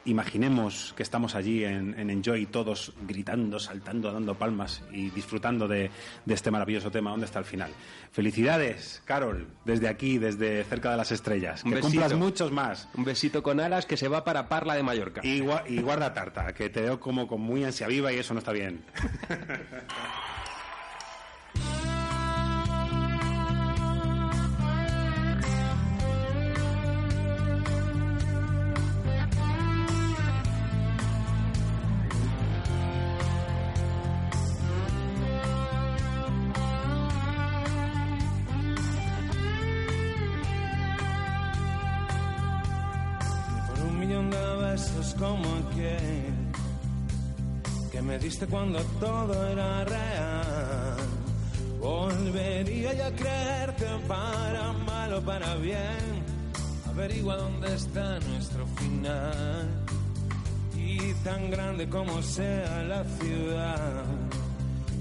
imaginemos 0.09 0.95
que 0.97 1.03
estamos 1.03 1.35
allí 1.35 1.65
en, 1.65 1.99
en 1.99 2.11
Enjoy 2.11 2.47
todos 2.47 2.93
gritando, 3.07 3.59
saltando, 3.59 4.13
dando 4.13 4.35
palmas 4.35 4.83
y 4.93 5.11
disfrutando 5.11 5.69
de, 5.69 5.91
de 6.25 6.35
este 6.35 6.51
maravilloso 6.51 6.91
tema. 6.91 7.11
¿Dónde 7.11 7.27
está 7.27 7.39
el 7.39 7.45
final? 7.45 7.71
Felicidades, 8.11 9.03
Carol, 9.05 9.47
desde 9.65 9.89
aquí, 9.89 10.19
desde 10.19 10.65
cerca 10.65 10.91
de 10.91 10.97
las 10.97 11.13
estrellas. 11.13 11.63
Un 11.65 11.71
que 11.71 11.77
besito. 11.77 12.01
cumplas 12.01 12.15
muchos 12.15 12.53
más. 12.53 12.89
Un 12.95 13.05
besito 13.05 13.43
con 13.43 13.61
alas 13.61 13.87
que 13.87 13.97
se 13.97 14.09
va 14.09 14.25
para 14.25 14.49
Parla 14.49 14.75
de 14.75 14.83
Mallorca. 14.83 15.21
Y 15.25 15.41
guarda 15.41 16.13
tarta, 16.15 16.53
que 16.55 16.71
te 16.71 16.83
veo 16.83 16.99
como 16.99 17.27
con 17.27 17.41
muy 17.41 17.65
ansia 17.65 17.87
viva 17.87 18.13
y 18.13 18.17
eso 18.17 18.35
no 18.35 18.39
está 18.39 18.53
bien. 18.53 18.85
diste 48.39 48.47
cuando 48.47 48.81
todo 49.01 49.49
era 49.49 49.85
real. 49.85 50.97
Volvería 51.81 52.95
yo 52.95 53.07
a 53.07 53.11
creerte 53.11 53.87
para 54.07 54.73
mal 54.73 55.13
o 55.15 55.21
para 55.23 55.55
bien. 55.57 56.23
Averigua 56.89 57.37
dónde 57.37 57.75
está 57.75 58.21
nuestro 58.21 58.65
final. 58.77 59.69
Y 60.77 61.13
tan 61.25 61.51
grande 61.51 61.89
como 61.89 62.23
sea 62.23 62.85
la 62.85 63.05
ciudad, 63.05 64.05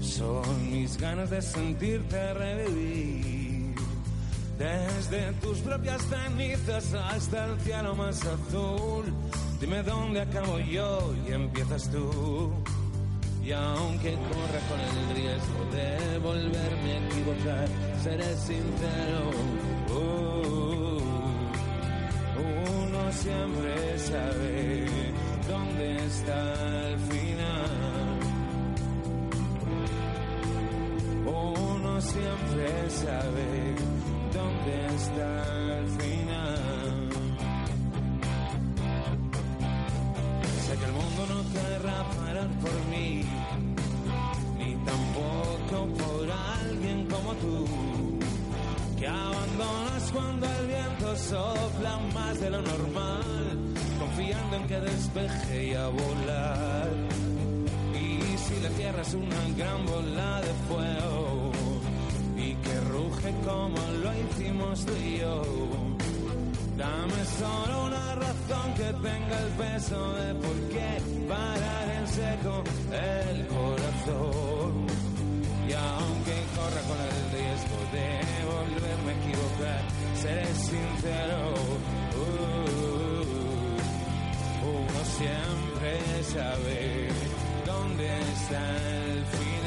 son 0.00 0.72
mis 0.72 0.96
ganas 0.96 1.30
de 1.30 1.40
sentirte 1.40 2.34
revivir. 2.34 3.74
Desde 4.58 5.32
tus 5.40 5.58
propias 5.58 6.02
cenizas 6.02 6.92
hasta 6.92 7.44
el 7.46 7.60
cielo 7.60 7.94
más 7.94 8.20
azul. 8.24 9.04
Dime 9.60 9.82
dónde 9.84 10.22
acabo 10.22 10.58
yo 10.58 11.14
y 11.28 11.32
empiezas 11.32 11.88
tú. 11.90 12.52
Y 13.48 13.52
aunque 13.52 14.12
corra 14.12 14.60
con 14.68 14.78
el 14.78 15.16
riesgo 15.16 15.64
de 15.72 16.18
volverme 16.18 16.92
a 16.92 16.98
equivocar, 17.06 17.66
seré 18.02 18.36
sincero. 18.36 19.30
Uh, 19.88 21.00
uno 22.82 23.10
siempre 23.10 23.98
sabe 24.00 24.86
dónde 25.48 25.96
está 26.04 26.88
el 26.88 26.98
final. 26.98 27.70
Uno 31.24 32.00
siempre 32.02 32.90
sabe 32.90 33.74
dónde 34.30 34.94
está 34.94 35.78
el 35.78 35.88
final. 35.88 36.57
Sopla 51.28 51.98
más 52.14 52.40
de 52.40 52.48
lo 52.50 52.62
normal, 52.62 53.58
confiando 53.98 54.56
en 54.56 54.66
que 54.66 54.80
despeje 54.80 55.66
y 55.68 55.74
a 55.74 55.88
volar. 55.88 56.88
Y 57.94 58.38
si 58.38 58.60
la 58.60 58.70
tierra 58.70 59.02
es 59.02 59.14
una 59.14 59.42
gran 59.56 59.84
bola 59.86 60.40
de 60.40 60.52
fuego 60.68 61.52
y 62.36 62.54
que 62.54 62.80
ruge 62.92 63.30
como 63.44 63.80
lo 64.02 64.10
hicimos 64.22 64.86
tú 64.86 64.92
y 64.96 65.18
yo, 65.18 65.42
dame 66.76 67.20
solo 67.42 67.84
una 67.84 68.14
razón 68.14 68.68
que 68.78 68.90
tenga 69.08 69.36
el 69.44 69.50
peso 69.64 70.12
de 70.14 70.34
por 70.34 70.56
qué 70.72 70.90
parar 71.28 71.86
en 71.98 72.06
seco 72.08 72.54
el 72.92 73.46
corazón. 73.48 74.86
Y 75.68 75.72
aunque 75.74 76.36
corra 76.56 76.82
con 76.88 76.98
el 77.08 77.18
riesgo 77.36 77.78
de 77.92 78.27
volverme 79.58 79.66
a 79.66 79.78
equivocar, 79.78 79.82
seré 80.14 80.46
sincero. 80.54 81.54
Uh, 82.14 82.58
uno 84.66 85.04
siempre 85.04 85.92
sabe 86.24 87.08
dónde 87.66 88.06
está 88.20 88.76
el 88.76 89.24
final. 89.24 89.57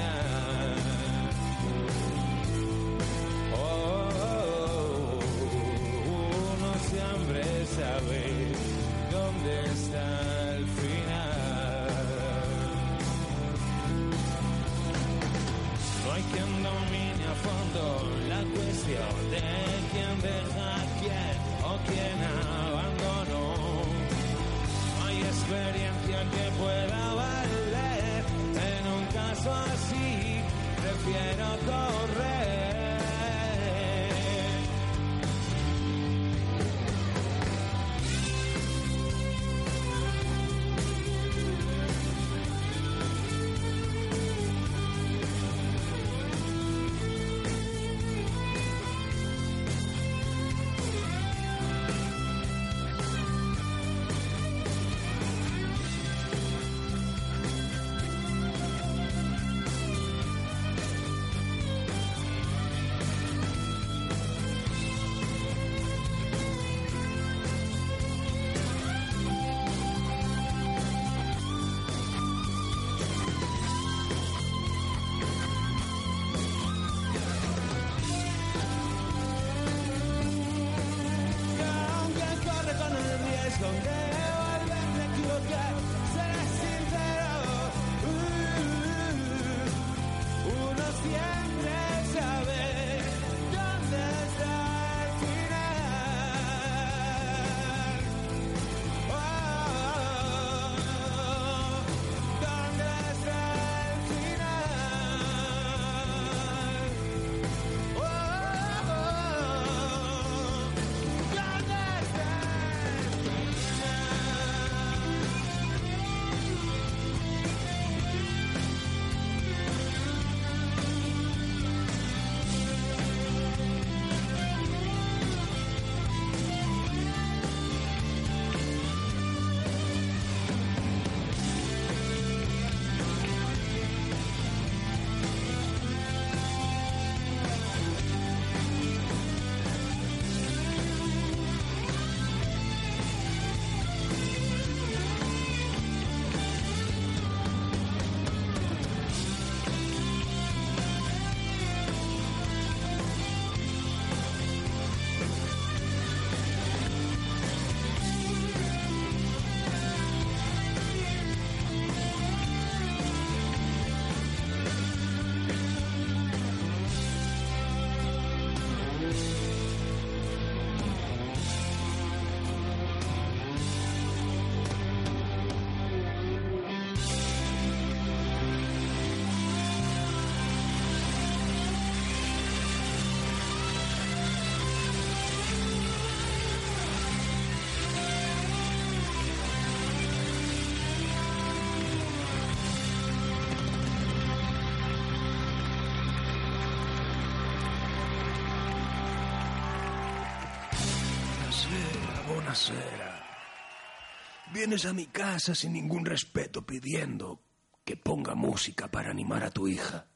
Vienes 204.72 204.86
a 204.86 204.94
mi 204.94 205.08
casa 205.08 205.54
sin 205.54 205.74
ningún 205.74 206.06
respeto 206.06 206.66
pidiendo 206.66 207.42
que 207.84 207.98
ponga 207.98 208.36
música 208.36 208.90
para 208.90 209.12
animar 209.12 209.44
a 209.44 209.52
tu 209.52 209.68
hija. 209.68 210.08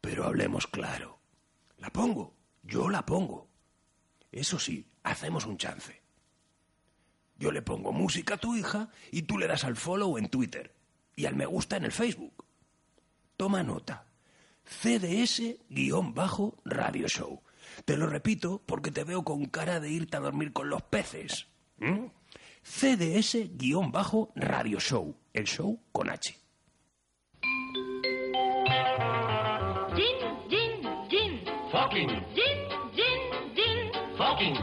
Pero 0.00 0.24
hablemos 0.24 0.66
claro. 0.66 1.20
La 1.78 1.90
pongo, 1.90 2.34
yo 2.64 2.90
la 2.90 3.06
pongo. 3.06 3.46
Eso 4.32 4.58
sí, 4.58 4.90
hacemos 5.04 5.46
un 5.46 5.58
chance. 5.58 6.02
Yo 7.38 7.52
le 7.52 7.62
pongo 7.62 7.92
música 7.92 8.34
a 8.34 8.38
tu 8.38 8.56
hija 8.56 8.90
y 9.12 9.22
tú 9.22 9.38
le 9.38 9.46
das 9.46 9.62
al 9.62 9.76
follow 9.76 10.18
en 10.18 10.28
Twitter 10.28 10.74
y 11.14 11.26
al 11.26 11.36
me 11.36 11.46
gusta 11.46 11.76
en 11.76 11.84
el 11.84 11.92
Facebook. 11.92 12.44
Toma 13.36 13.62
nota. 13.62 14.08
CDS-Radio 14.64 17.06
Show. 17.06 17.42
Te 17.84 17.96
lo 17.96 18.08
repito 18.08 18.60
porque 18.66 18.90
te 18.90 19.04
veo 19.04 19.22
con 19.22 19.44
cara 19.44 19.78
de 19.78 19.88
irte 19.88 20.16
a 20.16 20.20
dormir 20.20 20.52
con 20.52 20.68
los 20.68 20.82
peces. 20.82 21.46
¿Mm? 21.78 22.06
CDS-Radio 22.68 24.80
Show. 24.80 25.14
El 25.32 25.46
show 25.46 25.78
con 25.92 26.10
H. 26.10 26.36
Gin, 29.94 30.16
gin, 30.50 30.82
gin. 31.08 31.40
Fucking. 31.70 32.08
Gin, 32.34 32.68
gin, 32.94 33.20
gin. 33.54 33.92
Fucking. 34.18 34.56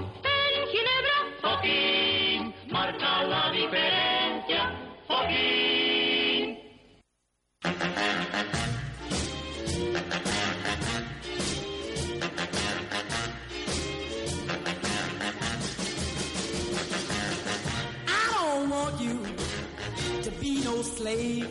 No. 21.15 21.47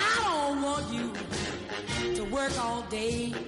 I 0.00 0.46
don't 0.48 0.62
want 0.62 0.92
you 0.92 1.12
to 2.14 2.24
work 2.24 2.58
all 2.58 2.82
day. 2.90 3.41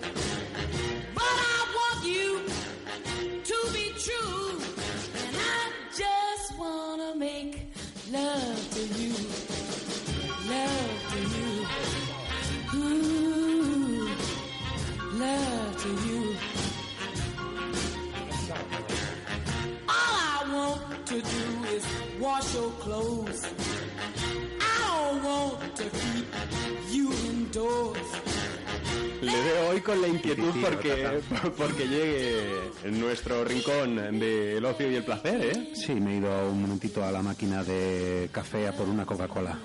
Con 29.95 30.03
la 30.03 30.09
inquietud 30.09 30.53
Sí, 30.53 30.61
sí, 30.61 30.67
porque, 30.69 31.21
porque 31.57 31.89
llegue 31.89 32.91
nuestro 32.91 33.45
rincón 33.45 34.19
del 34.19 34.65
ocio 34.65 34.91
y 34.91 34.97
el 34.97 35.05
placer, 35.05 35.41
¿eh? 35.41 35.73
Sí, 35.75 35.95
me 35.95 36.15
he 36.15 36.17
ido 36.19 36.51
un 36.51 36.63
momentito 36.63 37.05
a 37.05 37.11
la 37.11 37.23
máquina 37.23 37.63
de 37.63 38.29
café 38.33 38.69
a 38.69 38.73
por 38.73 38.89
una 38.89 39.07
Coca-Cola. 39.07 39.59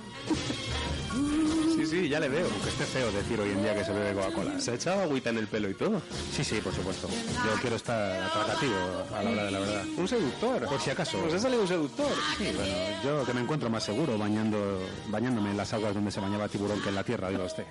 Sí, 2.10 2.14
ya 2.14 2.20
le 2.20 2.28
veo. 2.28 2.48
Aunque 2.52 2.70
esté 2.70 2.86
feo 2.86 3.12
decir 3.12 3.40
hoy 3.40 3.52
en 3.52 3.62
día 3.62 3.76
que 3.76 3.86
se 3.86 3.92
bebe 3.92 4.14
Coca-Cola. 4.16 4.60
Se 4.60 4.72
ha 4.72 4.74
echado 4.74 5.04
agüita 5.04 5.30
en 5.30 5.38
el 5.38 5.48
pelo 5.48 5.70
y 5.70 5.76
todo. 5.76 6.02
Sí, 6.36 6.44
sí, 6.44 6.60
por 6.60 6.74
supuesto. 6.74 7.08
Yo 7.08 7.62
quiero 7.62 7.76
estar 7.76 8.24
atractivo 8.24 8.74
a 9.16 9.24
la 9.24 9.30
hora 9.30 9.44
de 9.44 9.52
la 9.52 9.60
verdad. 9.60 9.84
Un 9.96 10.08
seductor. 10.08 10.66
Por 10.66 10.82
si 10.82 10.90
acaso. 10.90 11.22
Nos 11.22 11.34
ha 11.36 11.40
salido 11.40 11.62
un 11.62 11.68
seductor. 11.68 12.12
Sí, 12.38 12.52
bueno, 12.56 12.76
yo 13.04 13.26
que 13.26 13.34
me 13.34 13.42
encuentro 13.42 13.70
más 13.70 13.84
seguro 13.84 14.18
bañando, 14.18 14.80
bañándome 15.08 15.52
en 15.52 15.58
las 15.58 15.72
aguas 15.72 15.94
donde 15.94 16.10
se 16.10 16.20
bañaba 16.20 16.48
tiburón 16.48 16.82
que 16.82 16.90
en 16.90 16.96
la 16.96 17.04
tierra, 17.04 17.30
diga 17.30 17.44
usted. 17.44 17.66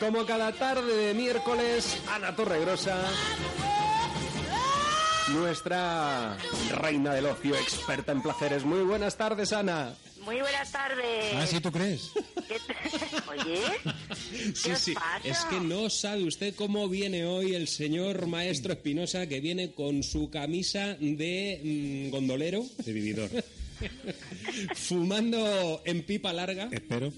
Como 0.00 0.24
cada 0.24 0.50
tarde 0.52 0.96
de 0.96 1.14
miércoles, 1.14 1.98
Ana 2.10 2.34
Torregrosa, 2.34 2.96
nuestra 5.28 6.36
reina 6.80 7.12
del 7.12 7.26
ocio, 7.26 7.54
experta 7.54 8.12
en 8.12 8.22
placeres. 8.22 8.64
Muy 8.64 8.80
buenas 8.80 9.16
tardes, 9.16 9.52
Ana. 9.52 9.92
Muy 10.24 10.40
buenas 10.40 10.70
tardes. 10.70 11.32
Ah, 11.34 11.46
¿sí 11.46 11.60
tú 11.60 11.72
crees? 11.72 12.10
¿Qué 12.48 12.54
t- 12.54 12.74
Oye, 13.30 13.60
Sí, 14.54 14.70
os 14.70 14.78
sí. 14.78 14.94
pasa? 14.94 15.20
Es 15.28 15.38
que 15.46 15.58
no 15.60 15.90
sabe 15.90 16.24
usted 16.24 16.54
cómo 16.54 16.88
viene 16.88 17.24
hoy 17.26 17.54
el 17.54 17.66
señor 17.66 18.26
maestro 18.26 18.72
Espinosa, 18.72 19.26
que 19.26 19.40
viene 19.40 19.72
con 19.72 20.02
su 20.02 20.30
camisa 20.30 20.96
de 21.00 21.60
mm, 22.08 22.10
gondolero. 22.10 22.64
De 22.84 22.92
vividor. 22.92 23.30
fumando 24.76 25.82
en 25.84 26.02
pipa 26.04 26.32
larga. 26.32 26.68
Espero. 26.70 27.12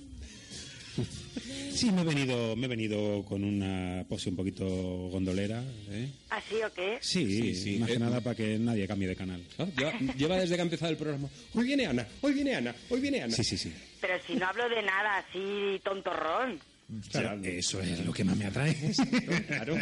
Sí, 1.74 1.90
me 1.90 2.02
he 2.02 2.04
venido, 2.04 2.54
me 2.56 2.66
he 2.66 2.68
venido 2.68 3.24
con 3.24 3.42
una 3.44 4.04
pose 4.08 4.30
un 4.30 4.36
poquito 4.36 4.64
gondolera. 5.10 5.62
¿eh? 5.90 6.08
¿así 6.30 6.56
o 6.62 6.72
qué? 6.72 6.98
Sí, 7.00 7.26
Sí, 7.26 7.54
sí. 7.54 7.78
más 7.78 7.88
que 7.88 7.96
Eh, 7.96 7.98
nada 7.98 8.20
para 8.20 8.36
que 8.36 8.58
nadie 8.58 8.86
cambie 8.86 9.08
de 9.08 9.16
canal. 9.16 9.42
¿no? 9.58 9.66
Lleva, 9.76 9.92
lleva 10.16 10.36
desde 10.38 10.54
que 10.54 10.60
ha 10.60 10.64
empezado 10.64 10.90
el 10.92 10.96
programa. 10.96 11.28
Hoy 11.54 11.64
viene 11.66 11.86
Ana, 11.86 12.06
hoy 12.20 12.32
viene 12.32 12.54
Ana, 12.54 12.74
hoy 12.90 13.00
viene 13.00 13.22
Ana. 13.22 13.34
Sí, 13.34 13.42
sí, 13.44 13.56
sí. 13.58 13.74
Pero 14.00 14.14
si 14.26 14.34
no 14.36 14.46
hablo 14.46 14.68
de 14.68 14.82
nada 14.82 15.18
así 15.18 15.80
tontorrón. 15.82 16.60
Claro, 17.10 17.40
eso 17.42 17.80
es 17.80 18.04
lo 18.04 18.12
que 18.12 18.24
más 18.24 18.36
me 18.36 18.44
atrae. 18.46 18.76
Claro, 19.48 19.76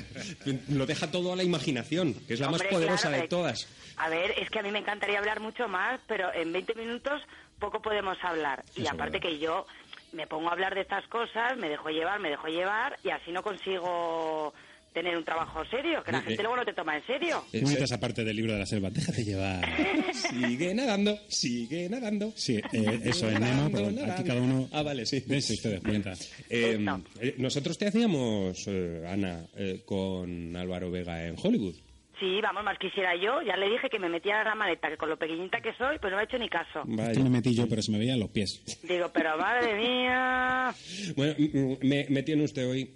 lo 0.69 0.87
deja 0.87 1.11
todo 1.11 1.33
a 1.33 1.37
la 1.37 1.43
imaginación, 1.43 2.15
que 2.27 2.35
es 2.35 2.41
la 2.41 2.47
Hombre, 2.49 2.65
más 2.65 2.73
poderosa 2.73 3.09
claro, 3.09 3.23
de 3.23 3.29
todas. 3.29 3.67
A 3.97 4.09
ver, 4.09 4.31
es 4.39 4.49
que 4.51 4.61
a 4.61 4.63
mí 4.63 4.71
me 4.71 4.79
encantaría 4.79 5.19
hablar 5.19 5.41
mucho 5.41 5.67
más, 5.69 6.01
pero 6.07 6.33
en 6.33 6.53
20 6.53 6.75
minutos 6.77 7.21
poco 7.59 7.83
podemos 7.83 8.17
hablar. 8.23 8.65
y 8.77 8.83
Eso 8.83 8.91
aparte 8.93 9.19
verdad. 9.19 9.29
que 9.31 9.39
yo 9.41 9.67
me 10.13 10.27
pongo 10.27 10.49
a 10.49 10.53
hablar 10.53 10.75
de 10.75 10.83
estas 10.83 11.07
cosas, 11.09 11.57
me 11.59 11.69
dejo 11.69 11.89
llevar, 11.91 12.21
me 12.21 12.31
dejo 12.31 12.49
llevar, 12.49 12.99
y 13.05 13.11
así 13.11 13.33
no 13.33 13.43
consigo 13.43 14.53
tener 14.93 15.17
un 15.17 15.25
trabajo 15.25 15.65
serio, 15.71 16.03
que 16.05 16.13
la 16.13 16.19
Eh, 16.19 16.23
gente 16.23 16.35
eh. 16.35 16.43
luego 16.43 16.57
no 16.57 16.65
te 16.67 16.75
toma 16.75 16.95
en 16.99 17.07
serio. 17.07 17.43
Tú 17.51 17.67
metas 17.67 17.93
aparte 17.93 18.25
del 18.25 18.37
libro 18.37 18.53
de 18.53 18.59
la 18.59 18.67
selva, 18.67 18.91
déjate 18.91 19.25
llevar. 19.25 19.65
Sigue 20.13 20.75
nadando, 20.75 21.19
sigue 21.29 21.89
nadando. 21.89 22.31
Sí, 22.37 22.59
eh, 22.73 23.01
eso 23.05 23.27
es 23.31 23.41
Nemo, 23.41 23.71
pero 23.73 23.91
Nadando, 23.91 24.13
aquí 24.13 24.25
cada 24.25 24.41
uno... 24.43 24.69
Ah, 24.71 24.83
vale, 24.83 25.07
sí. 25.07 25.21
Dense 25.27 25.55
ustedes 25.55 25.81
cuenta. 25.81 26.13
Eh, 26.51 26.79
eh, 27.21 27.35
nosotros 27.39 27.79
te 27.79 27.87
hacíamos, 27.87 28.65
eh, 28.67 29.03
Ana, 29.09 29.47
eh, 29.57 29.81
con 29.87 30.55
Álvaro 30.55 30.91
Vega 30.91 31.27
en 31.27 31.37
Hollywood. 31.43 31.75
Sí, 32.23 32.41
vamos, 32.41 32.63
más 32.63 32.79
quisiera 32.79 33.17
yo. 33.17 33.43
Ya 33.43 33.57
le 33.57 33.69
dije 33.69 33.91
que 33.91 33.99
me 33.99 34.09
metiera 34.09 34.43
en 34.43 34.47
la 34.47 34.55
maleta, 34.55 34.89
que 34.89 34.97
con 34.97 35.09
lo 35.09 35.17
pequeñita 35.19 35.61
que 35.61 35.75
soy, 35.75 35.99
pues 35.99 36.13
no 36.13 36.17
me 36.17 36.21
ha 36.23 36.25
hecho 36.25 36.39
ni 36.39 36.49
caso. 36.49 36.83
Aquí 36.83 37.21
me 37.21 37.31
metí 37.31 37.53
yo, 37.53 37.69
pero 37.69 37.83
se 37.83 37.91
me 37.91 37.99
veían 37.99 38.21
los 38.21 38.31
pies. 38.31 38.63
Digo, 38.85 39.11
pero 39.13 39.37
madre 39.37 39.75
mía. 39.83 40.73
Bueno, 41.17 41.35
me, 41.83 42.07
me 42.09 42.23
tiene 42.23 42.45
usted 42.45 42.71
hoy 42.71 42.95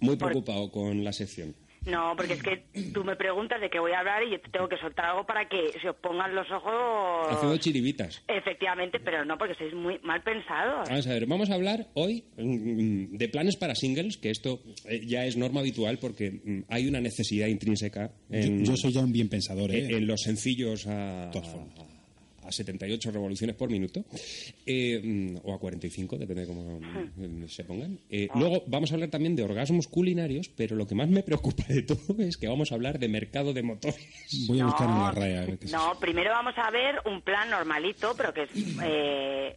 muy 0.00 0.16
preocupado 0.16 0.70
con 0.70 1.02
la 1.02 1.14
sección. 1.14 1.54
No, 1.86 2.14
porque 2.16 2.34
es 2.34 2.42
que 2.42 2.64
tú 2.92 3.04
me 3.04 3.14
preguntas 3.16 3.60
de 3.60 3.70
qué 3.70 3.78
voy 3.78 3.92
a 3.92 4.00
hablar 4.00 4.22
y 4.24 4.30
yo 4.32 4.40
te 4.40 4.48
tengo 4.50 4.68
que 4.68 4.76
soltar 4.78 5.06
algo 5.06 5.24
para 5.24 5.48
que 5.48 5.72
se 5.80 5.88
os 5.88 5.96
pongan 5.96 6.34
los 6.34 6.50
ojos. 6.50 7.28
Haciendo 7.30 7.56
chiribitas. 7.58 8.22
Efectivamente, 8.28 8.98
pero 9.00 9.24
no, 9.24 9.38
porque 9.38 9.54
sois 9.54 9.72
muy 9.74 9.98
mal 10.02 10.22
pensados. 10.22 10.88
Vamos 10.88 11.06
a 11.06 11.10
ver, 11.10 11.26
vamos 11.26 11.50
a 11.50 11.54
hablar 11.54 11.86
hoy 11.94 12.24
mm, 12.36 13.16
de 13.16 13.28
planes 13.28 13.56
para 13.56 13.74
singles, 13.74 14.16
que 14.16 14.30
esto 14.30 14.60
eh, 14.88 15.00
ya 15.06 15.24
es 15.26 15.36
norma 15.36 15.60
habitual 15.60 15.98
porque 15.98 16.30
mm, 16.44 16.64
hay 16.68 16.88
una 16.88 17.00
necesidad 17.00 17.46
intrínseca 17.46 18.10
en, 18.30 18.64
Yo, 18.64 18.72
yo 18.72 18.76
soy 18.76 18.92
ya 18.92 19.00
un 19.00 19.12
bien 19.12 19.28
pensador, 19.28 19.70
¿eh? 19.70 19.84
en- 19.86 19.94
en 19.94 20.06
los 20.06 20.22
sencillos 20.22 20.86
a, 20.88 21.30
Todas 21.32 21.48
formas. 21.48 21.74
A 22.46 22.48
a 22.48 22.52
78 22.52 23.10
revoluciones 23.10 23.56
por 23.56 23.70
minuto, 23.70 24.04
eh, 24.64 25.36
o 25.42 25.54
a 25.54 25.58
45, 25.58 26.16
depende 26.16 26.42
de 26.42 26.46
cómo 26.46 26.80
mm, 26.80 27.46
se 27.48 27.64
pongan. 27.64 27.98
Eh, 28.10 28.28
Luego 28.34 28.62
vamos 28.66 28.90
a 28.90 28.94
hablar 28.94 29.10
también 29.10 29.36
de 29.36 29.42
orgasmos 29.42 29.88
culinarios, 29.88 30.48
pero 30.48 30.76
lo 30.76 30.86
que 30.86 30.94
más 30.94 31.08
me 31.08 31.22
preocupa 31.22 31.64
de 31.68 31.82
todo 31.82 32.16
es 32.18 32.36
que 32.36 32.48
vamos 32.48 32.72
a 32.72 32.76
hablar 32.76 32.98
de 32.98 33.08
mercado 33.08 33.52
de 33.52 33.62
motores. 33.62 34.46
Voy 34.48 34.60
a 34.60 34.66
buscar 34.66 34.88
una 34.88 35.10
raya. 35.10 35.42
a 35.42 35.46
ver 35.46 35.58
qué 35.58 35.66
es. 35.66 35.72
No, 35.72 35.98
primero 35.98 36.30
vamos 36.30 36.54
a 36.56 36.70
ver 36.70 37.00
un 37.04 37.20
plan 37.22 37.50
normalito, 37.50 38.14
pero 38.16 38.32
que 38.32 38.44
es 38.44 38.50
eh, 38.82 39.56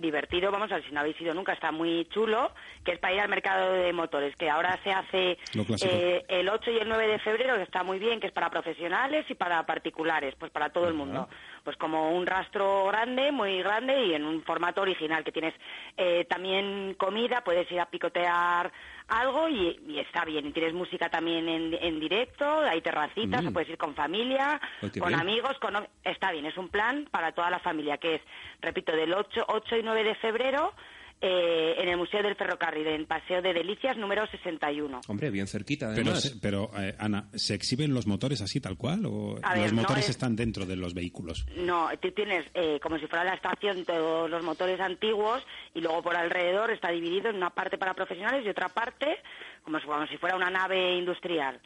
divertido. 0.00 0.50
Vamos 0.50 0.70
a 0.70 0.76
ver 0.76 0.84
si 0.84 0.92
no 0.92 1.00
habéis 1.00 1.20
ido 1.20 1.34
nunca, 1.34 1.52
está 1.52 1.72
muy 1.72 2.06
chulo, 2.10 2.52
que 2.84 2.92
es 2.92 2.98
para 2.98 3.14
ir 3.14 3.20
al 3.20 3.28
mercado 3.28 3.72
de 3.72 3.92
motores, 3.92 4.36
que 4.36 4.50
ahora 4.50 4.78
se 4.82 4.90
hace 4.90 5.38
eh, 5.82 6.24
el 6.28 6.48
8 6.48 6.70
y 6.70 6.78
el 6.78 6.88
9 6.88 7.06
de 7.06 7.18
febrero, 7.20 7.56
que 7.56 7.62
está 7.62 7.82
muy 7.82 7.98
bien, 7.98 8.20
que 8.20 8.26
es 8.26 8.32
para 8.32 8.50
profesionales 8.50 9.24
y 9.28 9.34
para 9.34 9.64
particulares, 9.64 10.34
pues 10.38 10.50
para 10.50 10.70
todo 10.70 10.88
el 10.88 10.94
mundo. 10.94 11.28
Pues 11.68 11.76
como 11.76 12.12
un 12.16 12.24
rastro 12.26 12.86
grande, 12.86 13.30
muy 13.30 13.58
grande 13.58 14.06
y 14.06 14.14
en 14.14 14.24
un 14.24 14.42
formato 14.42 14.80
original, 14.80 15.22
que 15.22 15.32
tienes 15.32 15.52
eh, 15.98 16.24
también 16.24 16.94
comida, 16.94 17.42
puedes 17.44 17.70
ir 17.70 17.78
a 17.78 17.84
picotear 17.90 18.72
algo 19.08 19.50
y, 19.50 19.78
y 19.86 19.98
está 19.98 20.24
bien. 20.24 20.46
Y 20.46 20.52
tienes 20.52 20.72
música 20.72 21.10
también 21.10 21.46
en, 21.46 21.74
en 21.74 22.00
directo, 22.00 22.60
hay 22.60 22.80
terracitas, 22.80 23.44
Mm. 23.44 23.52
puedes 23.52 23.68
ir 23.68 23.76
con 23.76 23.94
familia, 23.94 24.58
qué 24.80 24.98
con 24.98 25.08
bien. 25.10 25.20
amigos, 25.20 25.58
con... 25.58 25.74
está 26.04 26.32
bien. 26.32 26.46
Es 26.46 26.56
un 26.56 26.70
plan 26.70 27.06
para 27.10 27.32
toda 27.32 27.50
la 27.50 27.58
familia, 27.58 27.98
que 27.98 28.14
es, 28.14 28.22
repito, 28.62 28.92
del 28.92 29.12
8, 29.12 29.44
8 29.48 29.76
y 29.76 29.82
9 29.82 30.04
de 30.04 30.14
febrero 30.14 30.72
eh, 31.20 31.74
en 31.78 31.88
el 31.88 31.96
Museo 31.96 32.22
del 32.22 32.36
Ferrocarril, 32.36 32.86
en 32.86 33.06
Paseo 33.06 33.42
de 33.42 33.52
Delicias 33.52 33.96
número 33.96 34.26
61. 34.28 35.00
Hombre, 35.08 35.30
bien 35.30 35.46
cerquita, 35.46 35.86
Pero, 35.90 36.02
además. 36.02 36.22
se- 36.22 36.36
pero 36.40 36.70
eh, 36.78 36.94
Ana, 36.98 37.28
¿se 37.34 37.54
exhiben 37.54 37.92
los 37.92 38.06
motores 38.06 38.40
así 38.40 38.60
tal 38.60 38.76
cual 38.76 39.04
o 39.06 39.38
A 39.42 39.54
los 39.56 39.64
ver, 39.64 39.72
no 39.74 39.82
motores 39.82 40.04
es- 40.04 40.10
están 40.10 40.36
dentro 40.36 40.64
de 40.66 40.76
los 40.76 40.94
vehículos? 40.94 41.44
No, 41.56 41.88
tú 42.00 42.10
tienes 42.12 42.46
eh, 42.54 42.78
como 42.80 42.98
si 42.98 43.06
fuera 43.06 43.24
la 43.24 43.34
estación 43.34 43.84
todos 43.84 44.30
los 44.30 44.42
motores 44.44 44.78
antiguos 44.80 45.42
y 45.74 45.80
luego 45.80 46.02
por 46.02 46.14
alrededor 46.16 46.70
está 46.70 46.90
dividido 46.90 47.30
en 47.30 47.36
una 47.36 47.50
parte 47.50 47.78
para 47.78 47.94
profesionales 47.94 48.44
y 48.46 48.48
otra 48.48 48.68
parte 48.68 49.16
como 49.64 49.78
si, 49.80 49.86
como 49.86 50.06
si 50.06 50.16
fuera 50.16 50.36
una 50.36 50.50
nave 50.50 50.96
industrial. 50.96 51.60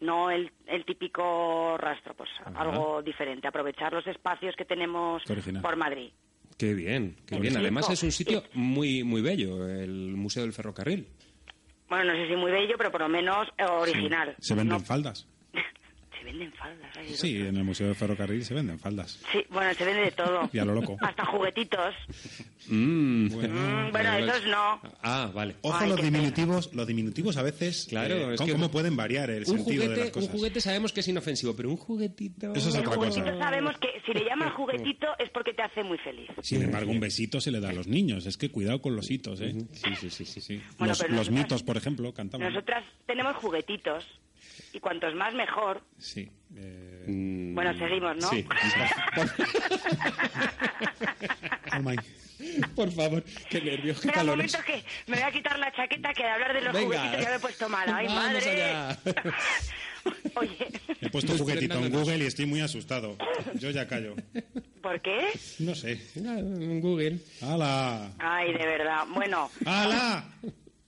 No 0.00 0.30
el, 0.30 0.50
el 0.66 0.84
típico 0.84 1.76
rastro, 1.78 2.12
pues 2.14 2.28
algo 2.54 3.02
diferente. 3.02 3.48
Aprovechar 3.48 3.92
los 3.92 4.06
espacios 4.06 4.54
que 4.56 4.64
tenemos 4.64 5.22
por 5.62 5.76
Madrid. 5.76 6.10
Qué 6.60 6.74
bien, 6.74 7.16
qué 7.24 7.40
bien. 7.40 7.56
Además 7.56 7.88
es 7.88 8.02
un 8.02 8.12
sitio 8.12 8.44
muy 8.52 9.02
muy 9.02 9.22
bello, 9.22 9.66
el 9.66 10.14
Museo 10.14 10.42
del 10.42 10.52
Ferrocarril. 10.52 11.06
Bueno, 11.88 12.12
no 12.12 12.20
sé 12.20 12.28
si 12.28 12.36
muy 12.36 12.50
bello, 12.52 12.74
pero 12.76 12.92
por 12.92 13.00
lo 13.00 13.08
menos 13.08 13.48
eh, 13.56 13.64
original. 13.64 14.36
¿Se 14.40 14.54
venden 14.54 14.76
No- 14.76 14.84
faldas? 14.84 15.26
Venden 16.30 16.52
faldas. 16.52 16.90
ay, 16.96 17.14
Sí, 17.14 17.36
en 17.38 17.56
el 17.56 17.64
Museo 17.64 17.88
de 17.88 17.94
Ferrocarril 17.94 18.44
se 18.44 18.54
venden 18.54 18.78
faldas. 18.78 19.20
Sí, 19.32 19.44
bueno, 19.50 19.72
se 19.74 19.84
vende 19.84 20.02
de 20.02 20.10
todo. 20.12 20.48
Y 20.52 20.58
a 20.58 20.64
lo 20.64 20.74
loco. 20.74 20.96
Hasta 21.00 21.24
juguetitos. 21.26 21.94
Mm, 22.68 23.26
Mm, 23.26 23.90
bueno, 23.92 24.12
esos 24.16 24.46
no. 24.46 24.80
Ah, 25.02 25.30
vale. 25.34 25.56
Ojo, 25.62 25.76
Ay, 25.78 25.88
los 25.88 26.00
pena. 26.00 26.10
diminutivos, 26.10 26.72
los 26.74 26.86
diminutivos 26.86 27.36
a 27.36 27.42
veces, 27.42 27.86
Claro, 27.88 28.14
eh, 28.14 28.34
es 28.34 28.38
¿cómo, 28.38 28.46
que- 28.46 28.52
cómo 28.52 28.70
pueden 28.70 28.96
variar 28.96 29.30
el 29.30 29.40
Un 29.40 29.46
sentido 29.58 29.88
de 29.88 29.96
las 29.96 30.06
un 30.06 30.12
cosas? 30.12 30.30
juguete 30.30 30.60
sabemos 30.60 30.92
que 30.92 31.00
es 31.00 31.08
inofensivo, 31.08 31.54
pero 31.56 31.68
un 31.70 31.76
juguetito... 31.76 32.52
Eso 32.54 32.68
es 32.68 32.74
El 32.74 32.86
otra 32.86 32.96
cosa. 32.96 33.38
sabemos 33.38 33.76
que 33.78 33.88
si 34.06 34.12
le 34.12 34.24
llaman 34.24 34.50
juguetito 34.54 35.06
es 35.18 35.30
porque 35.30 35.52
te 35.54 35.62
hace 35.62 35.82
muy 35.82 35.98
feliz. 35.98 36.28
Sin 36.42 36.62
embargo, 36.62 36.90
un 36.92 37.00
besito 37.00 37.40
se 37.40 37.50
le 37.50 37.60
da 37.60 37.70
a 37.70 37.72
los 37.72 37.86
niños. 37.88 38.26
Es 38.26 38.36
que 38.36 38.50
cuidado 38.50 38.80
con 38.80 38.94
los 38.94 39.10
hitos, 39.10 39.40
¿eh? 39.40 39.54
Sí, 39.72 39.94
sí, 39.98 40.10
sí, 40.10 40.24
sí. 40.24 40.40
sí. 40.40 40.62
Bueno, 40.78 40.92
los 40.92 40.98
pero 41.00 41.14
los 41.14 41.18
nosotras- 41.30 41.30
mitos, 41.44 41.62
por 41.62 41.76
ejemplo, 41.76 42.12
cantaban. 42.14 42.52
Nosotras 42.52 42.84
tenemos 43.06 43.36
juguetitos 43.36 44.04
y 44.72 44.80
cuantos 44.80 45.14
más 45.14 45.32
mejor. 45.34 45.82
Sí. 45.98 46.28
eh, 46.56 47.04
Bueno, 47.54 47.72
seguimos, 47.78 48.16
¿no? 48.16 48.28
Sí. 48.30 48.44
oh 51.76 51.80
my. 51.82 51.96
Por 52.74 52.90
favor, 52.90 53.22
qué 53.50 53.60
nervios, 53.60 54.00
qué 54.00 54.08
Espera 54.08 54.22
un 54.22 54.28
calores. 54.28 54.52
momento 54.56 54.60
que 54.66 54.84
me 55.10 55.16
voy 55.18 55.28
a 55.28 55.32
quitar 55.32 55.58
la 55.58 55.70
chaqueta 55.72 56.12
que 56.14 56.22
de 56.22 56.28
hablar 56.30 56.54
de 56.54 56.60
los 56.62 56.72
Venga. 56.72 56.86
juguetitos 56.98 57.24
ya 57.24 57.30
me 57.30 57.36
he 57.36 57.40
puesto 57.40 57.68
mala. 57.68 57.96
¡Ay, 57.96 58.06
Vamos 58.06 58.22
madre! 58.24 58.62
allá. 58.64 58.98
Oye, 60.36 60.68
He 61.02 61.10
puesto 61.10 61.36
juguetito 61.36 61.74
en 61.78 61.92
Google 61.92 62.16
y 62.18 62.26
estoy 62.26 62.46
muy 62.46 62.62
asustado. 62.62 63.18
Yo 63.56 63.70
ya 63.70 63.86
callo. 63.86 64.16
¿por 64.80 64.98
qué? 65.02 65.28
No 65.58 65.74
sé. 65.74 66.00
En 66.16 66.80
Google. 66.80 67.18
¡Hala! 67.42 68.10
Ay, 68.18 68.52
de 68.54 68.64
verdad. 68.66 69.04
Bueno, 69.12 69.50
¡Hala! 69.66 70.24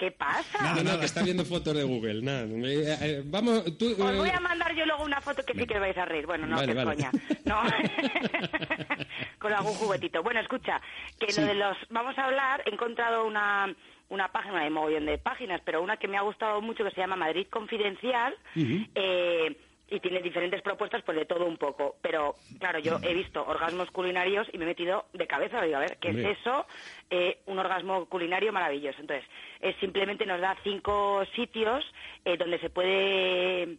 ¿Qué 0.02 0.10
pasa? 0.10 0.60
Nada, 0.60 0.82
no, 0.82 0.98
que 0.98 1.06
está 1.06 1.22
viendo 1.22 1.44
fotos 1.44 1.76
de 1.76 1.84
Google. 1.84 2.22
Nada. 2.22 2.42
Eh, 2.44 2.96
eh, 3.02 3.22
vamos, 3.24 3.62
tú... 3.78 3.92
Os 3.92 4.16
voy 4.16 4.28
eh, 4.30 4.32
a 4.34 4.40
mandar 4.40 4.74
yo 4.74 4.84
luego 4.84 5.04
una 5.04 5.20
foto 5.20 5.44
que 5.44 5.54
sí 5.54 5.64
que 5.64 5.78
vais 5.78 5.96
a 5.96 6.04
reír. 6.04 6.26
Bueno, 6.26 6.44
no, 6.48 6.56
Vale, 6.56 6.74
vale. 6.74 6.96
coña. 6.96 7.10
No. 7.44 7.62
Con 9.38 9.52
algún 9.52 9.74
juguetito. 9.74 10.20
Bueno, 10.24 10.40
escucha, 10.40 10.80
que 11.20 11.30
Sí. 11.30 11.40
lo 11.40 11.46
de 11.46 11.54
los... 11.54 11.76
Vamos 11.90 12.18
a 12.18 12.24
hablar, 12.24 12.64
he 12.66 12.70
encontrado 12.74 13.24
una, 13.24 13.72
una 14.08 14.32
página, 14.32 14.62
hay 14.62 14.70
mogollón 14.70 15.06
de 15.06 15.18
páginas, 15.18 15.60
pero 15.64 15.82
una 15.82 15.96
que 15.98 16.08
me 16.08 16.16
ha 16.18 16.22
gustado 16.22 16.60
mucho 16.60 16.82
que 16.82 16.90
se 16.90 17.00
llama 17.00 17.14
Madrid 17.14 17.46
Confidencial. 17.48 18.34
eh, 18.56 19.56
y 19.88 20.00
tiene 20.00 20.22
diferentes 20.22 20.62
propuestas, 20.62 21.02
pues 21.02 21.18
de 21.18 21.26
todo 21.26 21.46
un 21.46 21.58
poco. 21.58 21.96
Pero, 22.00 22.34
claro, 22.58 22.78
yo 22.78 22.98
he 23.02 23.12
visto 23.14 23.44
orgasmos 23.44 23.90
culinarios 23.90 24.48
y 24.52 24.58
me 24.58 24.64
he 24.64 24.68
metido 24.68 25.06
de 25.12 25.26
cabeza. 25.26 25.60
Digo, 25.60 25.76
a 25.76 25.80
ver, 25.80 25.98
¿qué 25.98 26.10
es 26.10 26.38
eso? 26.38 26.66
Eh, 27.10 27.40
un 27.46 27.58
orgasmo 27.58 28.06
culinario 28.06 28.52
maravilloso. 28.52 29.00
Entonces, 29.00 29.28
es 29.60 29.76
simplemente 29.76 30.24
nos 30.24 30.40
da 30.40 30.56
cinco 30.62 31.24
sitios 31.34 31.84
eh, 32.24 32.36
donde 32.36 32.58
se 32.58 32.70
puede 32.70 33.76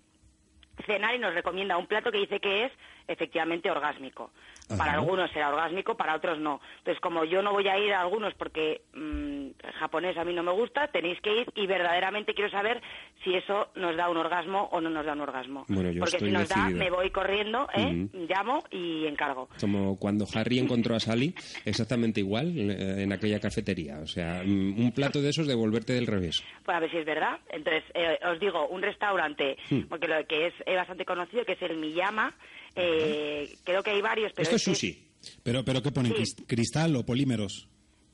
cenar 0.86 1.16
y 1.16 1.20
nos 1.20 1.34
recomienda 1.34 1.78
un 1.78 1.88
plato 1.88 2.12
que 2.12 2.20
dice 2.20 2.40
que 2.40 2.66
es 2.66 2.72
efectivamente 3.08 3.70
orgásmico. 3.72 4.32
Para 4.68 4.92
Ajá. 4.92 5.00
algunos 5.02 5.30
será 5.32 5.50
orgásmico, 5.50 5.96
para 5.98 6.16
otros 6.16 6.40
no. 6.40 6.62
Entonces, 6.80 7.00
como 7.02 7.26
yo 7.26 7.42
no 7.42 7.52
voy 7.52 7.68
a 7.68 7.78
ir 7.78 7.94
a 7.94 8.02
algunos 8.02 8.34
porque 8.36 8.82
mm, 8.94 9.48
el 9.64 9.72
japonés 9.80 10.18
a 10.18 10.24
mí 10.24 10.34
no 10.34 10.42
me 10.44 10.52
gusta, 10.52 10.88
tenéis 10.88 11.20
que 11.22 11.42
ir 11.42 11.48
y 11.56 11.68
verdaderamente 11.68 12.34
quiero 12.34 12.50
saber 12.50 12.82
si 13.24 13.34
eso 13.36 13.70
nos 13.76 13.96
da 13.98 14.10
un 14.10 14.18
orgasmo 14.18 14.70
o 14.72 14.80
no 14.82 14.90
nos 14.90 15.06
da 15.06 15.14
un 15.14 15.22
orgasmo. 15.22 15.66
Bueno, 15.68 15.92
yo 15.92 16.00
porque 16.00 16.16
estoy 16.18 16.30
si 16.30 16.34
nos 16.34 16.50
da, 16.50 16.56
decidido. 16.56 16.80
me 16.80 16.90
voy 16.90 17.10
corriendo, 17.12 17.68
¿eh? 17.76 18.08
Ujú. 18.14 18.26
llamo 18.28 18.64
y 18.72 19.06
encargo. 19.06 19.50
Como 19.60 19.98
cuando 20.00 20.26
Harry 20.34 20.60
encontró 20.60 20.96
a 20.96 21.00
Sally, 21.00 21.36
exactamente 21.66 22.20
igual 22.22 22.54
eh, 22.58 23.04
en 23.04 23.12
aquella 23.14 23.40
cafetería. 23.40 24.00
O 24.02 24.08
sea, 24.08 24.42
mm, 24.46 24.80
un 24.80 24.92
plato 24.94 25.22
de 25.22 25.30
esos 25.30 25.46
de 25.48 25.56
volverte 25.56 25.94
del 25.94 26.08
revés. 26.08 26.44
Pues 26.64 26.76
a 26.76 26.80
ver 26.80 26.90
si 26.92 26.98
es 26.98 27.06
verdad. 27.06 27.38
Entonces, 27.50 27.84
eh, 27.94 28.18
os 28.32 28.40
digo, 28.40 28.68
un 28.68 28.82
restaurante, 28.82 29.58
Hmm. 29.70 29.82
porque 29.90 30.08
lo 30.08 30.26
que 30.26 30.48
es 30.48 30.54
eh, 30.66 30.76
bastante 30.76 31.06
conocido, 31.06 31.46
que 31.46 31.54
es 31.54 31.62
el 31.62 31.78
Miyama, 31.78 32.34
eh, 32.76 33.56
creo 33.64 33.84
que 33.84 33.92
hay 33.92 34.02
varios, 34.02 34.32
pero 34.34 34.44
Esto 34.44 34.56
es 34.56 34.68
este- 34.68 34.76
sushi. 34.76 35.04
¿Pero, 35.44 35.64
pero 35.64 35.82
qué 35.82 35.92
ponen? 35.92 36.14
Sí. 36.14 36.18
¿Cris- 36.22 36.46
¿Cristal 36.48 36.96
o 36.96 37.06
polímeros? 37.06 37.68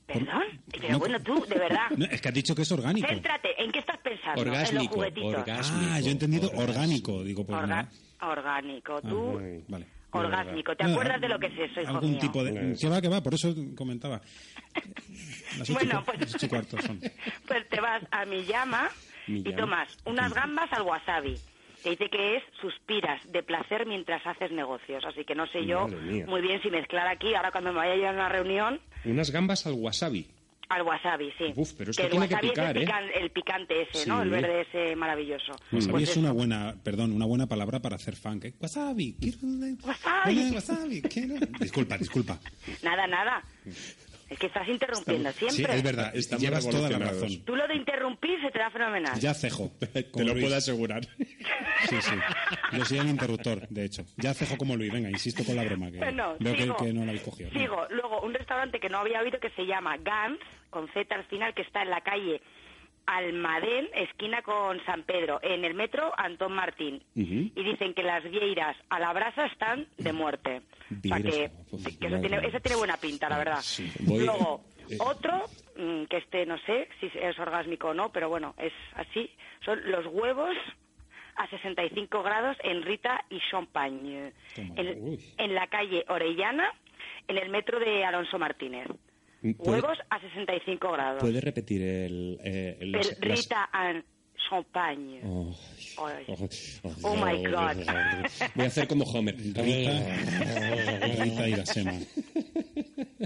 ¿Perdón? 0.06 0.42
Pero 0.70 0.88
No, 0.90 0.98
bueno, 0.98 1.20
tú, 1.20 1.44
de 1.48 1.54
verdad. 1.56 1.88
No, 1.96 2.04
es 2.04 2.20
que 2.20 2.28
has 2.28 2.34
dicho 2.34 2.54
que 2.54 2.62
es 2.62 2.70
orgánico. 2.72 3.08
Céntrate, 3.08 3.48
¿en 3.62 3.70
qué 3.72 3.78
estás 3.80 3.98
pensando? 3.98 4.42
en 4.42 4.48
los 4.48 4.56
Orgásmico. 4.58 5.02
Ah, 5.02 6.00
yo 6.00 6.08
he 6.08 6.10
entendido 6.12 6.50
orgánico. 6.54 7.22
Digo, 7.24 7.44
pues 7.44 7.58
Orga- 7.58 7.66
nada. 7.66 7.88
Orgánico, 8.22 9.00
tú, 9.02 9.38
Ah, 9.38 9.62
vale. 9.68 9.86
orgásmico. 10.12 10.76
¿Te 10.76 10.82
Nada, 10.84 10.94
acuerdas 10.94 11.20
de 11.20 11.28
lo 11.28 11.38
que 11.38 11.46
es 11.46 11.70
eso, 11.70 11.80
hijo 11.80 11.90
Algún 11.90 12.10
mío? 12.12 12.20
tipo 12.20 12.44
de... 12.44 12.76
Que 12.78 12.88
va, 12.88 13.00
que 13.00 13.08
va, 13.08 13.22
por 13.22 13.34
eso 13.34 13.54
comentaba. 13.76 14.20
Las 15.58 15.68
ocho, 15.70 15.74
Bueno, 15.74 16.02
y 16.14 16.18
pues- 16.18 16.42
y 16.42 16.48
son. 16.86 17.00
Pues 17.48 17.68
te 17.68 17.80
vas 17.80 18.02
a 18.10 18.24
Miyama 18.26 18.90
y 19.26 19.32
Miyama. 19.32 19.56
tomas 19.56 19.96
unas 20.04 20.32
gambas 20.34 20.72
al 20.72 20.82
wasabi. 20.82 21.34
Te 21.82 21.90
dice 21.90 22.08
que 22.10 22.36
es 22.36 22.42
suspiras 22.60 23.20
de 23.32 23.42
placer 23.42 23.86
mientras 23.86 24.26
haces 24.26 24.50
negocios. 24.52 25.04
Así 25.04 25.24
que 25.24 25.34
no 25.34 25.46
sé 25.46 25.64
yo 25.66 25.88
muy 26.26 26.40
bien 26.40 26.60
si 26.62 26.70
mezclar 26.70 27.06
aquí, 27.06 27.34
ahora 27.34 27.50
cuando 27.52 27.72
me 27.72 27.78
vaya 27.78 27.96
yo 27.96 28.08
a 28.08 28.12
una 28.12 28.28
reunión, 28.28 28.80
Unas 29.04 29.30
gambas 29.30 29.66
al 29.66 29.72
wasabi. 29.74 30.26
al 30.68 30.82
wasabi, 30.82 31.32
sí. 31.36 31.52
Uf, 31.56 31.72
pero 31.76 31.90
esto 31.90 32.02
que 32.02 32.06
el 32.06 32.10
tiene 32.12 32.28
que 32.28 32.34
wasabi 32.34 32.48
picar, 32.50 32.76
es 32.76 32.82
¿eh? 32.82 32.84
el, 32.84 32.88
pican- 32.88 33.10
el 33.22 33.30
picante 33.30 33.82
ese, 33.82 33.98
Sí. 34.04 34.08
¿no? 34.08 34.22
El 34.22 34.30
verde 34.30 34.60
ese 34.60 34.94
maravilloso. 34.94 35.52
Wasabi 35.72 35.90
Pues 35.92 36.10
es 36.10 36.16
una 36.16 36.30
buena, 36.32 36.74
perdón, 36.84 37.12
una 37.12 37.24
buena 37.26 37.46
palabra 37.46 37.80
para 37.80 37.96
hacer 37.96 38.14
funk. 38.14 38.44
¿eh? 38.44 38.52
Wasabi, 38.60 39.16
quiero... 39.20 39.38
Wasabi. 39.84 40.50
Wasabi, 40.54 41.02
quiero... 41.02 41.34
Disculpa, 41.58 41.96
disculpa. 41.98 42.38
Nada, 42.84 43.06
nada. 43.08 43.42
Es 44.30 44.38
que 44.38 44.46
estás 44.46 44.66
interrumpiendo 44.68 45.32
Sí, 45.32 45.48
siempre. 45.50 45.76
es 45.76 45.82
verdad, 45.82 46.12
Estamos 46.14 46.42
llevas 46.42 46.68
toda 46.68 46.88
la 46.88 46.98
razón. 46.98 47.44
Tú 47.44 47.56
lo 47.56 47.66
de 47.66 47.74
interrumpir 47.74 48.40
se 48.40 48.50
te 48.52 48.60
da 48.60 48.70
fenomenal. 48.70 49.18
Ya 49.18 49.34
cejo. 49.34 49.72
Te 49.92 50.08
como 50.10 50.24
lo 50.26 50.32
Luis. 50.34 50.44
puedo 50.44 50.56
asegurar. 50.56 51.04
Sí, 51.88 51.96
sí. 52.00 52.14
Yo 52.72 52.84
soy 52.84 52.98
el 52.98 53.08
interruptor, 53.08 53.66
de 53.68 53.84
hecho. 53.84 54.04
Ya 54.16 54.32
cejo 54.32 54.56
como 54.56 54.76
Luis. 54.76 54.92
Venga, 54.92 55.10
insisto 55.10 55.44
con 55.44 55.56
la 55.56 55.64
broma. 55.64 55.90
Que 55.90 55.98
Bueno, 55.98 56.36
veo 56.38 56.54
que, 56.54 56.62
sigo. 56.62 56.76
que 56.76 56.92
no 56.92 57.00
la 57.04 57.08
habéis 57.10 57.22
cogido. 57.24 57.50
Sigo. 57.50 57.86
Luego, 57.90 58.20
un 58.22 58.32
restaurante 58.32 58.78
que 58.78 58.88
no 58.88 58.98
había 58.98 59.20
oído 59.20 59.40
que 59.40 59.50
se 59.50 59.66
llama 59.66 59.96
Gans, 59.98 60.38
con 60.70 60.86
Z 60.92 61.12
al 61.14 61.24
final, 61.24 61.52
que 61.54 61.62
está 61.62 61.82
en 61.82 61.90
la 61.90 62.00
calle 62.00 62.40
Almadén, 63.16 63.88
esquina 63.94 64.42
con 64.42 64.84
San 64.84 65.02
Pedro, 65.04 65.40
en 65.42 65.64
el 65.64 65.74
metro 65.74 66.12
Antón 66.16 66.52
Martín. 66.52 67.02
Y 67.54 67.62
dicen 67.64 67.94
que 67.94 68.02
las 68.02 68.22
vieiras 68.24 68.76
a 68.88 68.98
la 69.00 69.12
brasa 69.12 69.46
están 69.46 69.86
de 69.98 70.12
muerte. 70.12 70.62
O 70.90 71.08
sea 71.08 71.16
que, 71.30 71.44
eso, 71.44 72.20
tiene, 72.20 72.36
eso 72.46 72.60
tiene 72.60 72.76
buena 72.76 72.96
pinta, 72.96 73.28
la 73.28 73.38
verdad. 73.38 73.58
Voy- 74.00 74.24
Luego, 74.24 74.64
eh, 74.88 74.96
otro, 75.00 75.44
mm, 75.76 76.04
que 76.04 76.16
este 76.18 76.46
no 76.46 76.58
sé 76.66 76.88
si 77.00 77.10
es 77.14 77.38
orgásmico 77.38 77.88
o 77.88 77.94
no, 77.94 78.10
pero 78.12 78.28
bueno, 78.28 78.54
es 78.58 78.72
así, 78.94 79.30
son 79.64 79.80
los 79.90 80.06
huevos 80.06 80.56
a 81.36 81.48
65 81.48 82.22
grados 82.22 82.56
en 82.62 82.82
Rita 82.82 83.24
y 83.30 83.40
Champagne. 83.50 84.32
En, 84.56 85.18
en 85.38 85.54
la 85.54 85.66
calle 85.68 86.04
Orellana, 86.08 86.72
en 87.28 87.38
el 87.38 87.48
metro 87.50 87.78
de 87.78 88.04
Alonso 88.04 88.38
Martínez. 88.38 88.88
Huevos 89.42 89.98
a 90.10 90.20
65 90.20 90.92
grados. 90.92 91.20
¿Puedes 91.20 91.42
repetir 91.42 91.82
el... 91.82 92.38
eh, 92.44 92.76
el- 92.80 92.92
las- 92.92 93.16
El 93.20 93.28
las- 93.28 93.38
Rita 93.40 93.68
and 93.72 94.04
Champagne. 94.48 95.20
Oh, 95.24 95.54
Ay. 96.06 96.24
oh, 96.28 96.48
Oh, 97.02 97.14
my 97.16 97.42
God. 97.46 97.84
Voy 98.54 98.64
a 98.64 98.68
hacer 98.68 98.88
como 98.88 99.04
Homer. 99.04 99.36
Rita, 99.38 99.62
Rita 101.24 101.48
Irasema 101.48 101.92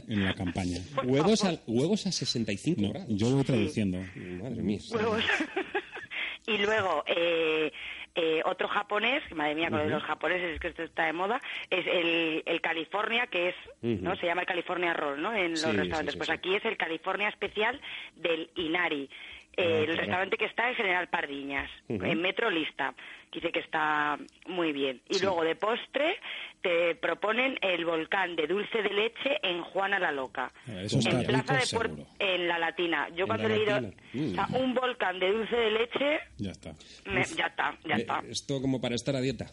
en 0.09 0.25
la 0.25 0.35
campaña. 0.35 0.79
Huevos 1.05 1.45
a, 1.45 1.59
huevos 1.67 2.07
a 2.07 2.13
65 2.13 2.81
No, 2.83 2.91
grados. 2.93 3.09
yo 3.11 3.31
voy 3.31 3.45
traduciendo. 3.45 3.99
Madre 4.43 4.63
mía. 4.63 4.79
Huevos. 4.93 5.25
y 6.47 6.59
luego, 6.59 7.05
eh, 7.07 7.73
eh, 8.15 8.43
otro 8.45 8.69
japonés, 8.69 9.23
madre 9.35 9.55
mía, 9.55 9.71
con 9.71 9.79
de 9.81 9.87
Ujú. 9.87 9.95
los 9.95 10.03
japoneses, 10.05 10.55
es 10.55 10.61
que 10.61 10.69
esto 10.69 10.83
está 10.83 11.07
de 11.07 11.13
moda, 11.13 11.41
es 11.71 11.87
el, 11.87 12.43
el 12.47 12.61
California, 12.61 13.27
que 13.27 13.49
es. 13.51 13.55
¿no? 13.83 14.17
Se 14.17 14.27
llama 14.27 14.43
el 14.43 14.47
California 14.47 14.95
Roll, 14.95 15.21
¿no? 15.21 15.35
En 15.35 15.51
los 15.53 15.61
Sí, 15.61 15.67
restaurantes. 15.73 16.13
sí, 16.13 16.19
pues 16.19 16.31
aquí 16.31 16.55
es 16.55 16.65
el 16.65 16.77
California 16.77 17.29
especial 17.29 17.81
del 18.17 18.49
Inari. 18.57 19.11
Ah, 19.57 19.63
el 19.63 19.97
restaurante 19.97 20.37
que 20.37 20.47
está 20.47 20.69
en 20.69 20.75
General 20.77 21.09
Pardiñas, 21.09 21.71
en 21.89 22.21
Metro 22.21 22.51
Lista, 22.51 22.95
que 23.31 23.41
dice 23.41 23.53
que 23.53 23.61
está 23.61 24.19
muy 24.47 24.73
bien. 24.73 25.01
Y 25.09 25.15
Sí. 25.15 25.25
luego 25.25 25.43
de 25.45 25.57
postre 25.57 26.17
te 26.63 26.95
proponen 26.95 27.59
el 27.61 27.85
volcán 27.85 28.37
de 28.37 28.47
dulce 28.47 28.83
de 28.83 28.91
leche 28.91 29.39
en 29.43 29.63
Juana 29.63 29.99
la 29.99 30.13
Loca. 30.13 30.53
Ah, 30.69 30.83
Eso 30.83 30.99
está 30.99 31.21
en 31.21 31.27
Plaza 31.27 31.55
de 31.55 31.61
Puer- 31.61 31.67
seguro. 31.67 32.07
en 32.19 32.49
la 32.49 32.59
Latina. 32.59 33.09
Yo 33.15 33.27
cuando 33.27 33.49
la 33.49 33.55
he 33.55 33.59
leído. 33.59 33.81
Mm. 34.15 34.31
o 34.31 34.35
sea, 34.35 34.47
un 34.61 34.75
volcán 34.75 35.19
de 35.19 35.31
dulce 35.33 35.57
de 35.57 35.71
leche, 35.71 36.19
Ya 36.39 36.51
está. 36.53 36.73
me- 37.07 37.25
ya 37.25 37.47
está, 37.47 37.77
ya 37.85 37.95
está. 37.97 38.23
Esto 38.29 38.61
como 38.61 38.81
para 38.81 38.95
estar 38.95 39.15
a 39.17 39.21
dieta. 39.21 39.47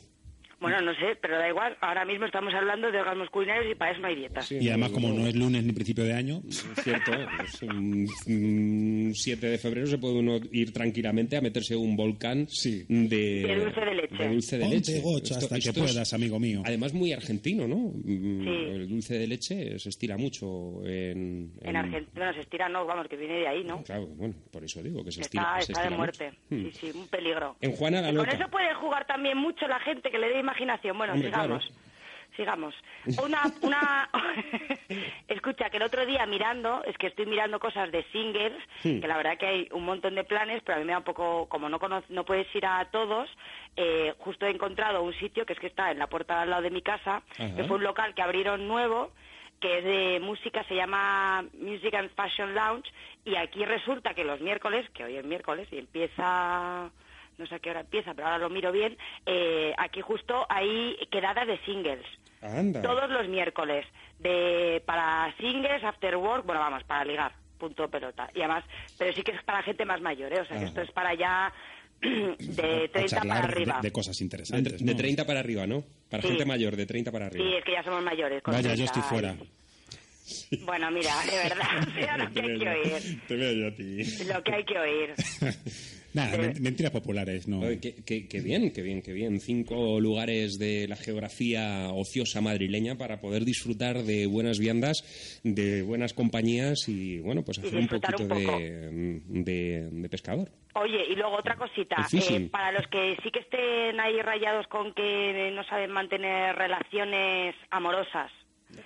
Bueno, 0.61 0.79
no 0.81 0.93
sé, 0.95 1.17
pero 1.21 1.37
da 1.37 1.49
igual. 1.49 1.75
Ahora 1.81 2.05
mismo 2.05 2.25
estamos 2.25 2.53
hablando 2.53 2.89
de 2.91 2.99
orgasmos 2.99 3.29
culinarios 3.29 3.71
y 3.71 3.75
para 3.75 3.91
eso 3.91 4.01
no 4.01 4.07
hay 4.07 4.15
dieta. 4.15 4.41
Y 4.49 4.69
además, 4.69 4.91
como 4.91 5.09
no 5.09 5.27
es 5.27 5.35
lunes 5.35 5.63
ni 5.63 5.73
principio 5.73 6.03
de 6.03 6.13
año, 6.13 6.41
Cierto, 6.83 7.11
pues, 7.37 7.61
un, 7.63 8.07
un 8.27 9.11
7 9.13 9.47
de 9.47 9.57
febrero 9.57 9.87
se 9.87 9.97
puede 9.97 10.19
uno 10.19 10.39
ir 10.51 10.71
tranquilamente 10.71 11.35
a 11.37 11.41
meterse 11.41 11.75
un 11.75 11.95
volcán 11.95 12.45
de, 12.45 13.07
De 13.09 13.55
dulce 13.63 13.81
de 13.81 13.95
leche. 13.95 14.15
de 14.23 14.29
dulce 14.29 14.57
de 14.57 14.61
Ponte 14.63 14.75
leche. 14.77 15.01
gocha 15.01 15.37
hasta 15.37 15.59
que 15.59 15.69
es, 15.69 15.77
puedas, 15.77 16.13
amigo 16.13 16.39
mío. 16.39 16.61
Además, 16.65 16.93
muy 16.93 17.11
argentino, 17.11 17.67
¿no? 17.67 17.77
Mm, 17.77 18.41
Sí. 18.41 18.47
El 18.71 18.87
dulce 18.87 19.17
de 19.17 19.27
leche 19.27 19.79
se 19.79 19.89
estira 19.89 20.17
mucho 20.17 20.85
en... 20.85 21.51
En 21.61 21.75
Argentina, 21.75 22.11
bueno, 22.15 22.33
se 22.33 22.41
estira, 22.41 22.69
no, 22.69 22.85
vamos, 22.85 23.07
que 23.07 23.15
viene 23.17 23.39
de 23.39 23.47
ahí, 23.47 23.63
¿no? 23.63 23.83
Claro, 23.83 24.07
bueno, 24.07 24.35
por 24.51 24.63
eso 24.63 24.81
digo 24.83 25.03
que 25.03 25.11
se 25.11 25.21
estira. 25.21 25.43
Está, 25.59 25.65
se 25.65 25.71
está 25.71 25.81
de 25.81 25.87
estira 25.87 25.97
muerte. 25.97 26.31
mucho. 26.49 26.69
Sí, 26.71 26.91
sí, 26.91 26.97
un 26.97 27.07
peligro. 27.07 27.55
En 27.61 27.71
Juana 27.73 28.01
la 28.01 28.13
con 28.13 28.29
eso 28.29 28.47
puede 28.49 28.73
jugar 28.75 29.05
también 29.07 29.37
mucho 29.37 29.67
la 29.67 29.79
gente 29.79 30.09
que 30.11 30.17
le 30.19 30.29
dé 30.29 30.43
imaginación. 30.51 30.97
Bueno, 30.97 31.13
Hombre, 31.13 31.29
sigamos. 31.29 31.65
claro. 31.65 31.81
Sigamos. 32.35 32.75
Una, 33.23 33.41
una... 33.61 34.09
Escucha, 35.27 35.69
que 35.69 35.77
el 35.77 35.83
otro 35.83 36.05
día 36.05 36.25
mirando, 36.25 36.81
es 36.85 36.97
que 36.97 37.07
estoy 37.07 37.25
mirando 37.25 37.59
cosas 37.59 37.91
de 37.91 38.03
singles, 38.11 38.53
Hmm. 38.83 38.99
que 39.01 39.07
la 39.07 39.17
verdad 39.17 39.37
que 39.37 39.45
hay 39.47 39.67
un 39.71 39.83
montón 39.85 40.15
de 40.15 40.23
planes, 40.23 40.61
pero 40.65 40.77
a 40.77 40.79
mí 40.79 40.85
me 40.85 40.93
da 40.93 40.99
un 40.99 41.03
poco, 41.03 41.47
como 41.49 41.67
no 41.69 41.77
cono- 41.79 42.03
no 42.09 42.23
puedes 42.23 42.47
ir 42.55 42.65
a 42.65 42.85
todos, 42.85 43.29
eh, 43.75 44.13
justo 44.19 44.45
he 44.45 44.49
encontrado 44.49 45.03
un 45.03 45.13
sitio 45.13 45.45
que 45.45 45.53
es 45.53 45.59
que 45.59 45.67
está 45.67 45.91
en 45.91 45.99
la 45.99 46.07
puerta 46.07 46.41
al 46.41 46.49
lado 46.49 46.61
de 46.63 46.71
mi 46.71 46.81
casa, 46.81 47.21
Ajá. 47.37 47.55
que 47.55 47.63
fue 47.65 47.77
un 47.77 47.83
local 47.83 48.13
que 48.15 48.21
abrieron 48.21 48.67
nuevo, 48.67 49.11
que 49.59 49.77
es 49.79 49.83
de 49.83 50.19
música, 50.21 50.63
se 50.63 50.75
llama 50.75 51.43
Music 51.53 51.93
and 51.93 52.09
Fashion 52.15 52.55
Lounge, 52.55 52.89
y 53.25 53.35
aquí 53.35 53.63
resulta 53.65 54.13
que 54.15 54.23
los 54.23 54.39
miércoles, 54.41 54.89
que 54.91 55.03
hoy 55.03 55.17
es 55.17 55.25
miércoles 55.25 55.67
y 55.71 55.77
empieza, 55.77 56.89
no 57.37 57.47
sé 57.47 57.55
a 57.55 57.59
qué 57.59 57.69
hora 57.71 57.81
empieza, 57.81 58.13
pero 58.13 58.27
ahora 58.27 58.37
lo 58.39 58.49
miro 58.49 58.71
bien, 58.71 58.97
eh, 59.25 59.73
aquí 59.77 60.01
justo 60.01 60.45
hay 60.49 60.95
quedadas 61.11 61.47
de 61.47 61.57
singles. 61.65 62.05
Anda. 62.41 62.81
Todos 62.81 63.09
los 63.09 63.27
miércoles, 63.27 63.85
de 64.19 64.81
para 64.85 65.33
singles, 65.37 65.83
after 65.83 66.15
work, 66.17 66.45
bueno, 66.45 66.59
vamos, 66.61 66.83
para 66.85 67.05
ligar, 67.05 67.31
punto 67.59 67.87
pelota. 67.89 68.29
Y 68.33 68.39
además, 68.39 68.63
pero 68.97 69.13
sí 69.13 69.21
que 69.21 69.31
es 69.31 69.43
para 69.43 69.61
gente 69.63 69.85
más 69.85 70.01
mayor, 70.01 70.33
¿eh? 70.33 70.41
O 70.41 70.45
sea, 70.45 70.57
que 70.57 70.65
Ah. 70.65 70.67
esto 70.67 70.81
es 70.81 70.91
para 70.91 71.13
ya 71.13 71.53
de 72.01 72.89
30 72.89 72.91
para 72.93 73.07
charlar 73.07 73.41
de, 73.47 73.53
arriba. 73.53 73.79
de 73.81 73.91
cosas 73.91 74.17
De, 74.17 74.23
interesantes. 74.23 74.83
de 74.83 74.91
¿no? 74.91 74.97
30 74.97 75.25
para 75.25 75.39
arriba, 75.39 75.67
¿no? 75.67 75.83
Para 76.09 76.23
Sí. 76.23 76.29
gente 76.29 76.45
mayor, 76.45 76.75
de 76.75 76.85
30 76.87 77.11
para 77.11 77.27
arriba. 77.27 77.45
Sí, 77.45 77.55
es 77.57 77.63
que 77.63 77.71
ya 77.73 77.83
somos 77.83 78.01
mayores. 78.03 78.41
con 78.41 78.53
Vaya, 78.55 78.69
yo 78.73 78.85
30 78.85 78.85
estoy 78.85 79.03
fuera. 79.03 79.35
Bueno, 80.65 80.89
mira, 80.91 81.13
de 81.25 81.37
verdad, 81.49 81.87
o 81.87 81.91
sea, 81.93 82.17
lo 82.17 82.31
que 82.31 82.39
hay 82.41 82.57
que 82.59 82.69
oír. 82.69 83.21
Te 83.27 83.35
veo 83.35 83.51
yo 83.53 83.67
a 83.67 83.75
ti. 83.75 84.23
Lo 84.25 84.43
que 84.43 84.53
hay 84.55 84.63
que 84.65 84.79
oír. 84.79 85.13
Nada, 86.13 86.37
men- 86.37 86.61
mentiras 86.61 86.91
populares, 86.91 87.47
¿no? 87.47 87.59
Oye, 87.61 87.79
qué, 87.79 87.95
qué- 88.05 88.27
qué 88.27 88.41
bien, 88.41 88.71
qué 88.71 88.81
bien, 88.81 89.01
qué 89.01 89.13
bien. 89.13 89.39
Cinco 89.39 89.99
lugares 89.99 90.59
de 90.59 90.87
la 90.87 90.95
geografía 90.95 91.89
ociosa 91.93 92.41
madrileña 92.41 92.95
para 92.97 93.21
poder 93.21 93.45
disfrutar 93.45 94.03
de 94.03 94.25
buenas 94.27 94.59
viandas, 94.59 95.39
de 95.43 95.81
buenas 95.83 96.13
compañías 96.13 96.87
y, 96.89 97.19
bueno, 97.19 97.43
pues 97.43 97.59
hacer 97.59 97.77
un 97.79 97.87
poquito 97.87 98.23
un 98.23 98.29
poco. 98.29 98.59
de, 98.59 99.21
de- 99.27 99.89
de 99.91 100.09
pescador. 100.09 100.49
Oye, 100.75 101.03
y 101.11 101.15
luego 101.15 101.35
otra 101.37 101.55
cosita, 101.57 101.97
eh, 102.13 102.47
para 102.51 102.71
los 102.71 102.87
que 102.87 103.17
sí 103.23 103.29
que 103.31 103.39
estén 103.39 103.99
ahí 103.99 104.21
rayados 104.21 104.67
con 104.67 104.93
que 104.93 105.51
no 105.53 105.63
saben 105.65 105.91
mantener 105.91 106.55
relaciones 106.55 107.55
amorosas, 107.69 108.31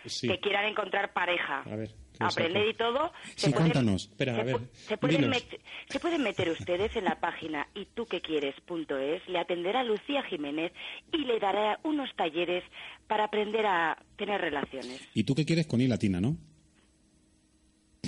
Sí. 0.06 0.28
que 0.28 0.40
quieran 0.40 0.66
encontrar 0.66 1.14
pareja, 1.14 1.62
A 1.62 1.76
ver. 1.76 1.90
¿Qué 2.18 2.26
es 2.26 2.32
aprender 2.34 2.68
y 2.68 2.74
todo, 2.74 3.12
Sí, 3.36 3.52
cuéntanos. 3.54 4.04
Espera, 4.10 4.34
a 4.34 4.38
se, 4.38 4.44
ver. 4.44 4.58
se 4.74 4.98
pueden 4.98 5.22
dinos. 5.22 5.38
met- 5.38 5.60
se 5.90 6.00
pueden 6.00 6.24
meter 6.24 6.50
ustedes 6.50 6.96
en 6.96 7.06
la 7.06 7.20
página 7.20 7.68
y 7.76 7.86
tú 7.94 8.06
que 8.06 8.22
quieres.es, 8.22 9.28
le 9.28 9.40
atenderá 9.40 9.84
Lucía 9.84 10.24
Jiménez 10.24 10.72
y 11.12 11.18
le 11.26 11.40
dará 11.40 11.80
unos 11.84 12.10
talleres 12.16 12.64
para 13.08 13.26
aprender 13.26 13.66
a 13.66 13.98
tener 14.18 14.42
relaciones. 14.42 15.02
¿Y 15.14 15.24
tú 15.24 15.36
qué 15.36 15.46
quieres 15.46 15.68
con 15.68 15.82
I 15.82 15.88
latina, 15.88 16.20
no? 16.22 16.38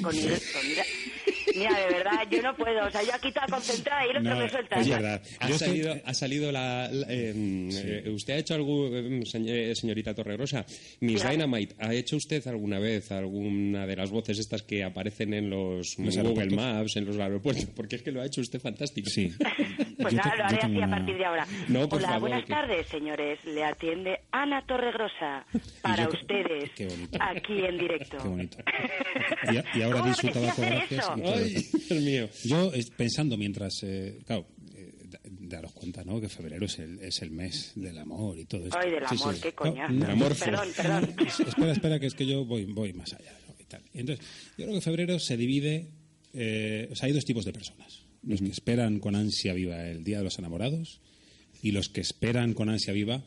Con 0.02 0.16
ir- 0.16 0.30
con 0.54 0.66
ir- 0.66 0.84
Mira, 1.56 1.80
de 1.80 1.86
verdad, 1.94 2.20
yo 2.30 2.42
no 2.44 2.56
puedo. 2.56 2.86
O 2.86 2.92
sea, 2.92 3.02
yo 3.04 3.14
aquí 3.16 3.32
toda 3.32 3.48
concentrada 3.48 4.06
y 4.06 4.10
el 4.12 4.18
otro 4.18 4.30
No, 4.36 4.40
me 4.42 4.50
suelta. 4.50 4.80
es 4.80 4.90
verdad. 4.90 5.22
Ha 5.40 5.48
Yo 5.50 5.56
es 5.56 5.60
que- 5.62 5.66
salido, 5.68 5.96
ha 6.06 6.14
salido 6.14 6.52
la... 6.52 6.88
la- 6.92 7.08
eh, 7.10 7.34
eh, 8.06 8.10
¿Usted 8.14 8.34
ha 8.34 8.38
hecho 8.38 8.54
algo, 8.54 8.88
eh, 8.96 9.22
eh, 9.48 9.74
señorita 9.76 10.14
Torregrosa? 10.14 10.66
Miss 11.00 11.14
Dígame. 11.24 11.32
Dynamite, 11.32 11.76
¿ha 11.80 11.94
hecho 11.96 12.18
usted 12.18 12.46
alguna 12.48 12.78
vez 12.80 13.12
alguna 13.12 13.88
de 13.88 13.96
las 13.96 14.12
voces 14.12 14.38
estas 14.38 14.62
que 14.62 14.84
aparecen 14.84 15.34
en 15.34 15.50
los, 15.50 15.98
¿Los 15.98 16.16
Google 16.16 16.20
aeropuertos? 16.20 16.56
Maps, 16.58 16.96
en 16.98 17.06
los 17.06 17.18
aeropuertos? 17.18 17.66
Porque 17.76 17.96
es 17.96 18.02
que 18.04 18.12
lo 18.12 18.22
ha 18.22 18.26
hecho 18.28 18.42
usted 18.42 18.60
fantástico. 18.60 19.10
Sí. 19.10 19.32
Pues 20.00 20.14
nada, 20.14 20.32
te- 20.32 20.38
lo 20.38 20.44
haré 20.46 20.58
así 20.58 20.66
a 20.82 20.86
una- 20.86 20.90
partir 20.98 21.18
de 21.18 21.26
ahora. 21.26 21.48
No, 21.68 21.90
por 21.90 22.00
Hola, 22.00 22.08
favor, 22.08 22.22
buenas 22.30 22.46
que- 22.46 22.54
tardes, 22.54 22.88
señores. 22.88 23.40
Le 23.46 23.64
atiende 23.64 24.20
Ana 24.32 24.66
Torregrosa 24.66 25.46
para 25.82 26.04
yo 26.04 26.10
ustedes, 26.12 26.70
Qué 26.76 26.88
aquí 27.20 27.66
en 27.66 27.78
directo. 27.78 28.18
Qué 28.22 28.28
bonito. 28.28 28.58
Y, 29.52 29.58
a- 29.58 29.66
y 29.76 29.82
ahora 29.82 30.00
¿Cómo 30.00 30.10
disfruta 30.10 30.40
apetecía 30.40 30.48
bajo 30.48 30.62
hacer 30.62 30.74
gracias. 30.74 31.04
eso? 31.04 31.14
Ay. 31.26 31.82
Dios 31.90 32.04
mío. 32.04 32.30
Yo 32.44 32.72
pensando 32.96 33.38
mientras, 33.38 33.82
eh, 33.84 34.20
claro, 34.26 34.46
eh, 34.76 34.92
da- 35.06 35.20
daros 35.24 35.72
cuenta, 35.74 36.04
¿no? 36.04 36.20
Que 36.20 36.28
febrero 36.30 36.66
es 36.66 36.80
el, 36.80 37.00
es 37.02 37.22
el 37.22 37.32
mes 37.32 37.72
del 37.76 37.98
amor 37.98 38.38
y 38.38 38.46
todo 38.46 38.66
esto. 38.66 38.78
Ay, 38.78 38.92
del 38.92 39.08
Sí, 39.08 39.16
amor, 39.22 39.36
sí. 39.36 39.42
qué 39.42 39.54
coñazo. 39.54 39.94
No, 39.94 40.06
amorfo. 40.08 40.46
Perdón, 40.46 40.68
perdón. 40.76 41.16
espera, 41.48 41.72
espera, 41.72 42.00
que 42.00 42.08
es 42.08 42.14
que 42.16 42.26
yo 42.26 42.46
voy, 42.46 42.66
voy 42.66 42.94
más 42.94 43.14
allá. 43.14 43.32
¿no? 43.48 43.56
Y, 43.60 43.64
tal. 43.66 43.82
Entonces, 43.94 44.26
yo 44.58 44.66
creo 44.66 44.76
que 44.76 44.82
febrero 44.82 45.20
se 45.20 45.38
divide, 45.38 45.92
eh, 46.34 46.90
o 46.92 46.96
sea, 46.96 47.08
hay 47.08 47.14
dos 47.14 47.26
tipos 47.26 47.46
de 47.46 47.54
personas. 47.54 48.06
Los 48.28 48.42
que 48.42 48.50
esperan 48.50 49.00
con 49.00 49.16
ansia 49.16 49.54
viva 49.54 49.84
el 49.88 50.04
Día 50.04 50.18
de 50.20 50.24
los 50.26 50.38
Enamorados 50.38 51.00
y 51.62 51.72
los 51.72 51.90
que 51.90 52.02
esperan 52.02 52.54
con 52.54 52.70
ansia 52.70 52.94
viva 52.94 53.22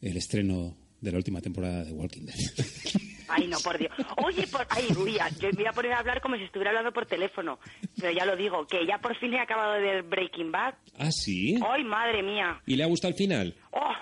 el 0.00 0.16
estreno 0.16 0.74
de 1.00 1.12
la 1.12 1.18
última 1.18 1.40
temporada 1.40 1.84
de 1.84 1.92
Walking 1.92 2.22
Dead. 2.26 2.34
Ay, 3.28 3.46
no, 3.48 3.58
por 3.60 3.78
Dios. 3.78 3.90
Oye, 4.24 4.46
por... 4.46 4.66
Ay, 4.70 4.86
uy, 4.98 5.16
yo 5.40 5.48
me 5.48 5.52
voy 5.54 5.66
a 5.66 5.72
poner 5.72 5.92
a 5.92 5.98
hablar 5.98 6.20
como 6.20 6.36
si 6.36 6.42
estuviera 6.44 6.70
hablando 6.70 6.92
por 6.92 7.06
teléfono. 7.06 7.58
Pero 7.98 8.12
ya 8.12 8.24
lo 8.26 8.36
digo, 8.36 8.66
que 8.66 8.86
ya 8.86 8.98
por 8.98 9.16
fin 9.18 9.32
he 9.34 9.40
acabado 9.40 9.74
de 9.74 9.80
ver 9.80 10.02
Breaking 10.02 10.52
Bad. 10.52 10.74
¿Ah, 10.98 11.10
sí? 11.10 11.58
¡Ay, 11.66 11.84
madre 11.84 12.22
mía! 12.22 12.60
¿Y 12.66 12.76
le 12.76 12.84
ha 12.84 12.86
gustado 12.86 13.10
el 13.12 13.16
final? 13.18 13.54
¡Oh! 13.72 13.92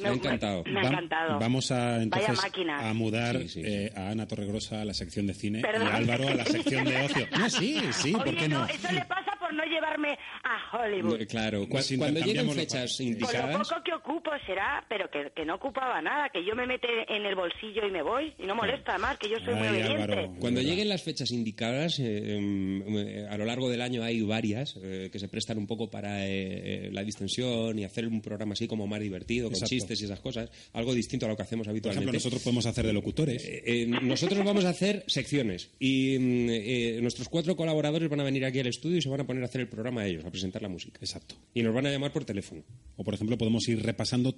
Me 0.00 0.08
ha 0.08 0.12
encantado. 0.12 0.64
Me, 0.64 0.78
ha 0.80 0.82
Va- 0.84 0.88
encantado. 0.88 1.38
Vamos 1.38 1.70
a 1.70 2.02
entonces 2.02 2.38
a 2.66 2.94
mudar 2.94 3.36
Sí, 3.42 3.48
sí, 3.48 3.62
sí. 3.62 3.68
eh, 3.68 3.92
a 3.94 4.08
Ana 4.10 4.26
Torregrosa 4.26 4.80
a 4.80 4.84
la 4.86 4.94
sección 4.94 5.26
de 5.26 5.34
cine 5.34 5.60
Perdón. 5.60 5.88
y 5.88 5.90
a 5.90 5.94
Álvaro 5.96 6.28
a 6.28 6.34
la 6.34 6.44
sección 6.46 6.84
de 6.86 6.96
ocio. 7.02 7.26
No, 7.38 7.50
sí, 7.50 7.78
sí, 7.92 8.12
¿por 8.12 8.28
Oye, 8.28 8.36
qué 8.38 8.48
no? 8.48 8.64
eso 8.66 8.90
le 8.90 9.04
pasa 9.04 9.32
por 9.56 9.66
no 9.66 9.72
llevarme 9.72 10.18
a 10.44 10.76
Hollywood. 10.76 11.20
No, 11.20 11.26
Claro, 11.26 11.68
cu- 11.68 11.78
cuando 11.98 12.20
lleguen 12.20 12.50
fechas 12.50 12.96
papeles. 12.96 12.96
Con 12.96 13.06
lo 13.06 13.12
indicadas... 13.12 13.68
poco 13.68 13.82
que 13.84 13.92
ocupo 13.94 14.30
será, 14.46 14.84
pero 14.88 15.10
que, 15.10 15.30
que 15.34 15.44
no 15.44 15.54
ocupaba 15.56 16.00
nada, 16.02 16.28
que 16.30 16.44
yo 16.44 16.54
me 16.54 16.66
mete 16.66 16.88
en 17.08 17.24
el 17.26 17.34
bolsillo 17.34 17.86
y 17.86 17.90
me 17.90 18.02
voy, 18.02 18.32
y 18.38 18.44
no 18.46 18.54
molesta 18.54 18.98
más, 18.98 19.18
que 19.18 19.28
yo 19.28 19.36
soy 19.44 19.54
muy 19.54 19.66
Ay, 19.68 19.74
obediente. 19.82 20.02
Álvaro. 20.02 20.34
Cuando 20.40 20.60
lleguen 20.60 20.88
las 20.88 21.02
fechas 21.02 21.30
indicadas, 21.30 21.98
eh, 21.98 22.36
em, 22.36 22.82
eh, 22.98 23.26
a 23.28 23.36
lo 23.38 23.44
largo 23.44 23.68
del 23.70 23.80
año 23.82 24.02
hay 24.02 24.20
varias 24.22 24.76
eh, 24.82 25.08
que 25.12 25.18
se 25.18 25.28
prestan 25.28 25.58
un 25.58 25.66
poco 25.66 25.90
para 25.90 26.12
la 26.22 27.02
distensión 27.04 27.78
y 27.78 27.84
hacer 27.84 28.06
un 28.06 28.20
programa 28.20 28.52
así 28.52 28.66
como 28.66 28.86
más 28.86 29.00
divertido, 29.00 29.46
con 29.48 29.54
Exacto. 29.54 29.70
chistes 29.70 30.00
y 30.02 30.04
esas 30.04 30.20
cosas, 30.20 30.50
algo 30.72 30.94
distinto 30.94 31.26
a 31.26 31.28
lo 31.28 31.36
que 31.36 31.42
hacemos 31.42 31.66
Por 31.66 31.70
habitualmente. 31.72 32.02
ejemplo, 32.04 32.16
nosotros 32.18 32.42
podemos 32.42 32.66
hacer 32.66 32.86
de 32.86 32.92
locutores. 32.92 33.44
Eh, 33.44 33.62
eh, 33.66 33.86
nosotros 33.86 34.44
vamos 34.44 34.64
a 34.64 34.70
hacer 34.70 35.04
secciones 35.06 35.70
y 35.78 36.18
mm, 36.18 36.48
eh, 36.50 36.98
nuestros 37.02 37.28
cuatro 37.28 37.56
colaboradores 37.56 38.08
van 38.08 38.20
a 38.20 38.24
venir 38.24 38.44
aquí 38.44 38.60
al 38.60 38.66
estudio 38.66 38.98
y 38.98 39.02
se 39.02 39.08
van 39.08 39.20
a 39.20 39.24
poner 39.26 39.41
a 39.42 39.46
hacer 39.46 39.60
el 39.60 39.68
programa 39.68 40.06
ellos, 40.06 40.24
a 40.24 40.30
presentar 40.30 40.62
la 40.62 40.68
música. 40.68 40.98
Exacto. 41.00 41.34
Y 41.54 41.62
nos 41.62 41.74
van 41.74 41.86
a 41.86 41.90
llamar 41.90 42.12
por 42.12 42.24
teléfono. 42.24 42.62
O, 42.96 43.04
por 43.04 43.14
ejemplo, 43.14 43.36
podemos 43.38 43.66
ir 43.68 43.82
repasando 43.82 44.34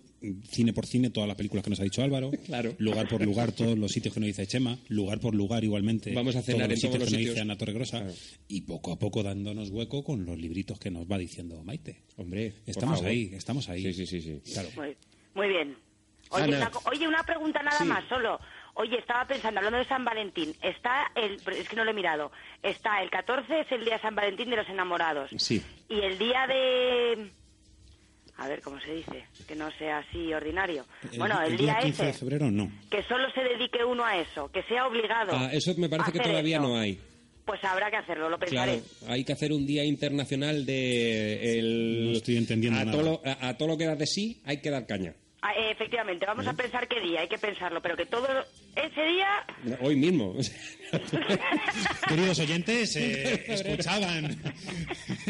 cine 0.48 0.72
por 0.72 0.86
cine 0.86 1.10
todas 1.10 1.26
las 1.28 1.36
películas 1.36 1.64
que 1.64 1.70
nos 1.70 1.80
ha 1.80 1.84
dicho 1.84 2.02
Álvaro. 2.02 2.30
Claro. 2.46 2.74
Lugar 2.78 3.08
por 3.08 3.24
lugar 3.24 3.52
todos 3.52 3.76
los 3.78 3.90
sitios 3.92 4.12
que 4.14 4.20
nos 4.20 4.26
dice 4.28 4.46
Chema. 4.46 4.78
Lugar 4.88 5.18
por 5.20 5.34
lugar 5.34 5.64
igualmente. 5.64 6.12
Vamos 6.14 6.36
a 6.36 6.42
cenar 6.42 6.70
en 6.72 6.78
todos 6.80 6.82
todos 6.82 6.94
los 6.94 7.00
los 7.00 7.08
sitios 7.10 7.10
que 7.10 7.10
nos 7.10 7.10
sitios. 7.10 7.34
dice 7.34 7.40
Ana 7.40 7.56
Torregrosa. 7.56 8.06
Y 8.48 8.60
poco 8.62 8.92
a 8.92 8.98
poco 8.98 9.22
dándonos 9.22 9.70
hueco 9.70 10.04
con 10.04 10.24
los 10.24 10.38
libritos 10.38 10.78
que 10.78 10.90
nos 10.90 11.06
va 11.10 11.18
diciendo 11.18 11.62
Maite. 11.64 12.02
Hombre, 12.16 12.54
estamos 12.66 13.02
ahí, 13.02 13.30
estamos 13.34 13.68
ahí. 13.68 13.82
Sí, 13.82 13.92
sí, 13.92 14.06
sí. 14.06 14.40
sí. 14.44 14.52
Claro. 14.52 14.68
Muy, 14.76 14.96
muy 15.34 15.48
bien. 15.48 15.76
Oye 16.30 16.48
una, 16.48 16.70
oye, 16.90 17.06
una 17.08 17.22
pregunta 17.22 17.62
nada 17.62 17.78
Sí. 17.78 17.84
más, 17.84 18.08
solo. 18.08 18.38
Oye, 18.76 18.98
estaba 18.98 19.24
pensando, 19.26 19.60
hablando 19.60 19.78
de 19.78 19.84
San 19.84 20.04
Valentín, 20.04 20.52
está 20.60 21.12
el, 21.14 21.34
es 21.56 21.68
que 21.68 21.76
no 21.76 21.84
lo 21.84 21.92
he 21.92 21.94
mirado, 21.94 22.32
está 22.62 23.02
el 23.02 23.10
14 23.10 23.60
es 23.60 23.70
el 23.70 23.84
día 23.84 23.94
de 23.94 24.00
San 24.00 24.16
Valentín 24.16 24.50
de 24.50 24.56
los 24.56 24.68
enamorados. 24.68 25.30
Sí. 25.36 25.62
Y 25.88 26.00
el 26.00 26.18
día 26.18 26.46
de... 26.48 27.30
A 28.36 28.48
ver, 28.48 28.60
¿cómo 28.62 28.80
se 28.80 28.94
dice? 28.94 29.26
Que 29.46 29.54
no 29.54 29.70
sea 29.78 29.98
así 29.98 30.34
ordinario. 30.34 30.84
bueno, 31.18 31.40
el, 31.42 31.56
día, 31.56 31.78
15 31.80 32.02
de 32.02 32.10
ese, 32.10 32.18
febrero 32.18 32.50
no. 32.50 32.68
que 32.90 33.04
solo 33.04 33.30
se 33.30 33.42
dedique 33.44 33.84
uno 33.84 34.04
a 34.04 34.18
eso, 34.18 34.50
que 34.50 34.64
sea 34.64 34.88
obligado. 34.88 35.32
Ah, 35.36 35.50
eso 35.52 35.72
me 35.76 35.88
parece 35.88 36.10
que 36.10 36.18
todavía 36.18 36.56
eso. 36.56 36.66
no 36.66 36.76
hay. 36.76 36.98
Pues 37.44 37.62
habrá 37.62 37.90
que 37.90 37.96
hacerlo, 37.98 38.28
lo 38.28 38.38
pensaré. 38.38 38.80
Claro, 38.80 39.12
hay 39.12 39.24
que 39.24 39.32
hacer 39.34 39.52
un 39.52 39.64
día 39.64 39.84
internacional 39.84 40.66
de 40.66 41.58
el 41.58 42.06
No 42.06 42.12
estoy 42.16 42.38
entendiendo 42.38 42.80
a 42.80 42.84
nada. 42.86 42.98
todo, 42.98 43.04
lo, 43.04 43.22
a, 43.24 43.50
a 43.50 43.56
todo 43.56 43.68
lo 43.68 43.78
que 43.78 43.84
da 43.86 43.94
de 43.94 44.06
sí 44.06 44.40
hay 44.44 44.60
que 44.60 44.70
dar 44.70 44.84
caña. 44.84 45.14
Ah, 45.42 45.52
eh, 45.56 45.70
efectivamente, 45.70 46.24
vamos 46.24 46.46
a 46.46 46.54
pensar 46.54 46.88
qué 46.88 46.98
día, 47.00 47.20
hay 47.20 47.28
que 47.28 47.36
pensarlo, 47.36 47.82
pero 47.82 47.96
que 47.96 48.06
todo 48.06 48.26
ese 48.76 49.04
día 49.04 49.44
Hoy 49.80 49.96
mismo. 49.96 50.34
Queridos 52.08 52.38
oyentes, 52.38 52.96
eh, 52.96 53.44
escuchaban 53.48 54.36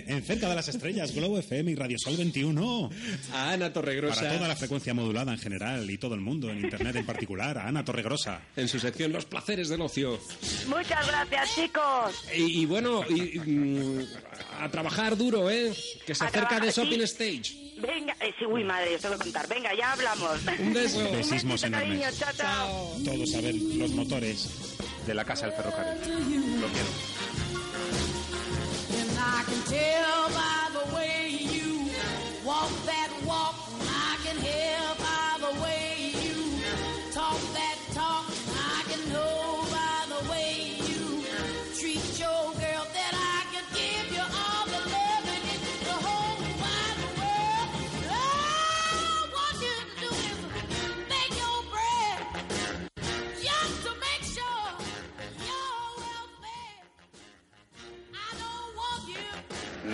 en 0.07 0.23
Cerca 0.23 0.49
de 0.49 0.55
las 0.55 0.69
Estrellas, 0.69 1.15
Globo 1.15 1.39
FM 1.39 1.71
y 1.71 1.75
Radio 1.75 1.99
Sol 1.99 2.17
21. 2.17 2.91
A 3.33 3.53
Ana 3.53 3.73
Torregrosa. 3.73 4.21
Para 4.23 4.35
toda 4.37 4.49
la 4.49 4.57
frecuencia 4.57 4.95
modulada 4.95 5.33
en 5.33 5.39
general 5.39 5.91
y 5.91 5.99
todo 5.99 6.15
el 6.15 6.21
mundo, 6.21 6.51
en 6.51 6.59
Internet 6.61 6.97
en 6.97 7.07
particular, 7.07 7.59
a 7.59 7.69
Ana 7.69 7.85
Torregrosa. 7.85 8.41
En 8.57 8.69
su 8.69 8.79
sección 8.79 9.13
Los 9.13 9.25
placeres 9.25 9.69
del 9.69 9.81
ocio. 9.81 10.19
Muchas 10.69 11.07
gracias, 11.07 11.55
chicos. 11.55 12.25
Y, 12.37 12.63
y 12.63 12.67
bueno, 12.67 13.05
y, 13.09 13.37
y, 13.37 13.41
mm, 13.41 14.07
a 14.61 14.69
trabajar 14.71 15.17
duro, 15.17 15.51
¿eh? 15.51 15.73
Que 16.07 16.15
se 16.15 16.25
A 16.25 16.29
acerca 16.29 16.61
de 16.61 16.71
Shopping 16.71 16.99
sí. 16.99 17.05
Stage. 17.05 17.65
Venga, 17.77 18.17
eh, 18.21 18.33
sí, 18.39 18.45
uy, 18.47 18.63
madre, 18.63 18.95
os 18.95 19.03
tengo 19.03 19.17
que 19.17 19.25
contar. 19.25 19.49
Venga, 19.49 19.75
ya 19.75 19.93
hablamos. 19.93 20.39
Un 20.61 20.73
beso. 20.73 20.99
Un 20.99 21.17
Besismos 21.17 21.63
enormes. 21.65 21.89
cariño. 21.89 22.09
Chao, 22.19 22.33
chao. 22.37 22.97
Todos 23.05 23.35
a 23.35 23.41
ver 23.41 23.55
los 23.55 23.91
motores. 23.91 24.49
De 25.07 25.13
la 25.13 25.25
casa 25.25 25.47
del 25.47 25.55
ferrocarril. 25.55 26.61
Lo 26.61 26.67
quiero. 26.69 26.89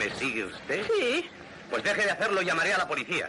¿Me 0.01 0.09
sigue 0.19 0.47
usted? 0.47 0.87
Sí. 0.87 1.29
Pues 1.69 1.83
deje 1.85 2.05
de 2.05 2.11
hacerlo, 2.11 2.41
llamaré 2.41 2.73
a 2.73 2.79
la 2.79 2.89
policía. 2.89 3.29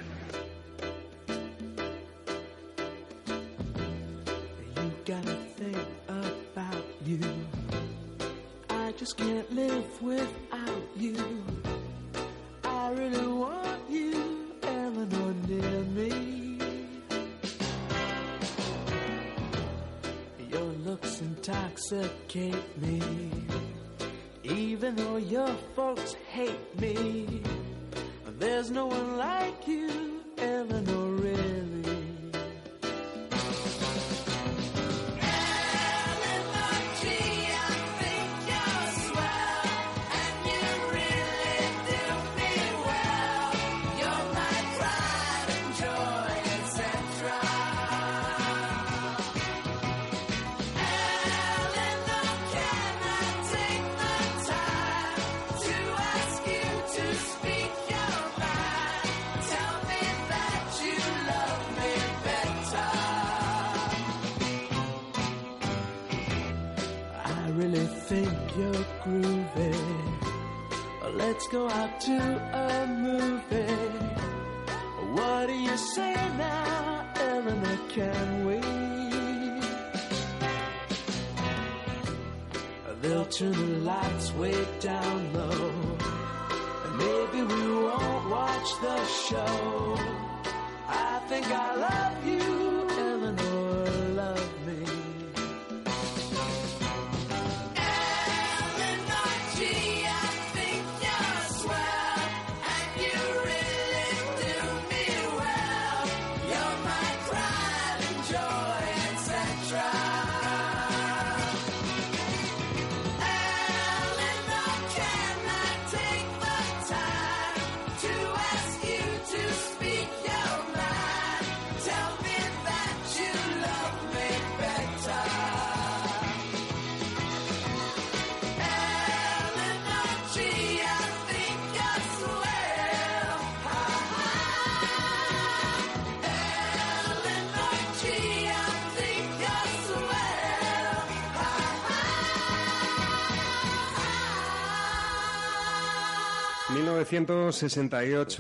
1968. 147.12 148.40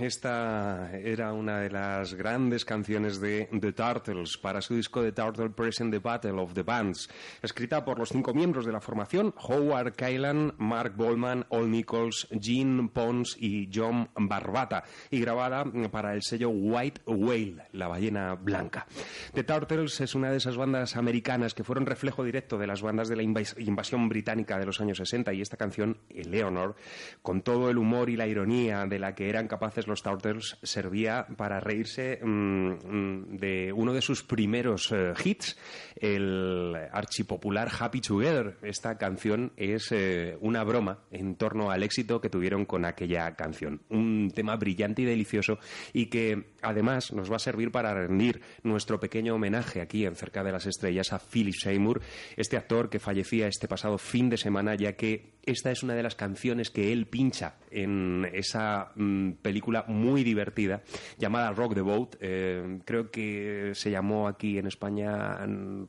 Esta 0.00 0.90
era 0.96 1.32
una 1.32 1.58
de 1.58 1.70
las 1.70 2.14
grandes 2.14 2.64
canciones 2.64 3.20
de 3.20 3.48
The 3.60 3.72
Turtles 3.72 4.38
para 4.38 4.60
su 4.60 4.76
disco 4.76 5.02
The 5.02 5.10
Turtle 5.10 5.50
Present 5.50 5.90
the 5.92 5.98
Battle 5.98 6.40
of 6.40 6.54
the 6.54 6.62
Bands, 6.62 7.08
escrita 7.42 7.84
por 7.84 7.98
los 7.98 8.10
cinco 8.10 8.32
miembros 8.32 8.64
de 8.64 8.70
la 8.70 8.80
formación, 8.80 9.34
Howard 9.36 9.94
Kaylan, 9.96 10.54
Mark 10.58 10.94
Bolman, 10.94 11.46
Al 11.50 11.68
Nichols, 11.68 12.28
Gene 12.40 12.88
Pons 12.92 13.36
y 13.40 13.68
John 13.74 14.08
Barbata, 14.14 14.84
y 15.10 15.18
grabada 15.20 15.64
para 15.90 16.14
el 16.14 16.22
sello 16.22 16.50
White 16.50 17.00
Whale, 17.06 17.64
la 17.72 17.88
ballena 17.88 18.36
blanca. 18.36 18.86
The 19.34 19.42
Turtles 19.42 20.00
es 20.00 20.14
una 20.14 20.30
de 20.30 20.36
esas 20.36 20.56
bandas 20.56 20.94
americanas 20.96 21.54
que 21.54 21.64
fueron 21.64 21.86
reflejo 21.86 22.22
directo 22.22 22.56
de 22.56 22.68
las 22.68 22.82
bandas 22.82 23.08
de 23.08 23.16
la 23.16 23.24
invas- 23.24 23.56
invasión 23.58 24.08
británica 24.08 24.58
de 24.60 24.66
los 24.66 24.80
años 24.80 24.98
60 24.98 25.32
y 25.32 25.40
esta 25.42 25.56
canción, 25.56 25.98
Eleanor, 26.08 26.76
con 27.20 27.42
todo 27.42 27.68
el 27.68 27.78
humor 27.78 28.10
y 28.10 28.16
la 28.16 28.28
ironía 28.28 28.86
de 28.86 29.00
la 29.00 29.16
que 29.16 29.28
eran 29.28 29.48
capaces 29.48 29.87
los 29.88 30.02
Turtles 30.02 30.56
servía 30.62 31.26
para 31.36 31.60
reírse 31.60 32.20
mm, 32.22 32.28
mm, 32.28 33.36
de 33.36 33.72
uno 33.72 33.92
de 33.92 34.02
sus 34.02 34.22
primeros 34.22 34.92
eh, 34.92 35.12
hits, 35.24 35.58
el 35.96 36.76
archipopular 36.92 37.68
Happy 37.78 38.00
Together. 38.00 38.56
Esta 38.62 38.96
canción 38.98 39.52
es 39.56 39.90
eh, 39.92 40.36
una 40.40 40.62
broma 40.64 41.00
en 41.10 41.34
torno 41.34 41.70
al 41.70 41.82
éxito 41.82 42.20
que 42.20 42.30
tuvieron 42.30 42.64
con 42.64 42.84
aquella 42.84 43.34
canción. 43.34 43.80
Un 43.88 44.30
tema 44.34 44.56
brillante 44.56 45.02
y 45.02 45.04
delicioso 45.04 45.58
y 45.92 46.06
que 46.06 46.52
además 46.62 47.12
nos 47.12 47.30
va 47.30 47.36
a 47.36 47.40
servir 47.40 47.70
para 47.70 47.94
rendir 47.94 48.40
nuestro 48.62 49.00
pequeño 49.00 49.34
homenaje 49.34 49.80
aquí 49.80 50.04
en 50.04 50.14
Cerca 50.14 50.44
de 50.44 50.52
las 50.52 50.66
Estrellas 50.66 51.12
a 51.12 51.18
Philip 51.18 51.54
Seymour, 51.54 52.00
este 52.36 52.56
actor 52.56 52.90
que 52.90 52.98
fallecía 52.98 53.48
este 53.48 53.68
pasado 53.68 53.98
fin 53.98 54.28
de 54.28 54.36
semana, 54.36 54.74
ya 54.74 54.94
que 54.94 55.37
esta 55.44 55.70
es 55.70 55.82
una 55.82 55.94
de 55.94 56.02
las 56.02 56.14
canciones 56.14 56.70
que 56.70 56.92
él 56.92 57.06
pincha 57.06 57.54
en 57.70 58.28
esa 58.32 58.92
mm, 58.94 59.32
película 59.42 59.84
muy 59.88 60.24
divertida 60.24 60.82
llamada 61.18 61.52
Rock 61.52 61.74
the 61.74 61.80
Boat. 61.80 62.16
Eh, 62.20 62.80
creo 62.84 63.10
que 63.10 63.72
se 63.74 63.90
llamó 63.90 64.28
aquí 64.28 64.58
en 64.58 64.66
España 64.66 65.38
mm, 65.46 65.86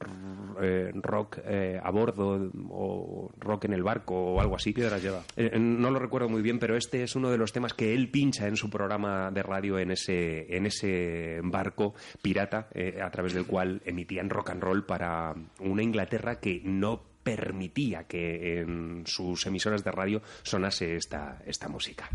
eh, 0.61 0.91
Rock 0.95 1.39
eh, 1.45 1.79
a 1.81 1.91
bordo 1.91 2.51
o 2.69 3.31
Rock 3.39 3.65
en 3.65 3.73
el 3.73 3.83
barco 3.83 4.15
o 4.15 4.41
algo 4.41 4.55
así. 4.55 4.73
Piedras 4.73 5.01
lleva. 5.01 5.23
No 5.57 5.91
lo 5.91 5.99
recuerdo 5.99 6.29
muy 6.29 6.41
bien, 6.41 6.59
pero 6.59 6.75
este 6.77 7.03
es 7.03 7.15
uno 7.15 7.29
de 7.29 7.37
los 7.37 7.51
temas 7.51 7.73
que 7.73 7.93
él 7.93 8.09
pincha 8.09 8.47
en 8.47 8.55
su 8.55 8.69
programa 8.69 9.31
de 9.31 9.43
radio 9.43 9.79
en 9.79 9.91
ese, 9.91 10.55
en 10.55 10.65
ese 10.65 11.39
barco 11.43 11.93
pirata 12.21 12.69
a 13.01 13.11
través 13.11 13.33
del 13.33 13.45
cual 13.45 13.81
emitían 13.85 14.29
rock 14.29 14.51
and 14.51 14.63
roll 14.63 14.85
para 14.85 15.35
una 15.59 15.83
Inglaterra 15.83 16.39
que 16.39 16.61
no 16.63 17.08
permitía 17.35 18.05
que 18.05 18.61
en 18.61 19.03
sus 19.05 19.45
emisoras 19.45 19.83
de 19.83 19.91
radio 19.91 20.21
sonase 20.41 20.95
esta, 20.95 21.41
esta 21.45 21.67
música. 21.67 22.09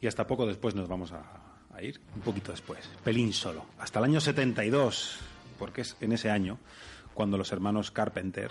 Y 0.00 0.06
hasta 0.06 0.26
poco 0.26 0.46
después 0.46 0.74
nos 0.74 0.88
vamos 0.88 1.12
a, 1.12 1.82
ir, 1.82 2.00
un 2.14 2.22
poquito 2.22 2.52
después, 2.52 2.88
pelín 3.02 3.32
solo, 3.32 3.66
hasta 3.78 3.98
el 3.98 4.04
año 4.06 4.20
72, 4.20 5.18
porque 5.58 5.80
es 5.80 5.96
en 6.00 6.12
ese 6.12 6.30
año 6.30 6.58
cuando 7.14 7.36
los 7.36 7.50
hermanos 7.50 7.90
Carpenter 7.90 8.50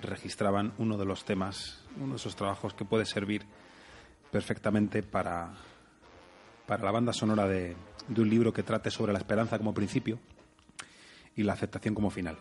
registraban 0.00 0.72
uno 0.78 0.96
de 0.96 1.04
los 1.04 1.24
temas, 1.24 1.84
uno 2.00 2.14
de 2.14 2.16
esos 2.16 2.36
trabajos 2.36 2.72
que 2.72 2.86
puede 2.86 3.04
servir 3.04 3.44
perfectamente 4.30 5.02
para, 5.02 5.52
para 6.66 6.84
la 6.84 6.90
banda 6.90 7.12
sonora 7.12 7.46
de, 7.46 7.76
de 8.08 8.20
un 8.20 8.30
libro 8.30 8.52
que 8.52 8.62
trate 8.62 8.90
sobre 8.90 9.12
la 9.12 9.18
esperanza 9.18 9.58
como 9.58 9.74
principio 9.74 10.18
y 11.36 11.42
la 11.42 11.52
aceptación 11.52 11.94
como 11.94 12.10
final. 12.10 12.38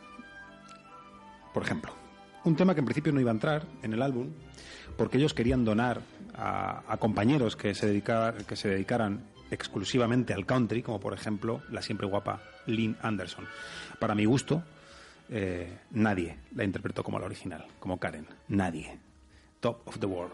Por 1.54 1.64
ejemplo, 1.64 2.07
un 2.48 2.56
tema 2.56 2.74
que 2.74 2.80
en 2.80 2.86
principio 2.86 3.12
no 3.12 3.20
iba 3.20 3.32
a 3.32 3.34
entrar 3.34 3.66
en 3.84 3.94
el 3.94 4.02
álbum 4.02 4.30
porque 4.96 5.18
ellos 5.18 5.34
querían 5.34 5.66
donar 5.66 6.02
a, 6.34 6.98
compañeros 7.00 7.56
que 7.56 7.74
se, 7.74 8.02
que 8.02 8.56
se 8.56 8.70
dedicaran 8.70 9.22
exclusivamente 9.52 10.34
al 10.34 10.46
country, 10.46 10.82
como 10.82 11.00
por 11.00 11.14
ejemplo 11.14 11.62
la 11.72 11.82
siempre 11.82 12.08
guapa 12.08 12.42
Lynn 12.66 12.98
Anderson. 13.02 13.46
Para 14.00 14.16
mi 14.16 14.26
gusto, 14.26 14.64
eh, 15.30 15.80
nadie 15.92 16.38
la 16.56 16.64
interpretó 16.64 17.04
como 17.04 17.20
la 17.20 17.26
original, 17.26 17.66
como 17.80 18.00
Karen. 18.00 18.28
Nadie. 18.48 18.98
Top 19.60 19.88
of 19.88 20.00
the 20.00 20.06
World. 20.06 20.34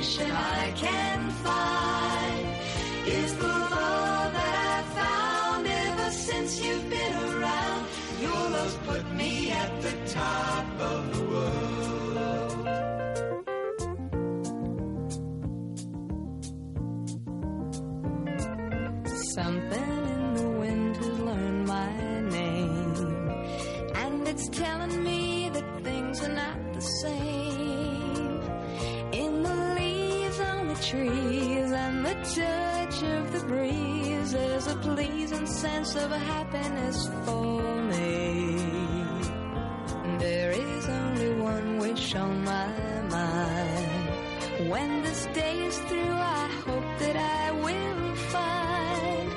explanation 0.00 0.34
I 0.34 0.72
can 0.76 1.30
find 1.44 2.46
is 3.06 3.34
the 3.36 3.46
love 3.46 4.32
that 4.32 4.54
I've 4.72 4.90
found 5.02 5.66
ever 5.66 6.10
since 6.10 6.64
you've 6.64 6.88
been 6.88 7.14
around. 7.14 7.86
Your 8.20 8.50
love's 8.50 8.76
put 8.86 9.04
me 9.12 9.50
at 9.50 9.82
the 9.82 9.92
top 10.06 10.66
of 10.80 11.09
touch 32.24 33.02
of 33.02 33.32
the 33.32 33.44
breeze, 33.46 34.32
there's 34.32 34.66
a 34.66 34.76
pleasing 34.76 35.46
sense 35.46 35.94
of 35.96 36.10
happiness 36.10 37.08
for 37.24 37.62
me. 37.84 38.56
There 40.18 40.50
is 40.50 40.88
only 40.88 41.40
one 41.40 41.78
wish 41.78 42.14
on 42.14 42.44
my 42.44 43.02
mind. 43.08 44.68
When 44.70 45.02
this 45.02 45.26
day 45.32 45.58
is 45.64 45.78
through, 45.78 46.12
I 46.12 46.48
hope 46.66 46.98
that 46.98 47.16
I 47.16 47.52
will 47.52 48.14
find 48.34 49.30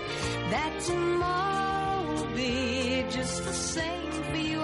that 0.52 0.82
tomorrow 0.82 2.14
will 2.14 2.36
be 2.36 3.06
just 3.10 3.46
the 3.46 3.54
same 3.54 4.12
for 4.12 4.38
you 4.38 4.60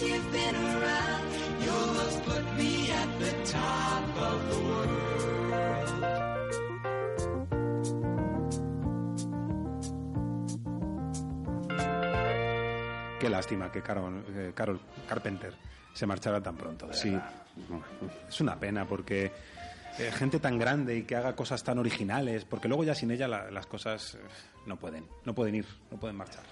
since 0.00 0.12
you've 0.12 0.32
been 0.32 0.54
around. 0.54 1.24
Your 1.64 1.86
love's 1.98 2.16
put 2.20 2.44
me 2.56 2.90
at 2.90 3.18
the 3.18 3.32
top 3.52 4.22
of 4.22 4.50
the 4.50 4.58
world. 4.64 6.00
Qué 13.18 13.28
lástima 13.28 13.70
que 13.70 13.82
Carol, 13.82 14.24
eh, 14.34 14.52
Carol 14.54 14.80
Carpenter 15.08 15.52
se 15.92 16.06
marchara 16.06 16.42
tan 16.42 16.56
pronto. 16.56 16.86
de 16.86 16.94
Sí. 16.94 17.10
verdad. 17.10 17.30
Es 18.28 18.40
una 18.40 18.58
pena 18.58 18.86
porque 18.86 19.30
eh, 19.98 20.10
gente 20.12 20.38
tan 20.40 20.58
grande 20.58 20.96
y 20.96 21.02
que 21.02 21.16
haga 21.16 21.34
cosas 21.36 21.62
tan 21.62 21.78
originales, 21.78 22.44
porque 22.46 22.68
luego 22.68 22.84
ya 22.84 22.94
sin 22.94 23.10
ella 23.10 23.28
la- 23.28 23.50
las 23.50 23.66
cosas 23.66 24.14
eh, 24.14 24.18
no 24.66 24.76
pueden, 24.76 25.04
no 25.24 25.34
pueden 25.34 25.56
ir, 25.56 25.66
no 25.90 25.98
pueden 25.98 26.16
marchar. 26.16 26.44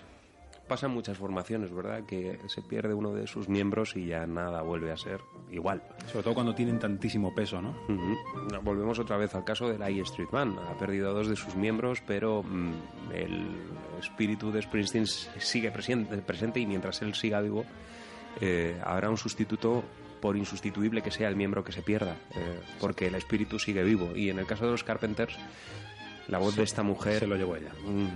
Pasan 0.68 0.90
muchas 0.92 1.18
formaciones, 1.18 1.72
¿verdad? 1.72 2.04
Que 2.04 2.38
se 2.46 2.62
pierde 2.62 2.94
uno 2.94 3.12
de 3.12 3.26
sus 3.26 3.48
miembros 3.48 3.96
y 3.96 4.06
ya 4.06 4.26
nada 4.26 4.62
vuelve 4.62 4.92
a 4.92 4.96
ser 4.96 5.20
igual. 5.50 5.82
Sobre 6.12 6.22
todo 6.22 6.34
cuando 6.34 6.54
tienen 6.54 6.78
tantísimo 6.78 7.34
peso, 7.34 7.60
¿no? 7.60 7.70
Ujú. 7.88 8.16
Volvemos 8.62 8.98
otra 8.98 9.16
vez 9.16 9.34
al 9.34 9.44
caso 9.44 9.68
de 9.68 9.78
la 9.78 9.88
E 9.90 10.00
Street 10.02 10.28
Band. 10.30 10.58
Ha 10.58 10.78
perdido 10.78 11.10
a 11.10 11.12
dos 11.12 11.28
de 11.28 11.36
sus 11.36 11.56
miembros, 11.56 12.02
pero 12.06 12.42
mm, 12.42 12.72
el 13.14 13.46
espíritu 13.98 14.52
de 14.52 14.62
Springsteen 14.62 15.06
sigue 15.06 15.70
presente, 15.70 16.16
presente 16.18 16.60
y 16.60 16.66
mientras 16.66 17.00
él 17.02 17.14
siga 17.14 17.40
vivo, 17.40 17.64
eh, 18.40 18.78
habrá 18.84 19.10
un 19.10 19.16
sustituto 19.16 19.82
por 20.20 20.36
insustituible 20.36 21.00
que 21.00 21.10
sea 21.10 21.28
el 21.28 21.36
miembro 21.36 21.62
que 21.64 21.72
se 21.72 21.82
pierda, 21.82 22.16
eh, 22.34 22.60
porque 22.80 23.06
el 23.06 23.14
espíritu 23.14 23.58
sigue 23.58 23.82
vivo. 23.84 24.10
Y 24.14 24.30
en 24.30 24.38
el 24.38 24.46
caso 24.46 24.64
de 24.66 24.72
los 24.72 24.84
Carpenters, 24.84 25.36
la 26.26 26.38
voz 26.38 26.56
de 26.56 26.64
esta 26.64 26.82
mujer 26.82 27.20
Se 27.20 27.26
lo 27.26 27.36
llevó 27.36 27.56
ella. 27.56 27.72
mm, 27.86 28.08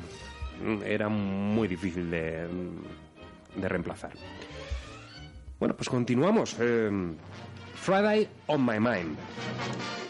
era 0.84 1.09
muy 1.09 1.68
difícil 1.68 2.10
de, 2.10 2.47
de 3.56 3.68
reemplazar. 3.68 4.12
Bueno, 5.59 5.76
pues 5.76 5.89
continuamos. 5.89 6.56
Eh, 6.59 6.90
Friday 7.74 8.28
on 8.47 8.64
My 8.64 8.78
Mind. 8.80 9.16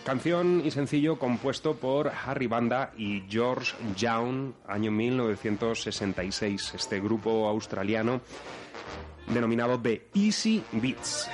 Canción 0.05 0.63
y 0.65 0.71
sencillo 0.71 1.19
compuesto 1.19 1.77
por 1.77 2.11
Harry 2.27 2.47
Banda 2.47 2.93
y 2.97 3.23
George 3.29 3.73
Young, 3.97 4.53
año 4.67 4.91
1966. 4.91 6.75
Este 6.75 7.01
grupo 7.01 7.47
australiano 7.47 8.21
denominado 9.29 9.79
The 9.81 10.09
Easy 10.15 10.65
Beats. 10.73 11.29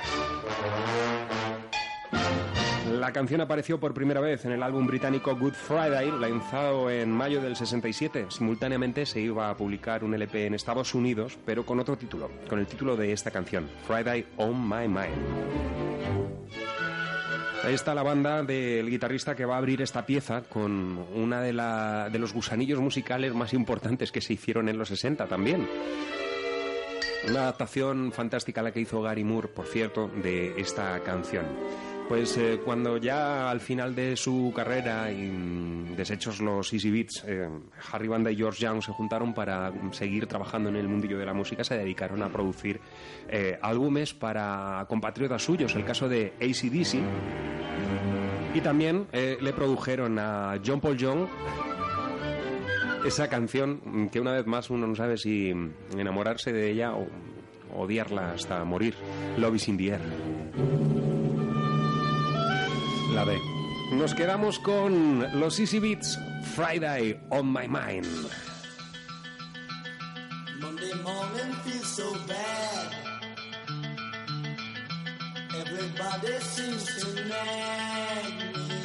La 2.99 3.13
canción 3.13 3.39
apareció 3.39 3.79
por 3.79 3.93
primera 3.93 4.19
vez 4.19 4.43
en 4.43 4.51
el 4.51 4.61
álbum 4.61 4.85
británico 4.85 5.33
Good 5.33 5.53
Friday, 5.53 6.11
lanzado 6.19 6.91
en 6.91 7.09
mayo 7.09 7.41
del 7.41 7.55
67. 7.55 8.25
Simultáneamente 8.27 9.05
se 9.05 9.21
iba 9.21 9.49
a 9.49 9.55
publicar 9.55 10.03
un 10.03 10.13
LP 10.13 10.47
en 10.47 10.53
Estados 10.53 10.93
Unidos, 10.93 11.39
pero 11.45 11.65
con 11.65 11.79
otro 11.79 11.97
título, 11.97 12.29
con 12.49 12.59
el 12.59 12.67
título 12.67 12.97
de 12.97 13.13
esta 13.13 13.31
canción, 13.31 13.69
Friday 13.87 14.27
on 14.35 14.67
My 14.67 14.85
Mind. 14.89 15.15
Ahí 17.63 17.73
está 17.73 17.95
la 17.95 18.03
banda 18.03 18.43
del 18.43 18.89
guitarrista 18.89 19.33
que 19.33 19.45
va 19.45 19.55
a 19.55 19.59
abrir 19.59 19.81
esta 19.81 20.05
pieza 20.05 20.41
con 20.41 21.05
una 21.15 21.39
de, 21.39 21.53
de 22.11 22.19
los 22.19 22.33
gusanillos 22.33 22.81
musicales 22.81 23.33
más 23.33 23.53
importantes 23.53 24.11
que 24.11 24.19
se 24.19 24.33
hicieron 24.33 24.67
en 24.67 24.77
los 24.77 24.89
60 24.89 25.25
también. 25.27 25.65
Una 27.29 27.43
adaptación 27.43 28.11
fantástica 28.11 28.61
la 28.61 28.73
que 28.73 28.81
hizo 28.81 29.01
Gary 29.01 29.23
Moore, 29.23 29.47
por 29.47 29.67
cierto, 29.67 30.09
de 30.21 30.59
esta 30.59 30.99
canción. 30.99 31.45
Pues 32.09 32.35
eh, 32.37 32.59
cuando 32.65 32.97
ya 32.97 33.51
al 33.51 33.59
final 33.59 33.93
de 33.93 34.17
su 34.17 34.51
carrera 34.55 35.11
y 35.11 35.29
mm, 35.29 35.95
deshechos 35.95 36.41
los 36.41 36.73
Easy 36.73 36.89
Beats, 36.89 37.23
eh, 37.27 37.47
Harry 37.91 38.07
Banda 38.07 38.31
y 38.31 38.35
George 38.35 38.63
Young 38.63 38.81
se 38.81 38.91
juntaron 38.91 39.31
para 39.31 39.71
seguir 39.91 40.25
trabajando 40.25 40.69
en 40.69 40.77
el 40.77 40.87
mundillo 40.87 41.19
de 41.19 41.25
la 41.27 41.35
música, 41.35 41.63
se 41.63 41.77
dedicaron 41.77 42.23
a 42.23 42.29
producir 42.29 42.81
eh, 43.29 43.59
álbumes 43.61 44.15
para 44.15 44.83
compatriotas 44.89 45.43
suyos, 45.43 45.75
el 45.75 45.85
caso 45.85 46.09
de 46.09 46.33
ACDC. 46.41 46.99
Y 48.55 48.61
también 48.61 49.05
le 49.13 49.53
produjeron 49.53 50.17
a 50.17 50.59
John 50.65 50.81
Paul 50.81 50.97
Young 50.97 51.27
esa 53.05 53.29
canción 53.29 53.81
mm, 53.85 54.07
que 54.07 54.19
una 54.19 54.33
vez 54.33 54.47
más 54.47 54.71
uno 54.71 54.87
no 54.87 54.95
sabe 54.95 55.15
si 55.15 55.53
mm, 55.53 55.99
enamorarse 55.99 56.51
de 56.51 56.71
ella 56.71 56.95
o 56.95 57.07
odiarla 57.75 58.31
hasta 58.31 58.63
morir. 58.63 58.95
Love 59.37 59.55
is 59.55 59.67
in 59.67 59.77
the 59.77 59.91
air. 59.91 60.98
La 63.13 63.23
B. 63.23 63.39
Nos 63.91 64.13
quedamos 64.13 64.59
con 64.59 65.25
los 65.39 65.59
Easy 65.59 65.79
Beats, 65.79 66.17
Friday 66.55 67.19
on 67.31 67.51
My 67.51 67.67
Mind. 67.67 68.05
Monday 70.61 70.93
morning 71.03 71.53
feels 71.63 71.87
so 71.87 72.13
bad. 72.27 72.93
Everybody 75.55 76.39
seems 76.39 76.85
to 76.85 77.15
nag 77.27 78.33
me. 78.55 78.75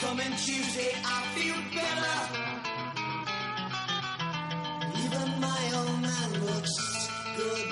Coming 0.00 0.32
Tuesday, 0.36 0.92
I 1.04 1.22
feel 1.34 1.60
better. 1.74 2.18
Even 5.04 5.40
my 5.40 5.72
old 5.76 6.00
man 6.00 6.30
looks 6.46 6.74
good. 7.36 7.68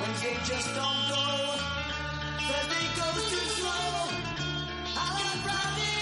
Wednesday 0.00 0.36
just 0.44 0.74
don't 0.74 1.08
go. 1.08 1.61
Sunday 2.48 2.86
goes 2.96 3.30
too 3.30 3.46
slow. 3.56 4.08
I'll 4.96 5.36
ride 5.46 6.01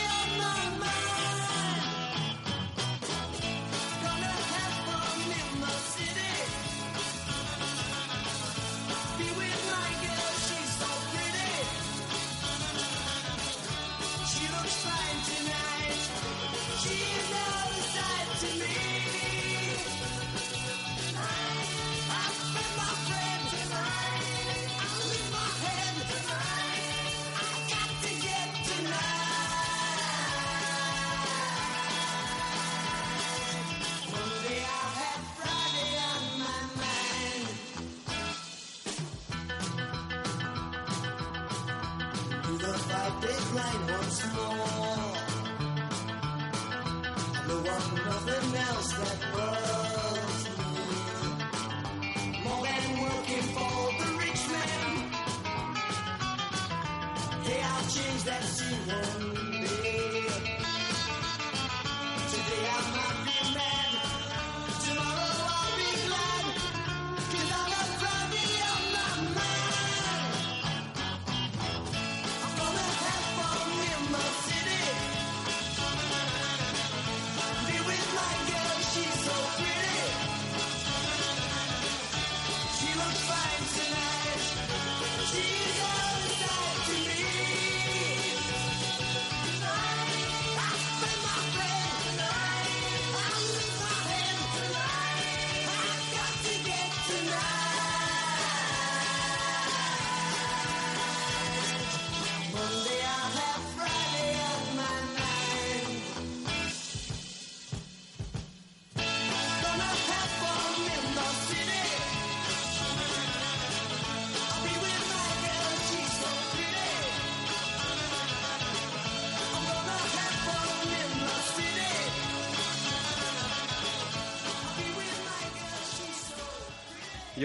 that 58.30 58.44
she 58.44 58.74
won't. 58.88 59.19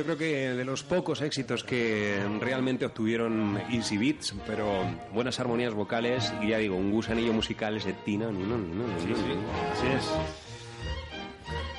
Creo 0.06 0.18
que 0.18 0.54
de 0.54 0.64
los 0.66 0.84
pocos 0.84 1.22
éxitos 1.22 1.64
que 1.64 2.18
realmente 2.40 2.86
obtuvieron 2.86 3.60
Easy 3.70 3.98
Beats, 3.98 4.34
pero 4.48 4.72
buenas 5.14 5.40
armonías 5.40 5.74
vocales 5.74 6.32
y 6.42 6.50
ya 6.50 6.58
digo, 6.60 6.76
un 6.78 6.92
gusanillo 6.92 7.34
musical 7.34 7.76
ese 7.78 7.94
Tina. 7.94 8.28
No, 8.28 8.40
no, 8.40 8.58
no, 8.58 8.58
no, 8.58 8.88
no, 8.88 8.88
no. 8.88 9.72
Así 9.74 9.88
es. 9.88 10.12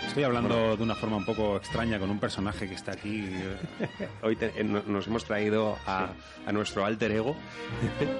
Estoy 0.08 0.24
hablando 0.24 0.76
de 0.76 0.82
una 0.82 0.94
forma 0.94 1.16
un 1.18 1.24
poco 1.26 1.56
extraña 1.56 1.98
con 1.98 2.08
un 2.10 2.18
personaje 2.18 2.66
que 2.68 2.74
está 2.74 2.92
aquí. 2.92 3.28
Hoy 4.22 4.36
te- 4.36 4.52
eh, 4.58 4.64
no- 4.64 4.82
nos 4.86 5.06
hemos 5.08 5.24
traído 5.24 5.76
a, 5.86 6.08
a 6.46 6.52
nuestro 6.52 6.84
alter 6.86 7.12
ego 7.12 7.36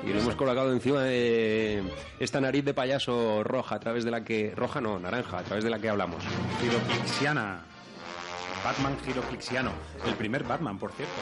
y 0.07 0.13
lo 0.13 0.21
hemos 0.21 0.35
colocado 0.37 0.73
encima 0.73 1.03
de 1.05 1.83
esta 2.21 2.41
nariz 2.41 2.65
de 2.65 2.75
payaso 2.75 3.43
roja 3.45 3.77
a 3.77 3.81
través 3.81 4.05
de 4.05 4.11
la 4.11 4.25
que 4.25 4.53
roja 4.55 4.81
no 4.81 4.99
naranja 4.99 5.39
a 5.39 5.43
través 5.43 5.65
de 5.65 5.71
la 5.71 5.79
que 5.79 5.89
hablamos. 5.89 6.23
Giroclixiana. 6.61 7.65
Batman 8.67 8.97
Giroclixiano. 9.05 9.71
El 10.05 10.15
primer 10.17 10.43
Batman, 10.43 10.77
por 10.77 10.91
cierto. 10.91 11.15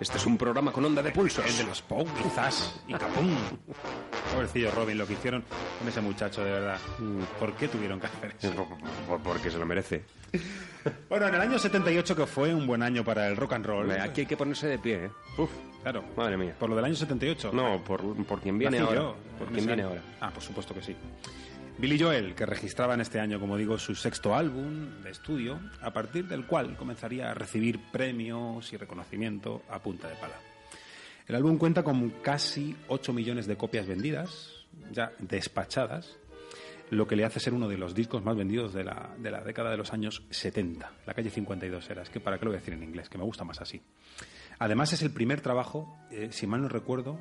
Este 0.00 0.16
es 0.16 0.24
un 0.24 0.38
programa 0.38 0.72
con 0.72 0.82
onda 0.82 1.02
de 1.02 1.10
pulsos. 1.10 1.44
El 1.44 1.58
de 1.58 1.64
los 1.64 1.82
Pou, 1.82 2.06
quizás. 2.22 2.80
Y 2.88 2.94
Capum. 2.94 3.36
Pobrecillo 4.32 4.70
Robin, 4.70 4.96
lo 4.96 5.06
que 5.06 5.12
hicieron 5.12 5.44
con 5.78 5.86
ese 5.86 6.00
muchacho, 6.00 6.42
de 6.42 6.52
verdad. 6.52 6.78
¿Por 7.38 7.52
qué 7.52 7.68
tuvieron 7.68 8.00
que 8.00 8.06
hacer 8.06 8.34
eso? 8.40 8.66
Porque 9.22 9.50
se 9.50 9.58
lo 9.58 9.66
merece. 9.66 10.04
Bueno, 11.08 11.28
en 11.28 11.34
el 11.34 11.40
año 11.40 11.58
78, 11.58 12.14
que 12.14 12.26
fue 12.26 12.54
un 12.54 12.66
buen 12.66 12.82
año 12.82 13.02
para 13.04 13.26
el 13.28 13.38
rock 13.38 13.54
and 13.54 13.64
roll. 13.64 13.90
Aquí 13.92 14.22
hay 14.22 14.26
que 14.26 14.36
ponerse 14.36 14.66
de 14.66 14.78
pie, 14.78 15.06
¿eh? 15.06 15.10
Uf, 15.38 15.50
claro. 15.82 16.04
Madre 16.14 16.36
mía. 16.36 16.54
Por 16.58 16.68
lo 16.68 16.76
del 16.76 16.84
año 16.84 16.94
78. 16.94 17.52
No, 17.54 17.82
por, 17.82 18.02
por 18.26 18.40
quien 18.42 18.58
viene 18.58 18.78
Nací 18.78 18.88
ahora. 18.88 19.00
yo, 19.00 19.16
por 19.38 19.48
en 19.48 19.54
quien 19.54 19.66
viene 19.66 19.82
ahora. 19.84 20.02
Ah, 20.20 20.30
por 20.30 20.42
supuesto 20.42 20.74
que 20.74 20.82
sí. 20.82 20.94
Billy 21.76 21.98
Joel, 21.98 22.36
que 22.36 22.46
registraba 22.46 22.94
en 22.94 23.00
este 23.00 23.18
año, 23.18 23.40
como 23.40 23.56
digo, 23.56 23.78
su 23.78 23.96
sexto 23.96 24.34
álbum 24.34 25.02
de 25.02 25.10
estudio, 25.10 25.60
a 25.80 25.92
partir 25.92 26.28
del 26.28 26.46
cual 26.46 26.76
comenzaría 26.76 27.30
a 27.30 27.34
recibir 27.34 27.80
premios 27.90 28.72
y 28.72 28.76
reconocimiento 28.76 29.62
a 29.68 29.80
punta 29.80 30.08
de 30.08 30.14
pala. 30.14 30.36
El 31.26 31.34
álbum 31.34 31.58
cuenta 31.58 31.82
con 31.82 32.10
casi 32.22 32.76
8 32.86 33.12
millones 33.12 33.46
de 33.46 33.56
copias 33.56 33.88
vendidas, 33.88 34.66
ya 34.92 35.12
despachadas, 35.18 36.16
lo 36.90 37.08
que 37.08 37.16
le 37.16 37.24
hace 37.24 37.40
ser 37.40 37.54
uno 37.54 37.68
de 37.68 37.76
los 37.76 37.94
discos 37.94 38.24
más 38.24 38.36
vendidos 38.36 38.72
de 38.72 38.84
la, 38.84 39.10
de 39.18 39.30
la 39.32 39.40
década 39.40 39.70
de 39.70 39.76
los 39.76 39.92
años 39.92 40.22
70. 40.30 40.92
La 41.06 41.14
calle 41.14 41.30
52 41.30 41.90
era, 41.90 42.02
es 42.02 42.10
que 42.10 42.20
para 42.20 42.38
qué 42.38 42.44
lo 42.44 42.52
voy 42.52 42.58
a 42.58 42.60
decir 42.60 42.74
en 42.74 42.84
inglés, 42.84 43.08
que 43.08 43.18
me 43.18 43.24
gusta 43.24 43.44
más 43.44 43.60
así. 43.60 43.82
Además 44.60 44.92
es 44.92 45.02
el 45.02 45.10
primer 45.10 45.40
trabajo, 45.40 45.98
eh, 46.12 46.28
si 46.30 46.46
mal 46.46 46.62
no 46.62 46.68
recuerdo, 46.68 47.18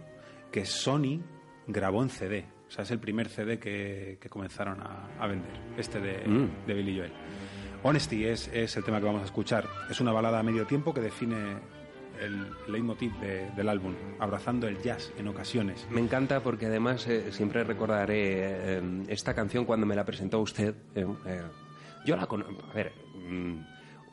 que 0.52 0.66
Sony 0.66 1.22
grabó 1.66 2.04
en 2.04 2.10
CD. 2.10 2.46
O 2.74 2.76
sea, 2.76 2.86
es 2.86 2.90
el 2.92 2.98
primer 2.98 3.30
CD 3.30 3.60
que, 3.60 4.18
que 4.20 4.30
comenzaron 4.30 4.82
a, 4.82 5.08
a 5.20 5.28
vender, 5.28 5.52
este 5.78 6.00
de, 6.02 6.28
Mm. 6.28 6.66
de 6.66 6.74
Billy 6.74 6.98
Joel. 6.98 7.12
Honesty 7.84 8.26
es, 8.26 8.48
es 8.48 8.76
el 8.78 8.84
tema 8.84 8.98
que 9.00 9.06
vamos 9.06 9.22
a 9.22 9.26
escuchar. 9.26 9.68
Es 9.92 10.02
una 10.02 10.12
balada 10.12 10.40
a 10.40 10.44
medio 10.44 10.66
tiempo 10.66 10.92
que 10.92 11.00
define 11.02 11.58
el 12.20 12.48
leitmotiv 12.68 13.12
de- 13.20 13.52
del 13.52 13.70
álbum, 13.70 13.94
abrazando 14.18 14.68
el 14.68 14.82
jazz 14.82 15.14
en 15.20 15.28
ocasiones. 15.28 15.86
Me 15.92 16.02
encanta 16.02 16.42
porque 16.42 16.66
además 16.66 17.06
eh, 17.08 17.32
siempre 17.32 17.64
recordaré 17.64 18.78
eh, 18.78 18.82
esta 19.08 19.36
canción 19.36 19.66
cuando 19.66 19.86
me 19.86 19.96
la 19.96 20.04
presentó 20.04 20.40
usted. 20.40 20.74
eh, 20.96 21.06
eh, 21.28 21.42
yo 22.08 22.16
la 22.16 22.26
conozco. 22.26 22.56
A 22.72 22.74
ver, 22.74 22.92
mm, 23.30 23.54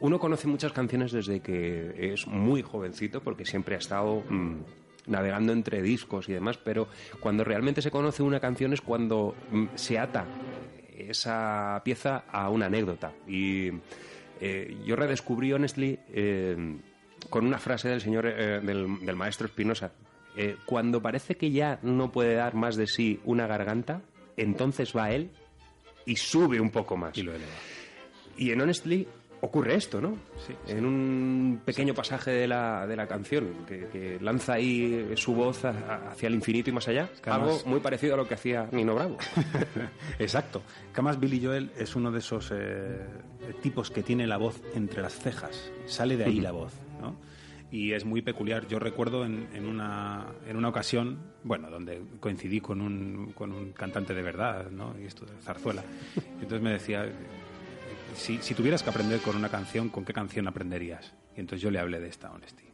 uno 0.00 0.18
conoce 0.18 0.48
muchas 0.48 0.72
canciones 0.72 1.12
desde 1.12 1.40
que 1.40 2.12
es 2.12 2.26
muy 2.26 2.60
jovencito 2.60 3.22
porque 3.22 3.46
siempre 3.46 3.74
ha 3.76 3.78
estado 3.78 4.22
mm, 4.28 4.56
navegando 5.10 5.52
entre 5.52 5.82
discos 5.82 6.28
y 6.28 6.32
demás, 6.32 6.58
pero 6.58 6.88
cuando 7.20 7.44
realmente 7.44 7.82
se 7.82 7.90
conoce 7.90 8.22
una 8.22 8.40
canción 8.40 8.72
es 8.72 8.80
cuando 8.80 9.34
mm, 9.50 9.66
se 9.74 9.98
ata 9.98 10.24
esa 10.96 11.80
pieza 11.84 12.24
a 12.30 12.48
una 12.50 12.66
anécdota. 12.66 13.12
Y 13.26 13.70
eh, 14.40 14.78
yo 14.84 14.96
redescubrí 14.96 15.52
Honestly 15.52 15.98
eh, 16.12 16.76
con 17.28 17.46
una 17.46 17.58
frase 17.58 17.88
del 17.88 18.00
señor 18.00 18.26
eh, 18.26 18.60
del, 18.60 19.04
del 19.04 19.16
maestro 19.16 19.46
Espinosa. 19.46 19.92
Eh, 20.36 20.56
cuando 20.64 21.02
parece 21.02 21.36
que 21.36 21.50
ya 21.50 21.78
no 21.82 22.12
puede 22.12 22.34
dar 22.34 22.54
más 22.54 22.76
de 22.76 22.86
sí 22.86 23.20
una 23.24 23.46
garganta, 23.46 24.00
entonces 24.36 24.96
va 24.96 25.10
él 25.10 25.30
y 26.06 26.16
sube 26.16 26.60
un 26.60 26.70
poco 26.70 26.96
más. 26.96 27.16
Y 27.18 27.22
lo 27.22 27.34
eleva. 27.34 27.50
Y 28.36 28.52
en 28.52 28.60
Honestly 28.60 29.08
ocurre 29.42 29.74
esto, 29.74 30.00
¿no? 30.00 30.16
En 30.68 30.84
un 30.84 31.62
pequeño 31.64 31.94
pasaje 31.94 32.30
de 32.30 32.46
la, 32.46 32.86
de 32.86 32.94
la 32.96 33.06
canción, 33.06 33.64
que, 33.66 33.86
que 33.88 34.18
lanza 34.20 34.54
ahí 34.54 35.12
su 35.16 35.34
voz 35.34 35.64
a- 35.64 35.70
a- 35.70 36.10
hacia 36.12 36.26
el 36.28 36.34
infinito 36.34 36.70
y 36.70 36.72
más 36.72 36.86
allá. 36.88 37.08
algo 37.24 37.58
muy 37.66 37.80
parecido 37.80 38.14
a 38.14 38.16
lo 38.18 38.28
que 38.28 38.34
hacía 38.34 38.68
Nino 38.72 38.94
Bravo. 38.94 39.16
Exacto. 40.18 40.62
Además 40.92 41.18
Billy 41.18 41.44
Joel 41.44 41.70
es 41.78 41.96
uno 41.96 42.10
de 42.10 42.18
esos 42.18 42.50
eh, 42.54 42.98
tipos 43.62 43.90
que 43.90 44.02
tiene 44.02 44.26
la 44.26 44.36
voz 44.36 44.60
entre 44.74 45.02
las 45.02 45.14
cejas. 45.18 45.70
Sale 45.86 46.16
de 46.16 46.24
ahí 46.24 46.40
la 46.40 46.52
voz, 46.52 46.72
¿no? 47.00 47.16
Y 47.72 47.92
es 47.92 48.04
muy 48.04 48.20
peculiar. 48.20 48.66
Yo 48.66 48.80
recuerdo 48.80 49.24
en, 49.24 49.48
en 49.54 49.64
una, 49.66 50.26
en 50.46 50.56
una 50.56 50.68
ocasión, 50.68 51.18
bueno, 51.44 51.70
donde 51.70 52.02
coincidí 52.18 52.60
con 52.60 52.80
un, 52.80 53.32
con 53.32 53.52
un 53.52 53.72
cantante 53.72 54.12
de 54.12 54.22
verdad, 54.22 54.70
¿no? 54.72 54.94
Y 55.00 55.04
esto 55.06 55.24
de 55.24 55.32
zarzuela. 55.40 55.84
Y 56.16 56.42
entonces 56.42 56.62
me 56.62 56.72
decía, 56.72 57.06
si, 58.14 58.38
si 58.38 58.54
tuvieras 58.54 58.82
que 58.82 58.90
aprender 58.90 59.20
con 59.20 59.36
una 59.36 59.48
canción, 59.48 59.88
¿con 59.88 60.04
qué 60.04 60.12
canción 60.12 60.46
aprenderías? 60.48 61.12
Y 61.36 61.40
entonces 61.40 61.62
yo 61.62 61.70
le 61.70 61.78
hablé 61.78 62.00
de 62.00 62.08
esta 62.08 62.30
Honesty, 62.30 62.64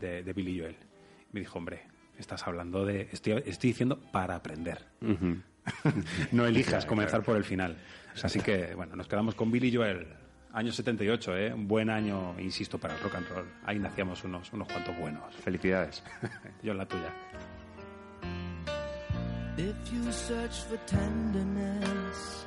de, 0.00 0.22
de 0.22 0.32
Billy 0.32 0.58
Joel. 0.60 0.76
Me 1.32 1.40
dijo, 1.40 1.58
hombre, 1.58 1.82
estás 2.18 2.46
hablando 2.46 2.84
de... 2.84 3.08
Estoy, 3.12 3.42
estoy 3.46 3.70
diciendo 3.70 3.98
para 4.12 4.36
aprender. 4.36 4.86
no 6.32 6.46
elijas 6.46 6.70
Claro, 6.70 6.88
comenzar 6.88 7.10
claro. 7.20 7.24
por 7.24 7.36
el 7.36 7.44
final. 7.44 7.76
Así 8.22 8.40
que, 8.40 8.74
bueno, 8.74 8.96
nos 8.96 9.08
quedamos 9.08 9.34
con 9.34 9.50
Billy 9.50 9.74
Joel. 9.74 10.06
Año 10.52 10.72
78, 10.72 11.36
¿eh? 11.36 11.52
Un 11.52 11.68
buen 11.68 11.90
año, 11.90 12.34
insisto, 12.40 12.78
para 12.78 12.94
el 12.94 13.00
rock 13.00 13.16
and 13.16 13.28
roll. 13.28 13.44
Ahí 13.66 13.78
nacíamos 13.78 14.24
unos, 14.24 14.50
unos 14.54 14.66
cuantos 14.68 14.96
buenos. 14.98 15.34
Felicidades. 15.36 16.02
Yo 16.62 16.72
en 16.72 16.78
la 16.78 16.86
tuya. 16.86 17.12
If 19.58 19.74
you 19.92 20.10
search 20.12 20.64
for 20.68 20.78
tenderness, 20.86 22.46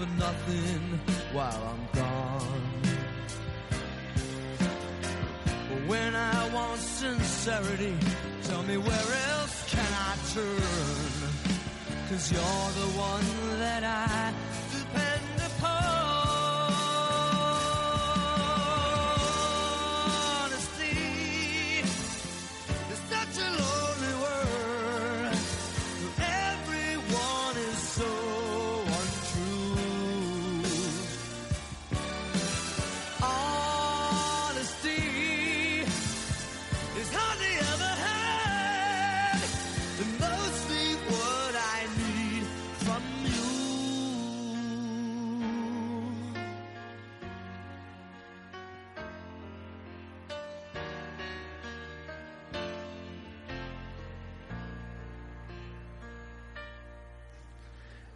For 0.00 0.06
nothing 0.18 0.98
while 1.34 1.62
I'm 1.72 2.00
gone. 2.00 2.72
But 5.68 5.88
when 5.88 6.14
I 6.14 6.54
want 6.54 6.80
sincerity, 6.80 7.94
tell 8.44 8.62
me 8.62 8.78
where 8.78 9.08
else 9.32 9.56
can 9.74 9.92
I 10.08 10.12
turn? 10.32 11.30
Cause 12.08 12.32
you're 12.32 12.70
the 12.82 12.90
one 12.98 13.58
that 13.58 13.84
I 13.84 14.32
depend 14.72 15.52
upon. 15.52 15.99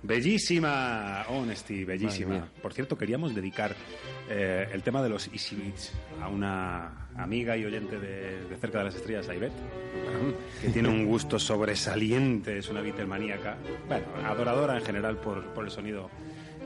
Bellísima 0.04 1.24
Honesty, 1.28 1.84
bellísima. 1.84 2.46
Por 2.60 2.74
cierto, 2.74 2.98
queríamos 2.98 3.34
dedicar 3.34 3.74
eh, 4.28 4.68
el 4.70 4.82
tema 4.82 5.02
de 5.02 5.08
los 5.08 5.28
Easy 5.28 5.56
Beats 5.56 5.92
a 6.20 6.28
una 6.28 7.08
amiga 7.16 7.56
y 7.56 7.64
oyente 7.64 7.98
de, 7.98 8.44
de 8.46 8.56
cerca 8.56 8.78
de 8.78 8.84
las 8.84 8.96
estrellas, 8.96 9.26
Aibet, 9.30 9.52
que 10.60 10.68
tiene 10.68 10.90
un 10.90 11.06
gusto 11.06 11.38
sobresaliente, 11.38 12.58
es 12.58 12.68
una 12.68 12.82
Beatlemaníaca, 12.82 13.56
bueno, 13.88 14.04
adoradora 14.26 14.76
en 14.76 14.84
general 14.84 15.16
por, 15.16 15.42
por 15.54 15.64
el 15.64 15.70
sonido 15.70 16.10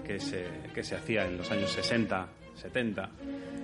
que 0.04 0.18
se, 0.18 0.44
que 0.74 0.82
se 0.82 0.96
hacía 0.96 1.24
en 1.26 1.36
los 1.36 1.48
años 1.52 1.70
60, 1.70 2.28
70. 2.56 3.10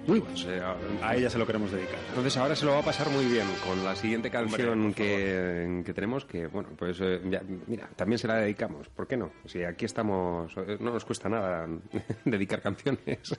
Muy 0.07 0.21
bueno. 0.21 0.35
Pues, 0.35 0.47
eh, 0.47 0.63
A 1.03 1.17
ella 1.17 1.31
se 1.31 1.39
lo 1.39 1.47
queremos 1.47 1.71
dedicar. 1.71 1.99
Entonces 2.09 2.37
ahora 2.37 2.55
se 2.55 2.65
lo 2.67 2.73
va 2.73 2.81
a 2.81 2.83
pasar 2.83 3.09
muy 3.11 3.25
bien 3.25 3.47
con 3.67 3.85
la 3.85 3.97
siguiente 3.97 4.31
canción 4.31 4.93
que, 4.93 5.83
que 5.85 5.95
tenemos, 5.95 6.25
que 6.25 6.47
bueno, 6.47 6.71
pues 6.77 6.99
eh, 7.01 7.21
ya, 7.31 7.43
mira, 7.67 7.89
también 7.97 8.19
se 8.19 8.29
la 8.29 8.37
dedicamos, 8.37 8.89
¿por 8.89 9.07
qué 9.07 9.17
no? 9.17 9.31
Si 9.47 9.63
aquí 9.65 9.85
estamos, 9.85 10.53
eh, 10.57 10.77
no 10.81 10.93
nos 10.93 11.05
cuesta 11.05 11.29
nada 11.29 11.67
dedicar 12.25 12.61
canciones. 12.61 13.01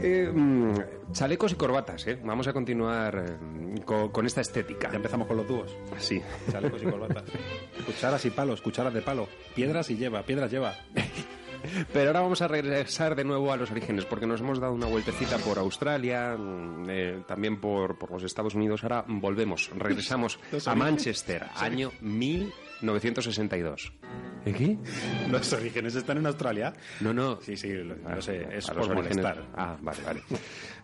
Eh, 0.00 0.30
mm, 0.32 1.12
chalecos 1.12 1.52
y 1.52 1.54
corbatas, 1.56 2.06
¿eh? 2.06 2.18
Vamos 2.24 2.48
a 2.48 2.52
continuar 2.52 3.38
con, 3.84 4.08
con 4.10 4.26
esta 4.26 4.40
estética. 4.40 4.90
Ya 4.90 4.96
empezamos 4.96 5.28
con 5.28 5.36
los 5.36 5.46
dúos. 5.46 5.76
Sí. 5.98 6.20
Chalecos 6.50 6.82
y 6.82 6.86
corbatas. 6.86 7.24
Cucharas 7.86 8.24
y 8.24 8.30
palos, 8.30 8.60
cucharas 8.60 8.92
de 8.92 9.02
palo. 9.02 9.28
Piedras 9.54 9.90
y 9.90 9.96
lleva, 9.96 10.22
piedras 10.22 10.50
lleva. 10.50 10.74
Pero 11.92 12.08
ahora 12.08 12.20
vamos 12.20 12.42
a 12.42 12.48
regresar 12.48 13.14
de 13.14 13.24
nuevo 13.24 13.52
a 13.52 13.56
los 13.56 13.70
orígenes, 13.70 14.04
porque 14.04 14.26
nos 14.26 14.40
hemos 14.40 14.60
dado 14.60 14.72
una 14.72 14.86
vueltecita 14.86 15.38
por 15.38 15.58
Australia, 15.58 16.36
mm, 16.36 16.86
eh, 16.88 17.22
también 17.26 17.60
por, 17.60 17.98
por 17.98 18.10
los 18.10 18.22
Estados 18.22 18.54
Unidos. 18.54 18.82
Ahora 18.82 19.04
volvemos, 19.06 19.70
regresamos 19.76 20.38
a. 20.66 20.74
Manchester, 20.74 21.46
año 21.56 21.92
1962. 22.80 23.92
¿Eh, 24.46 24.52
qué? 24.52 24.76
¿Los 25.30 25.50
orígenes 25.54 25.94
están 25.94 26.18
en 26.18 26.26
Australia? 26.26 26.74
No, 27.00 27.14
no. 27.14 27.40
Sí, 27.40 27.56
sí, 27.56 27.72
lo, 27.72 27.94
lo 27.96 28.20
sé, 28.20 28.46
es 28.52 28.68
A 28.68 28.74
los 28.74 28.86
por 28.88 28.98
orígenes. 28.98 29.24
molestar. 29.24 29.42
Ah, 29.56 29.74
vale, 29.80 29.98
vale. 30.04 30.20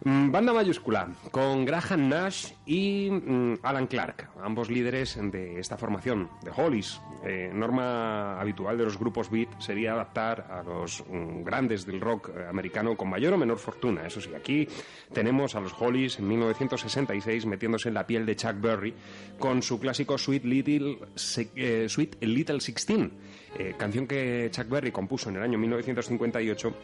Mm, 0.04 0.30
Banda 0.30 0.54
mayúscula, 0.54 1.08
con 1.30 1.66
Graham 1.66 2.08
Nash 2.08 2.52
y 2.64 3.10
mm, 3.10 3.58
Alan 3.62 3.86
Clark, 3.86 4.30
ambos 4.42 4.70
líderes 4.70 5.18
de 5.20 5.60
esta 5.60 5.76
formación, 5.76 6.30
de 6.42 6.50
Hollies. 6.56 7.02
Eh, 7.22 7.50
norma 7.52 8.40
habitual 8.40 8.78
de 8.78 8.84
los 8.84 8.98
grupos 8.98 9.30
beat 9.30 9.50
sería 9.60 9.92
adaptar 9.92 10.46
a 10.50 10.62
los 10.62 11.04
mm, 11.06 11.42
grandes 11.42 11.84
del 11.84 12.00
rock 12.00 12.30
americano 12.48 12.96
con 12.96 13.10
mayor 13.10 13.34
o 13.34 13.36
menor 13.36 13.58
fortuna. 13.58 14.06
Eso 14.06 14.22
sí, 14.22 14.30
aquí 14.34 14.66
tenemos 15.12 15.54
a 15.54 15.60
los 15.60 15.74
Hollies 15.78 16.18
en 16.18 16.28
1966 16.28 17.44
metiéndose 17.44 17.88
en 17.88 17.94
la 17.94 18.06
piel 18.06 18.24
de 18.24 18.36
Chuck 18.36 18.58
Berry 18.58 18.94
con 19.38 19.60
su 19.60 19.78
clásico 19.78 20.16
Sweet 20.16 20.44
Little, 20.46 20.98
Se- 21.14 21.50
eh, 21.56 21.79
Sweet 21.88 22.16
Little 22.22 22.60
Sixteen, 22.60 23.12
eh, 23.58 23.74
canción 23.76 24.06
que 24.06 24.48
Chuck 24.50 24.68
Berry 24.68 24.92
compuso 24.92 25.28
en 25.30 25.36
el 25.36 25.42
año 25.42 25.58
1958 25.58 26.74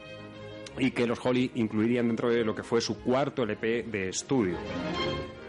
y 0.79 0.91
que 0.91 1.07
los 1.07 1.25
Holly 1.25 1.53
incluirían 1.55 2.07
dentro 2.09 2.29
de 2.31 2.45
lo 2.45 2.55
que 2.55 2.63
fue 2.63 2.81
su 2.81 2.99
cuarto 3.01 3.43
LP 3.45 3.85
de 3.85 4.09
estudio. 4.11 4.57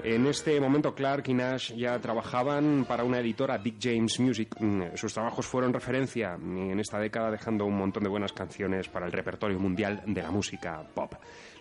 En 0.04 0.26
este 0.28 0.62
momento 0.62 0.96
Clark 0.96 1.28
y 1.28 1.34
Nash 1.34 1.74
ya 1.74 2.00
trabajaban 2.00 2.86
para 2.88 3.04
una 3.04 3.20
editora, 3.20 3.58
Big 3.58 3.76
James 3.82 4.20
Music. 4.22 4.56
Mm, 4.58 4.96
Sus 4.96 5.14
trabajos 5.14 5.46
fueron 5.46 5.74
referencia 5.74 6.36
en 6.36 6.80
esta 6.80 6.98
década 6.98 7.30
dejando 7.30 7.66
un 7.66 7.76
montón 7.76 8.04
de 8.04 8.10
buenas 8.10 8.32
canciones 8.32 8.88
para 8.88 9.06
el 9.08 9.12
repertorio 9.12 9.60
mundial 9.60 10.02
de 10.06 10.22
la 10.22 10.32
música 10.32 10.82
pop. 10.94 11.14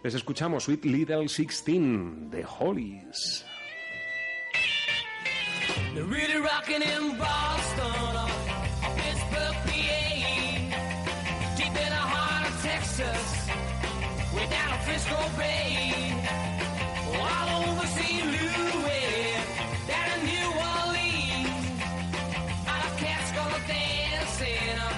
Les 0.04 0.14
escuchamos 0.14 0.62
Sweet 0.64 0.84
Little 0.84 1.28
Sixteen 1.28 2.30
de 2.30 2.44
Hollies. 2.44 3.44
They're 5.94 6.04
really 6.04 6.40
rocking 6.40 6.82
in 6.82 7.16
Boston 7.18 8.16
or, 8.22 8.30
Pittsburgh, 8.98 9.56
PA. 9.66 10.02
Deep 11.56 11.74
in 11.84 11.90
the 11.96 12.04
heart 12.14 12.44
of 12.48 12.54
Texas, 12.62 13.26
way 14.34 14.46
down 14.48 14.72
in 14.72 14.80
Frisco 14.86 15.18
Bay. 15.38 16.12
All 17.18 17.48
over 17.70 17.86
St. 17.86 18.24
Louis, 18.34 19.40
down 19.88 20.08
in 20.14 20.20
New 20.32 20.48
Orleans. 20.72 21.64
All 22.68 22.82
the 22.84 22.92
cats 23.04 23.30
gonna 23.36 23.60
dance 23.66 24.40
in 24.40 24.76
a, 24.78 24.90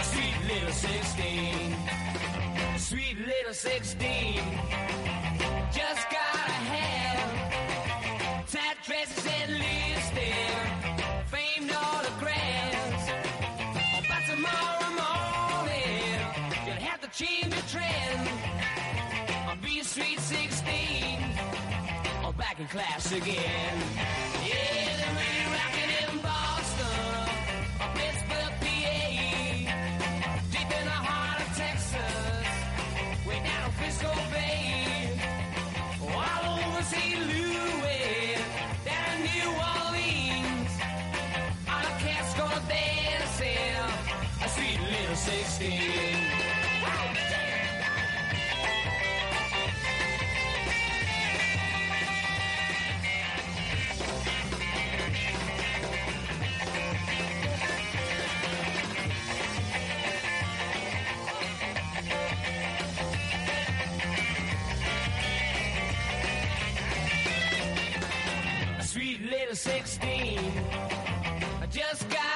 a 0.00 0.02
sweet 0.12 0.38
little 0.50 0.72
16. 0.72 1.76
Sweet 2.78 3.18
little 3.26 3.54
16. 3.54 4.42
Just 5.72 6.04
gotta 6.10 6.58
have 6.72 7.30
tight 8.52 8.76
dresses 8.84 9.26
and 9.26 9.52
lipstick, 9.52 9.91
change 11.72 12.12
trend. 12.18 12.74
I'll 16.66 16.80
have 16.80 17.00
to 17.02 17.08
change 17.10 17.54
the 17.54 17.62
trend 17.70 18.28
or 19.48 19.56
be 19.56 19.80
a 19.80 19.84
sweet 19.84 20.18
16, 20.18 21.18
or 22.24 22.32
back 22.32 22.58
in 22.58 22.66
class 22.68 23.12
again. 23.12 23.76
Yeah, 24.46 24.96
they're 24.96 25.14
really 25.14 25.71
16. 69.54 70.38
I 71.60 71.66
just 71.66 72.08
gotta 72.08 72.31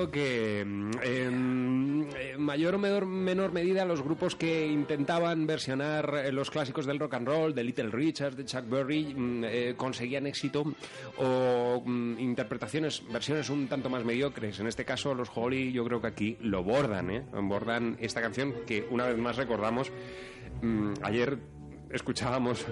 digo 0.00 0.10
que 0.10 0.64
mm, 0.64 0.90
en 1.02 2.08
en 2.14 2.40
mayor 2.40 2.74
o 2.74 2.78
menor, 2.78 3.06
menor 3.06 3.52
medida 3.52 3.84
los 3.84 4.02
grupos 4.02 4.34
que 4.34 4.66
intentaban 4.66 5.46
versionar 5.46 6.22
eh, 6.24 6.32
los 6.32 6.50
clásicos 6.50 6.86
del 6.86 6.98
rock 6.98 7.14
and 7.14 7.28
roll, 7.28 7.54
de 7.54 7.64
Little 7.64 7.90
Richard, 7.90 8.34
de 8.34 8.44
Chuck 8.44 8.68
Berry, 8.68 9.14
mm, 9.14 9.44
eh, 9.44 9.74
conseguían 9.76 10.26
éxito 10.26 10.64
o 11.18 11.82
mm, 11.84 12.18
interpretaciones, 12.18 13.02
versiones 13.12 13.50
un 13.50 13.68
tanto 13.68 13.90
más 13.90 14.04
mediocres. 14.04 14.58
En 14.60 14.66
este 14.66 14.84
caso 14.84 15.14
los 15.14 15.30
Holly 15.34 15.72
yo 15.72 15.84
creo 15.84 16.00
que 16.00 16.06
aquí 16.06 16.36
lo 16.40 16.62
bordan, 16.62 17.10
¿eh? 17.10 17.24
bordan 17.42 17.96
esta 18.00 18.20
canción 18.20 18.54
que 18.66 18.86
una 18.90 19.06
vez 19.06 19.18
más 19.18 19.36
recordamos. 19.36 19.92
ayer 21.02 21.38
escuchábamos 21.90 22.64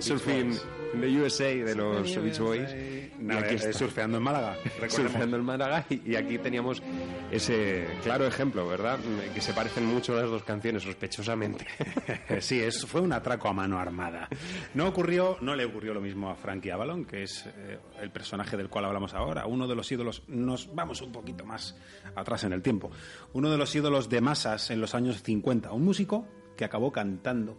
Surfing 0.00 0.58
in 0.94 1.00
the 1.00 1.20
USA 1.20 1.54
de 1.54 1.74
los 1.74 2.14
Beach 2.16 2.38
Boys. 2.38 2.70
Y 2.72 3.22
Nada, 3.22 3.40
aquí 3.40 3.54
eh, 3.54 3.56
está. 3.56 3.72
surfeando 3.72 4.18
en 4.18 4.22
Málaga, 4.22 4.56
surfeando 4.88 5.36
en 5.36 5.44
Málaga 5.44 5.86
y, 5.88 6.12
y 6.12 6.16
aquí 6.16 6.38
teníamos 6.38 6.82
ese 7.30 7.86
claro 8.02 8.26
ejemplo, 8.26 8.66
¿verdad? 8.66 8.98
Que 9.32 9.40
se 9.40 9.52
parecen 9.52 9.86
mucho 9.86 10.14
las 10.14 10.28
dos 10.28 10.42
canciones, 10.42 10.82
sospechosamente. 10.82 11.66
sí, 12.40 12.60
es, 12.60 12.84
fue 12.84 13.00
un 13.00 13.12
atraco 13.12 13.48
a 13.48 13.52
mano 13.52 13.78
armada. 13.78 14.28
No 14.74 14.88
ocurrió, 14.88 15.38
no 15.40 15.54
le 15.54 15.64
ocurrió 15.64 15.94
lo 15.94 16.00
mismo 16.00 16.30
a 16.30 16.34
Frankie 16.34 16.70
Avalon, 16.70 17.04
que 17.04 17.22
es 17.22 17.46
eh, 17.46 17.78
el 18.00 18.10
personaje 18.10 18.56
del 18.56 18.68
cual 18.68 18.84
hablamos 18.86 19.14
ahora, 19.14 19.46
uno 19.46 19.66
de 19.66 19.74
los 19.74 19.90
ídolos, 19.90 20.22
nos 20.28 20.74
vamos 20.74 21.00
un 21.02 21.12
poquito 21.12 21.44
más 21.44 21.76
atrás 22.14 22.44
en 22.44 22.52
el 22.52 22.62
tiempo, 22.62 22.90
uno 23.32 23.50
de 23.50 23.56
los 23.56 23.74
ídolos 23.74 24.08
de 24.08 24.20
masas 24.20 24.70
en 24.70 24.80
los 24.80 24.94
años 24.94 25.22
50, 25.22 25.72
un 25.72 25.84
músico 25.84 26.26
que 26.56 26.64
acabó 26.64 26.92
cantando 26.92 27.56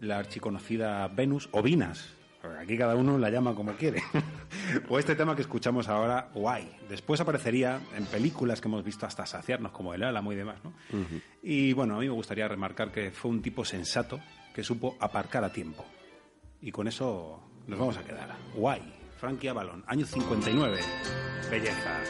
la 0.00 0.18
archiconocida 0.18 1.06
Venus 1.08 1.48
o 1.52 1.62
Vinas. 1.62 2.16
Aquí 2.60 2.78
cada 2.78 2.94
uno 2.94 3.18
la 3.18 3.30
llama 3.30 3.54
como 3.54 3.72
quiere. 3.72 4.02
o 4.88 4.98
este 4.98 5.16
tema 5.16 5.34
que 5.34 5.42
escuchamos 5.42 5.88
ahora, 5.88 6.30
Why. 6.34 6.68
Después 6.88 7.20
aparecería 7.20 7.80
en 7.96 8.06
películas 8.06 8.60
que 8.60 8.68
hemos 8.68 8.84
visto 8.84 9.04
hasta 9.06 9.26
saciarnos, 9.26 9.72
como 9.72 9.94
El 9.94 10.04
Álamo 10.04 10.32
y 10.32 10.36
demás, 10.36 10.58
¿no? 10.62 10.72
Y 11.42 11.72
bueno, 11.72 11.96
a 11.96 11.98
mí 11.98 12.06
me 12.06 12.12
gustaría 12.12 12.46
remarcar 12.46 12.92
que 12.92 13.10
fue 13.10 13.30
un 13.30 13.42
tipo 13.42 13.64
sensato 13.64 14.20
que 14.54 14.62
supo 14.62 14.96
aparcar 15.00 15.44
a 15.44 15.52
tiempo. 15.52 15.84
Y 16.60 16.70
con 16.70 16.88
eso 16.88 17.40
nos 17.66 17.78
vamos 17.78 17.96
a 17.96 18.04
quedar. 18.04 18.36
Why. 18.54 18.80
Frankie 19.18 19.48
Avalon, 19.48 19.82
año 19.86 20.06
59. 20.06 20.78
Belleza. 21.50 22.00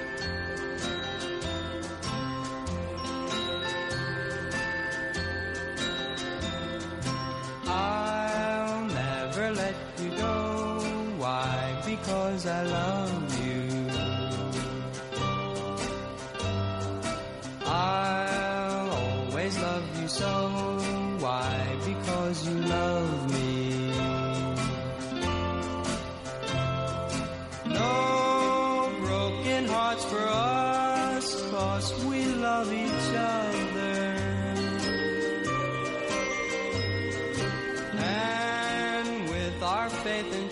I'll 7.68 8.84
never 8.86 9.51
let 9.52 9.74
you 10.02 10.10
go. 10.10 10.80
Why? 11.18 11.82
Because 11.84 12.47
I 12.47 12.62
love 12.62 13.47
you. 13.47 13.90
I'll 17.66 18.25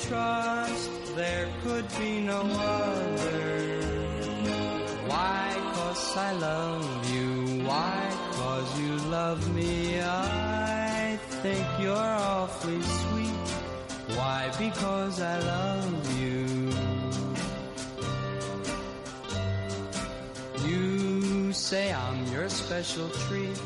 trust, 0.09 0.91
there 1.17 1.49
could 1.63 1.87
be 1.99 2.21
no 2.21 2.41
other. 2.41 3.81
Why? 5.07 5.45
Cause 5.75 6.17
I 6.17 6.33
love 6.33 7.15
you. 7.15 7.65
Why? 7.65 8.11
Cause 8.33 8.81
you 8.81 8.97
love 9.19 9.43
me. 9.55 10.01
I 10.01 11.19
think 11.43 11.67
you're 11.81 12.13
awfully 12.33 12.83
sweet. 12.83 13.49
Why? 14.19 14.51
Because 14.59 15.21
I 15.21 15.39
love 15.41 16.21
you. 16.21 16.45
You 20.69 21.53
say 21.53 21.93
I'm 21.93 22.27
your 22.33 22.49
special 22.49 23.09
treat. 23.27 23.59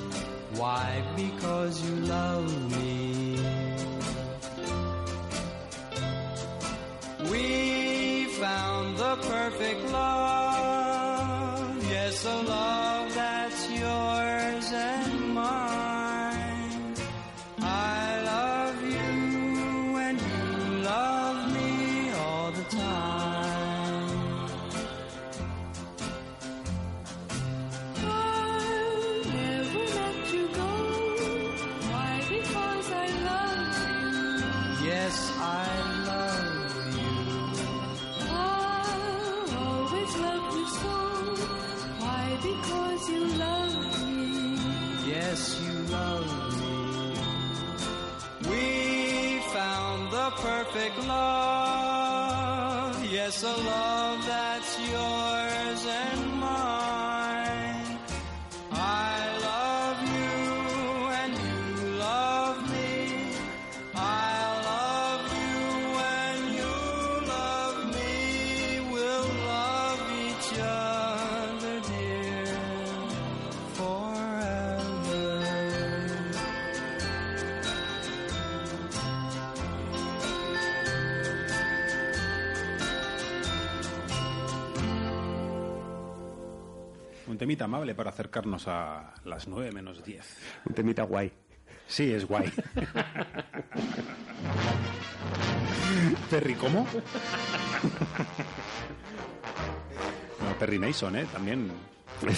Why? 0.57 1.03
Because 1.17 1.75
you 1.85 1.95
love 2.07 2.51
me. 2.77 3.18
We 7.31 8.25
found 8.25 8.97
the 8.97 9.17
perfect 9.17 9.85
love. 9.93 11.85
Yes, 11.91 12.25
a 12.25 12.37
love 12.43 12.88
perfect 50.41 50.99
love. 51.07 53.05
Yes, 53.05 53.43
a 53.43 53.47
love 53.49 54.08
temita 87.49 87.65
amable 87.65 87.95
para 87.95 88.11
acercarnos 88.11 88.69
a 88.69 89.15
las 89.25 89.49
9 89.49 89.73
menos 89.73 90.05
10. 90.05 90.37
Un 90.67 90.75
temita 90.75 91.05
guay. 91.05 91.33
Sí, 91.87 92.13
es 92.13 92.27
guay. 92.27 92.53
Perry, 96.31 96.53
¿cómo? 96.57 96.87
No, 100.45 100.59
Perry 100.59 100.79
Mason, 100.79 101.17
¿eh? 101.17 101.27
También. 101.33 101.71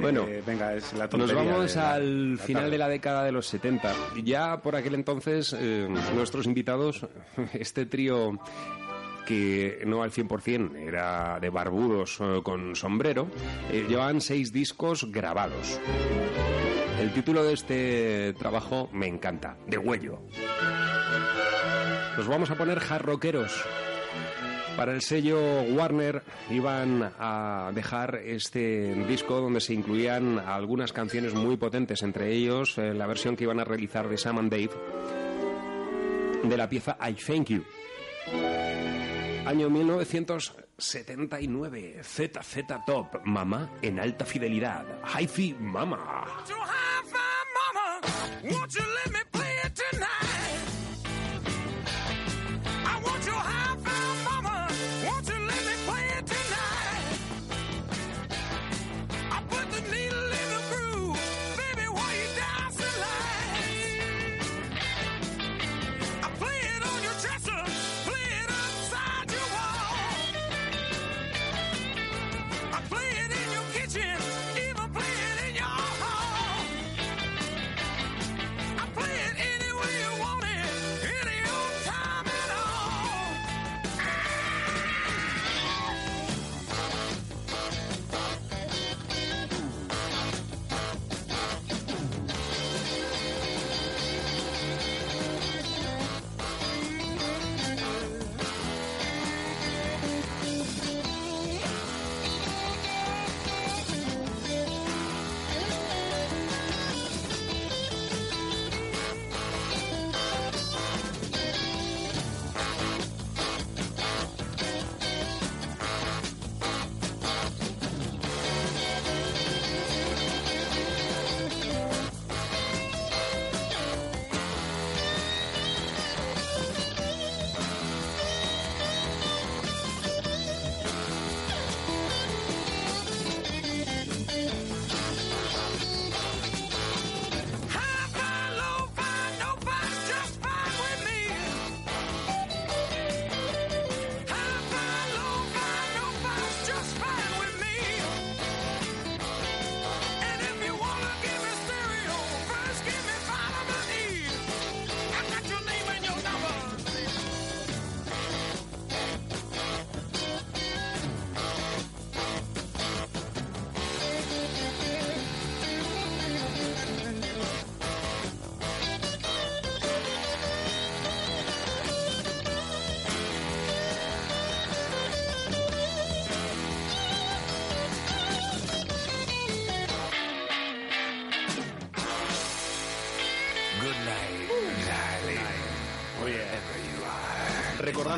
Bueno, 0.00 0.22
Eh, 0.26 0.42
venga, 0.46 0.72
es 0.74 0.94
la 0.94 1.06
Nos 1.08 1.34
vamos 1.34 1.76
la- 1.76 1.92
al 1.94 2.36
la 2.36 2.42
final 2.42 2.70
de 2.70 2.78
la 2.78 2.88
década 2.88 3.22
de 3.22 3.32
los 3.32 3.46
70. 3.46 3.92
Ya 4.24 4.56
por 4.62 4.74
aquel 4.74 4.94
entonces, 4.94 5.54
eh, 5.58 5.86
nuestros 6.14 6.46
invitados, 6.46 7.06
este 7.52 7.84
trío 7.84 8.38
que 9.30 9.84
no 9.86 10.02
al 10.02 10.10
100% 10.10 10.76
era 10.76 11.38
de 11.38 11.50
barbudos 11.50 12.18
eh, 12.20 12.40
con 12.42 12.74
sombrero, 12.74 13.28
eh, 13.70 13.86
llevaban 13.88 14.20
seis 14.20 14.52
discos 14.52 15.04
grabados. 15.12 15.80
El 16.98 17.12
título 17.12 17.44
de 17.44 17.52
este 17.52 18.34
trabajo 18.40 18.90
me 18.92 19.06
encanta, 19.06 19.56
De 19.68 19.78
Huello. 19.78 20.18
Nos 22.16 22.26
vamos 22.26 22.50
a 22.50 22.56
poner 22.56 22.80
jarroqueros. 22.80 23.64
Para 24.76 24.94
el 24.94 25.00
sello 25.00 25.40
Warner 25.62 26.24
iban 26.50 27.12
a 27.20 27.70
dejar 27.72 28.16
este 28.24 28.96
disco 29.06 29.40
donde 29.40 29.60
se 29.60 29.74
incluían 29.74 30.40
algunas 30.40 30.92
canciones 30.92 31.34
muy 31.34 31.56
potentes, 31.56 32.02
entre 32.02 32.34
ellos 32.34 32.76
eh, 32.78 32.94
la 32.94 33.06
versión 33.06 33.36
que 33.36 33.44
iban 33.44 33.60
a 33.60 33.64
realizar 33.64 34.08
de 34.08 34.18
Sam 34.18 34.38
and 34.38 34.50
Dave 34.50 34.70
de 36.42 36.56
la 36.56 36.68
pieza 36.68 36.98
I 37.00 37.14
Thank 37.14 37.50
You. 37.50 37.64
Año 39.50 39.68
1979, 39.68 42.00
ZZ 42.04 42.64
Top, 42.86 43.16
Mamá 43.24 43.68
en 43.82 43.98
alta 43.98 44.24
fidelidad, 44.24 44.84
Hi-Fi 45.12 45.56
Mama. 45.58 46.44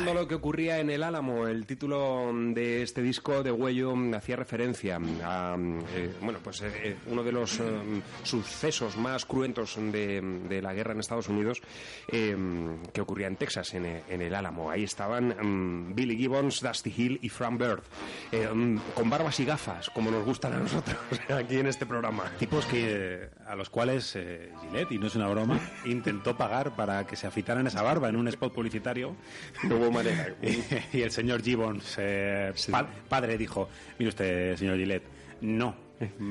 Recordando 0.03 0.21
lo 0.21 0.27
que 0.27 0.35
ocurría 0.35 0.79
en 0.79 0.89
El 0.89 1.01
Álamo, 1.01 1.47
el 1.47 1.65
título 1.65 2.29
de 2.33 2.81
este 2.81 3.01
disco 3.01 3.41
de 3.41 3.53
Huello 3.53 3.95
hacía 4.13 4.35
referencia 4.35 4.99
a 5.23 5.55
eh, 5.95 6.13
bueno, 6.19 6.39
pues 6.43 6.61
eh, 6.61 6.71
eh, 6.75 6.95
uno 7.07 7.23
de 7.23 7.31
los 7.31 7.57
eh, 7.61 7.63
sucesos 8.23 8.97
más 8.97 9.25
cruentos 9.25 9.77
de, 9.77 10.19
de 10.49 10.61
la 10.61 10.73
guerra 10.73 10.91
en 10.91 10.99
Estados 10.99 11.29
Unidos 11.29 11.61
que 12.09 13.01
ocurría 13.01 13.27
en 13.27 13.37
Texas, 13.37 13.73
en, 13.75 13.85
en 13.85 14.21
El 14.21 14.35
Álamo. 14.35 14.69
Ahí 14.69 14.83
estaban 14.83 15.29
mm, 15.39 15.95
Billy 15.95 16.17
Gibbons, 16.17 16.59
Dusty 16.59 16.93
Hill 16.95 17.19
y 17.21 17.29
Frank 17.29 17.57
Bird, 17.57 17.83
mm, 18.53 18.77
con 18.93 19.09
barbas 19.09 19.39
y 19.39 19.45
gafas, 19.45 19.89
como 19.89 20.11
nos 20.11 20.25
gustan 20.25 20.53
a 20.53 20.57
nosotros 20.57 20.97
aquí 21.29 21.57
en 21.57 21.67
este 21.67 21.85
programa. 21.85 22.29
Tipos 22.37 22.65
que 22.65 23.29
a 23.47 23.55
los 23.55 23.69
cuales 23.69 24.17
Gillette, 24.61 24.91
y 24.91 24.99
no 24.99 25.07
es 25.07 25.15
una 25.15 25.29
broma, 25.29 25.59
intentó 25.85 26.35
pagar 26.35 26.75
para 26.75 27.07
que 27.07 27.15
se 27.15 27.25
afitaran 27.25 27.67
esa 27.67 27.81
barba 27.81 28.09
en 28.09 28.17
un 28.17 28.27
spot 28.27 28.53
publicitario. 28.53 29.15
Hubo 29.63 29.92
manera. 29.93 30.33
y, 30.41 30.97
y 30.97 31.01
el 31.01 31.11
señor 31.11 31.41
Gibbons, 31.41 31.95
eh, 31.99 32.51
pa- 32.71 32.87
padre, 33.07 33.37
dijo, 33.37 33.69
mire 33.99 34.09
usted, 34.09 34.57
señor 34.57 34.77
Gillette, 34.77 35.03
no. 35.41 35.75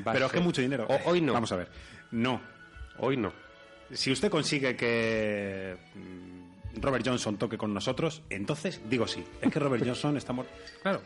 Pero 0.05 0.26
es 0.26 0.32
que 0.32 0.40
mucho 0.40 0.60
dinero. 0.60 0.86
O- 0.89 1.10
hoy 1.10 1.20
no. 1.20 1.32
Vamos 1.32 1.51
a 1.52 1.56
ver. 1.56 1.68
No. 2.10 2.40
Hoy 2.98 3.16
no. 3.16 3.32
Si 3.90 4.10
usted 4.12 4.30
consigue 4.30 4.76
que 4.76 5.76
Robert 6.80 7.06
Johnson 7.06 7.36
toque 7.36 7.58
con 7.58 7.74
nosotros, 7.74 8.22
entonces 8.30 8.80
digo 8.88 9.06
sí. 9.06 9.24
Es 9.40 9.52
que 9.52 9.58
Robert 9.58 9.84
Johnson 9.84 10.16
está 10.16 10.32
muerto. 10.32 10.52
Claro. 10.82 11.00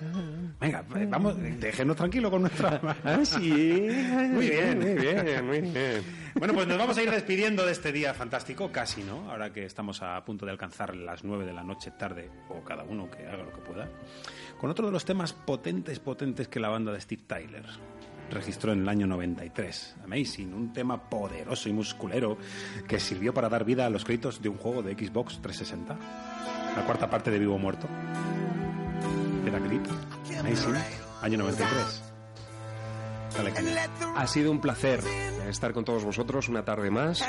Venga, 0.60 0.84
eh, 0.97 1.06
vamos, 1.09 1.36
déjenos 1.59 1.97
tranquilo 1.97 2.30
con 2.30 2.43
nuestra... 2.43 2.80
Ah, 3.05 3.24
sí. 3.24 3.51
Muy 3.51 4.48
bien, 4.51 4.78
muy 4.78 4.94
bien, 4.94 5.47
muy 5.47 5.60
bien. 5.60 6.02
Bueno, 6.34 6.55
pues 6.55 6.66
nos 6.66 6.78
vamos 6.78 6.97
a 6.98 7.02
ir 7.02 7.10
despidiendo 7.10 7.64
de 7.64 7.72
este 7.72 7.93
día 7.93 8.12
fantástico, 8.14 8.70
casi, 8.70 9.02
¿no? 9.02 9.30
Ahora 9.30 9.52
que 9.52 9.64
estamos 9.64 10.02
a 10.02 10.22
punto 10.24 10.44
de 10.44 10.52
alcanzar 10.52 10.94
las 10.94 11.24
nueve 11.24 11.44
de 11.44 11.52
la 11.52 11.62
noche 11.62 11.93
tarde, 11.93 12.30
o 12.48 12.62
cada 12.62 12.82
uno 12.84 13.10
que 13.10 13.26
haga 13.26 13.44
lo 13.44 13.52
que 13.52 13.60
pueda, 13.60 13.88
con 14.59 14.70
otro 14.70 14.86
de 14.86 14.93
los 14.93 15.05
temas 15.05 15.32
potentes, 15.32 15.98
potentes 15.98 16.48
que 16.48 16.60
la 16.60 16.68
banda 16.68 16.93
de 16.93 17.01
Steve 17.01 17.22
Tyler 17.26 17.64
registró 18.31 18.73
en 18.73 18.82
el 18.82 18.89
año 18.89 19.07
93. 19.07 19.97
Amazing, 20.05 20.55
un 20.55 20.73
tema 20.73 21.09
poderoso 21.09 21.69
y 21.69 21.73
musculero 21.73 22.39
que 22.89 23.01
sirvió 23.01 23.32
para 23.32 23.48
dar 23.48 23.65
vida 23.65 23.86
a 23.86 23.90
los 23.90 24.05
créditos 24.05 24.43
de 24.43 24.48
un 24.48 24.57
juego 24.57 24.82
de 24.82 24.94
Xbox 24.94 25.40
360. 25.40 25.97
La 26.77 26.85
cuarta 26.85 27.09
parte 27.09 27.31
de 27.31 27.39
Vivo 27.39 27.59
Muerto. 27.59 27.86
Era 29.47 29.59
Creed. 29.61 29.82
Amazing, 30.39 30.74
año 31.23 31.39
93. 31.39 32.03
Dale 33.36 33.53
caña. 33.53 33.89
Ha 34.16 34.27
sido 34.27 34.51
un 34.51 34.61
placer 34.61 35.01
estar 35.48 35.73
con 35.73 35.85
todos 35.85 36.05
vosotros 36.05 36.48
una 36.48 36.65
tarde 36.65 36.90
más. 36.90 37.23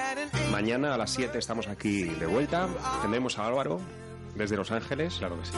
Mañana 0.52 0.94
a 0.94 0.98
las 0.98 1.11
7 1.11 1.38
estamos 1.38 1.68
aquí 1.68 2.03
de 2.03 2.26
vuelta. 2.26 2.68
Tendremos 3.02 3.38
a 3.38 3.48
Álvaro 3.48 3.80
desde 4.36 4.56
Los 4.56 4.72
Ángeles. 4.72 5.15
Claro 5.18 5.40
que 5.40 5.45
sí. 5.45 5.53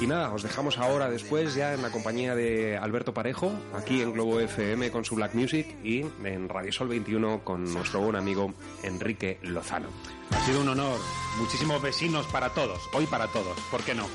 Y 0.00 0.06
nada, 0.06 0.32
os 0.32 0.44
dejamos 0.44 0.78
ahora 0.78 1.10
después 1.10 1.54
ya 1.54 1.74
en 1.74 1.82
la 1.82 1.90
compañía 1.90 2.36
de 2.36 2.76
Alberto 2.76 3.12
Parejo, 3.12 3.52
aquí 3.74 4.00
en 4.00 4.12
Globo 4.12 4.38
FM 4.38 4.92
con 4.92 5.04
su 5.04 5.16
Black 5.16 5.34
Music 5.34 5.66
y 5.82 6.04
en 6.24 6.48
Radio 6.48 6.70
Sol 6.70 6.86
21 6.88 7.42
con 7.42 7.72
nuestro 7.74 8.00
buen 8.00 8.14
amigo 8.14 8.54
Enrique 8.84 9.38
Lozano. 9.42 9.88
Ha 10.30 10.40
sido 10.46 10.60
un 10.60 10.68
honor. 10.68 10.98
Muchísimos 11.38 11.82
vecinos 11.82 12.26
para 12.26 12.50
todos. 12.50 12.78
Hoy 12.92 13.06
para 13.06 13.26
todos. 13.28 13.58
¿Por 13.70 13.82
qué 13.82 13.94
no? 13.94 14.06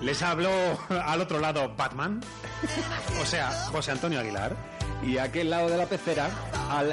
Les 0.00 0.22
habló 0.22 0.50
al 0.88 1.20
otro 1.20 1.38
lado 1.38 1.74
Batman. 1.76 2.20
O 3.20 3.26
sea, 3.26 3.50
José 3.70 3.92
Antonio 3.92 4.20
Aguilar. 4.20 4.56
Y 5.02 5.18
aquel 5.18 5.50
lado 5.50 5.68
de 5.68 5.76
la 5.76 5.86
pecera, 5.86 6.28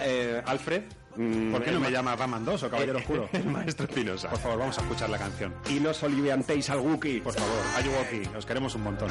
eh, 0.03 0.41
Alfred. 0.45 0.83
Mm, 1.15 1.51
¿Por 1.51 1.63
qué 1.63 1.71
no 1.71 1.79
me 1.79 1.87
ma- 1.87 1.91
llama 1.91 2.15
Batman 2.15 2.45
2 2.45 2.63
o 2.63 2.69
Caballero 2.69 2.97
Eh, 2.99 3.01
Oscuro? 3.01 3.29
el 3.33 3.45
maestro 3.45 3.85
Espinosa. 3.87 4.29
Por 4.29 4.39
favor, 4.39 4.59
vamos 4.59 4.77
a 4.77 4.81
escuchar 4.81 5.09
la 5.09 5.17
canción. 5.17 5.53
Y 5.69 5.79
nos 5.79 6.01
oliviantéis 6.03 6.69
al 6.69 6.79
Wookiee. 6.79 7.21
Por 7.21 7.33
favor, 7.33 7.59
Ayuwoki, 7.77 8.29
os 8.37 8.45
queremos 8.45 8.75
un 8.75 8.83
montón. 8.83 9.09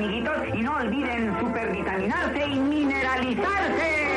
Amiguitos, 0.00 0.34
y 0.54 0.62
no 0.62 0.76
olviden 0.76 1.38
supervitaminarse 1.40 2.46
y 2.46 2.58
mineralizarse. 2.58 4.09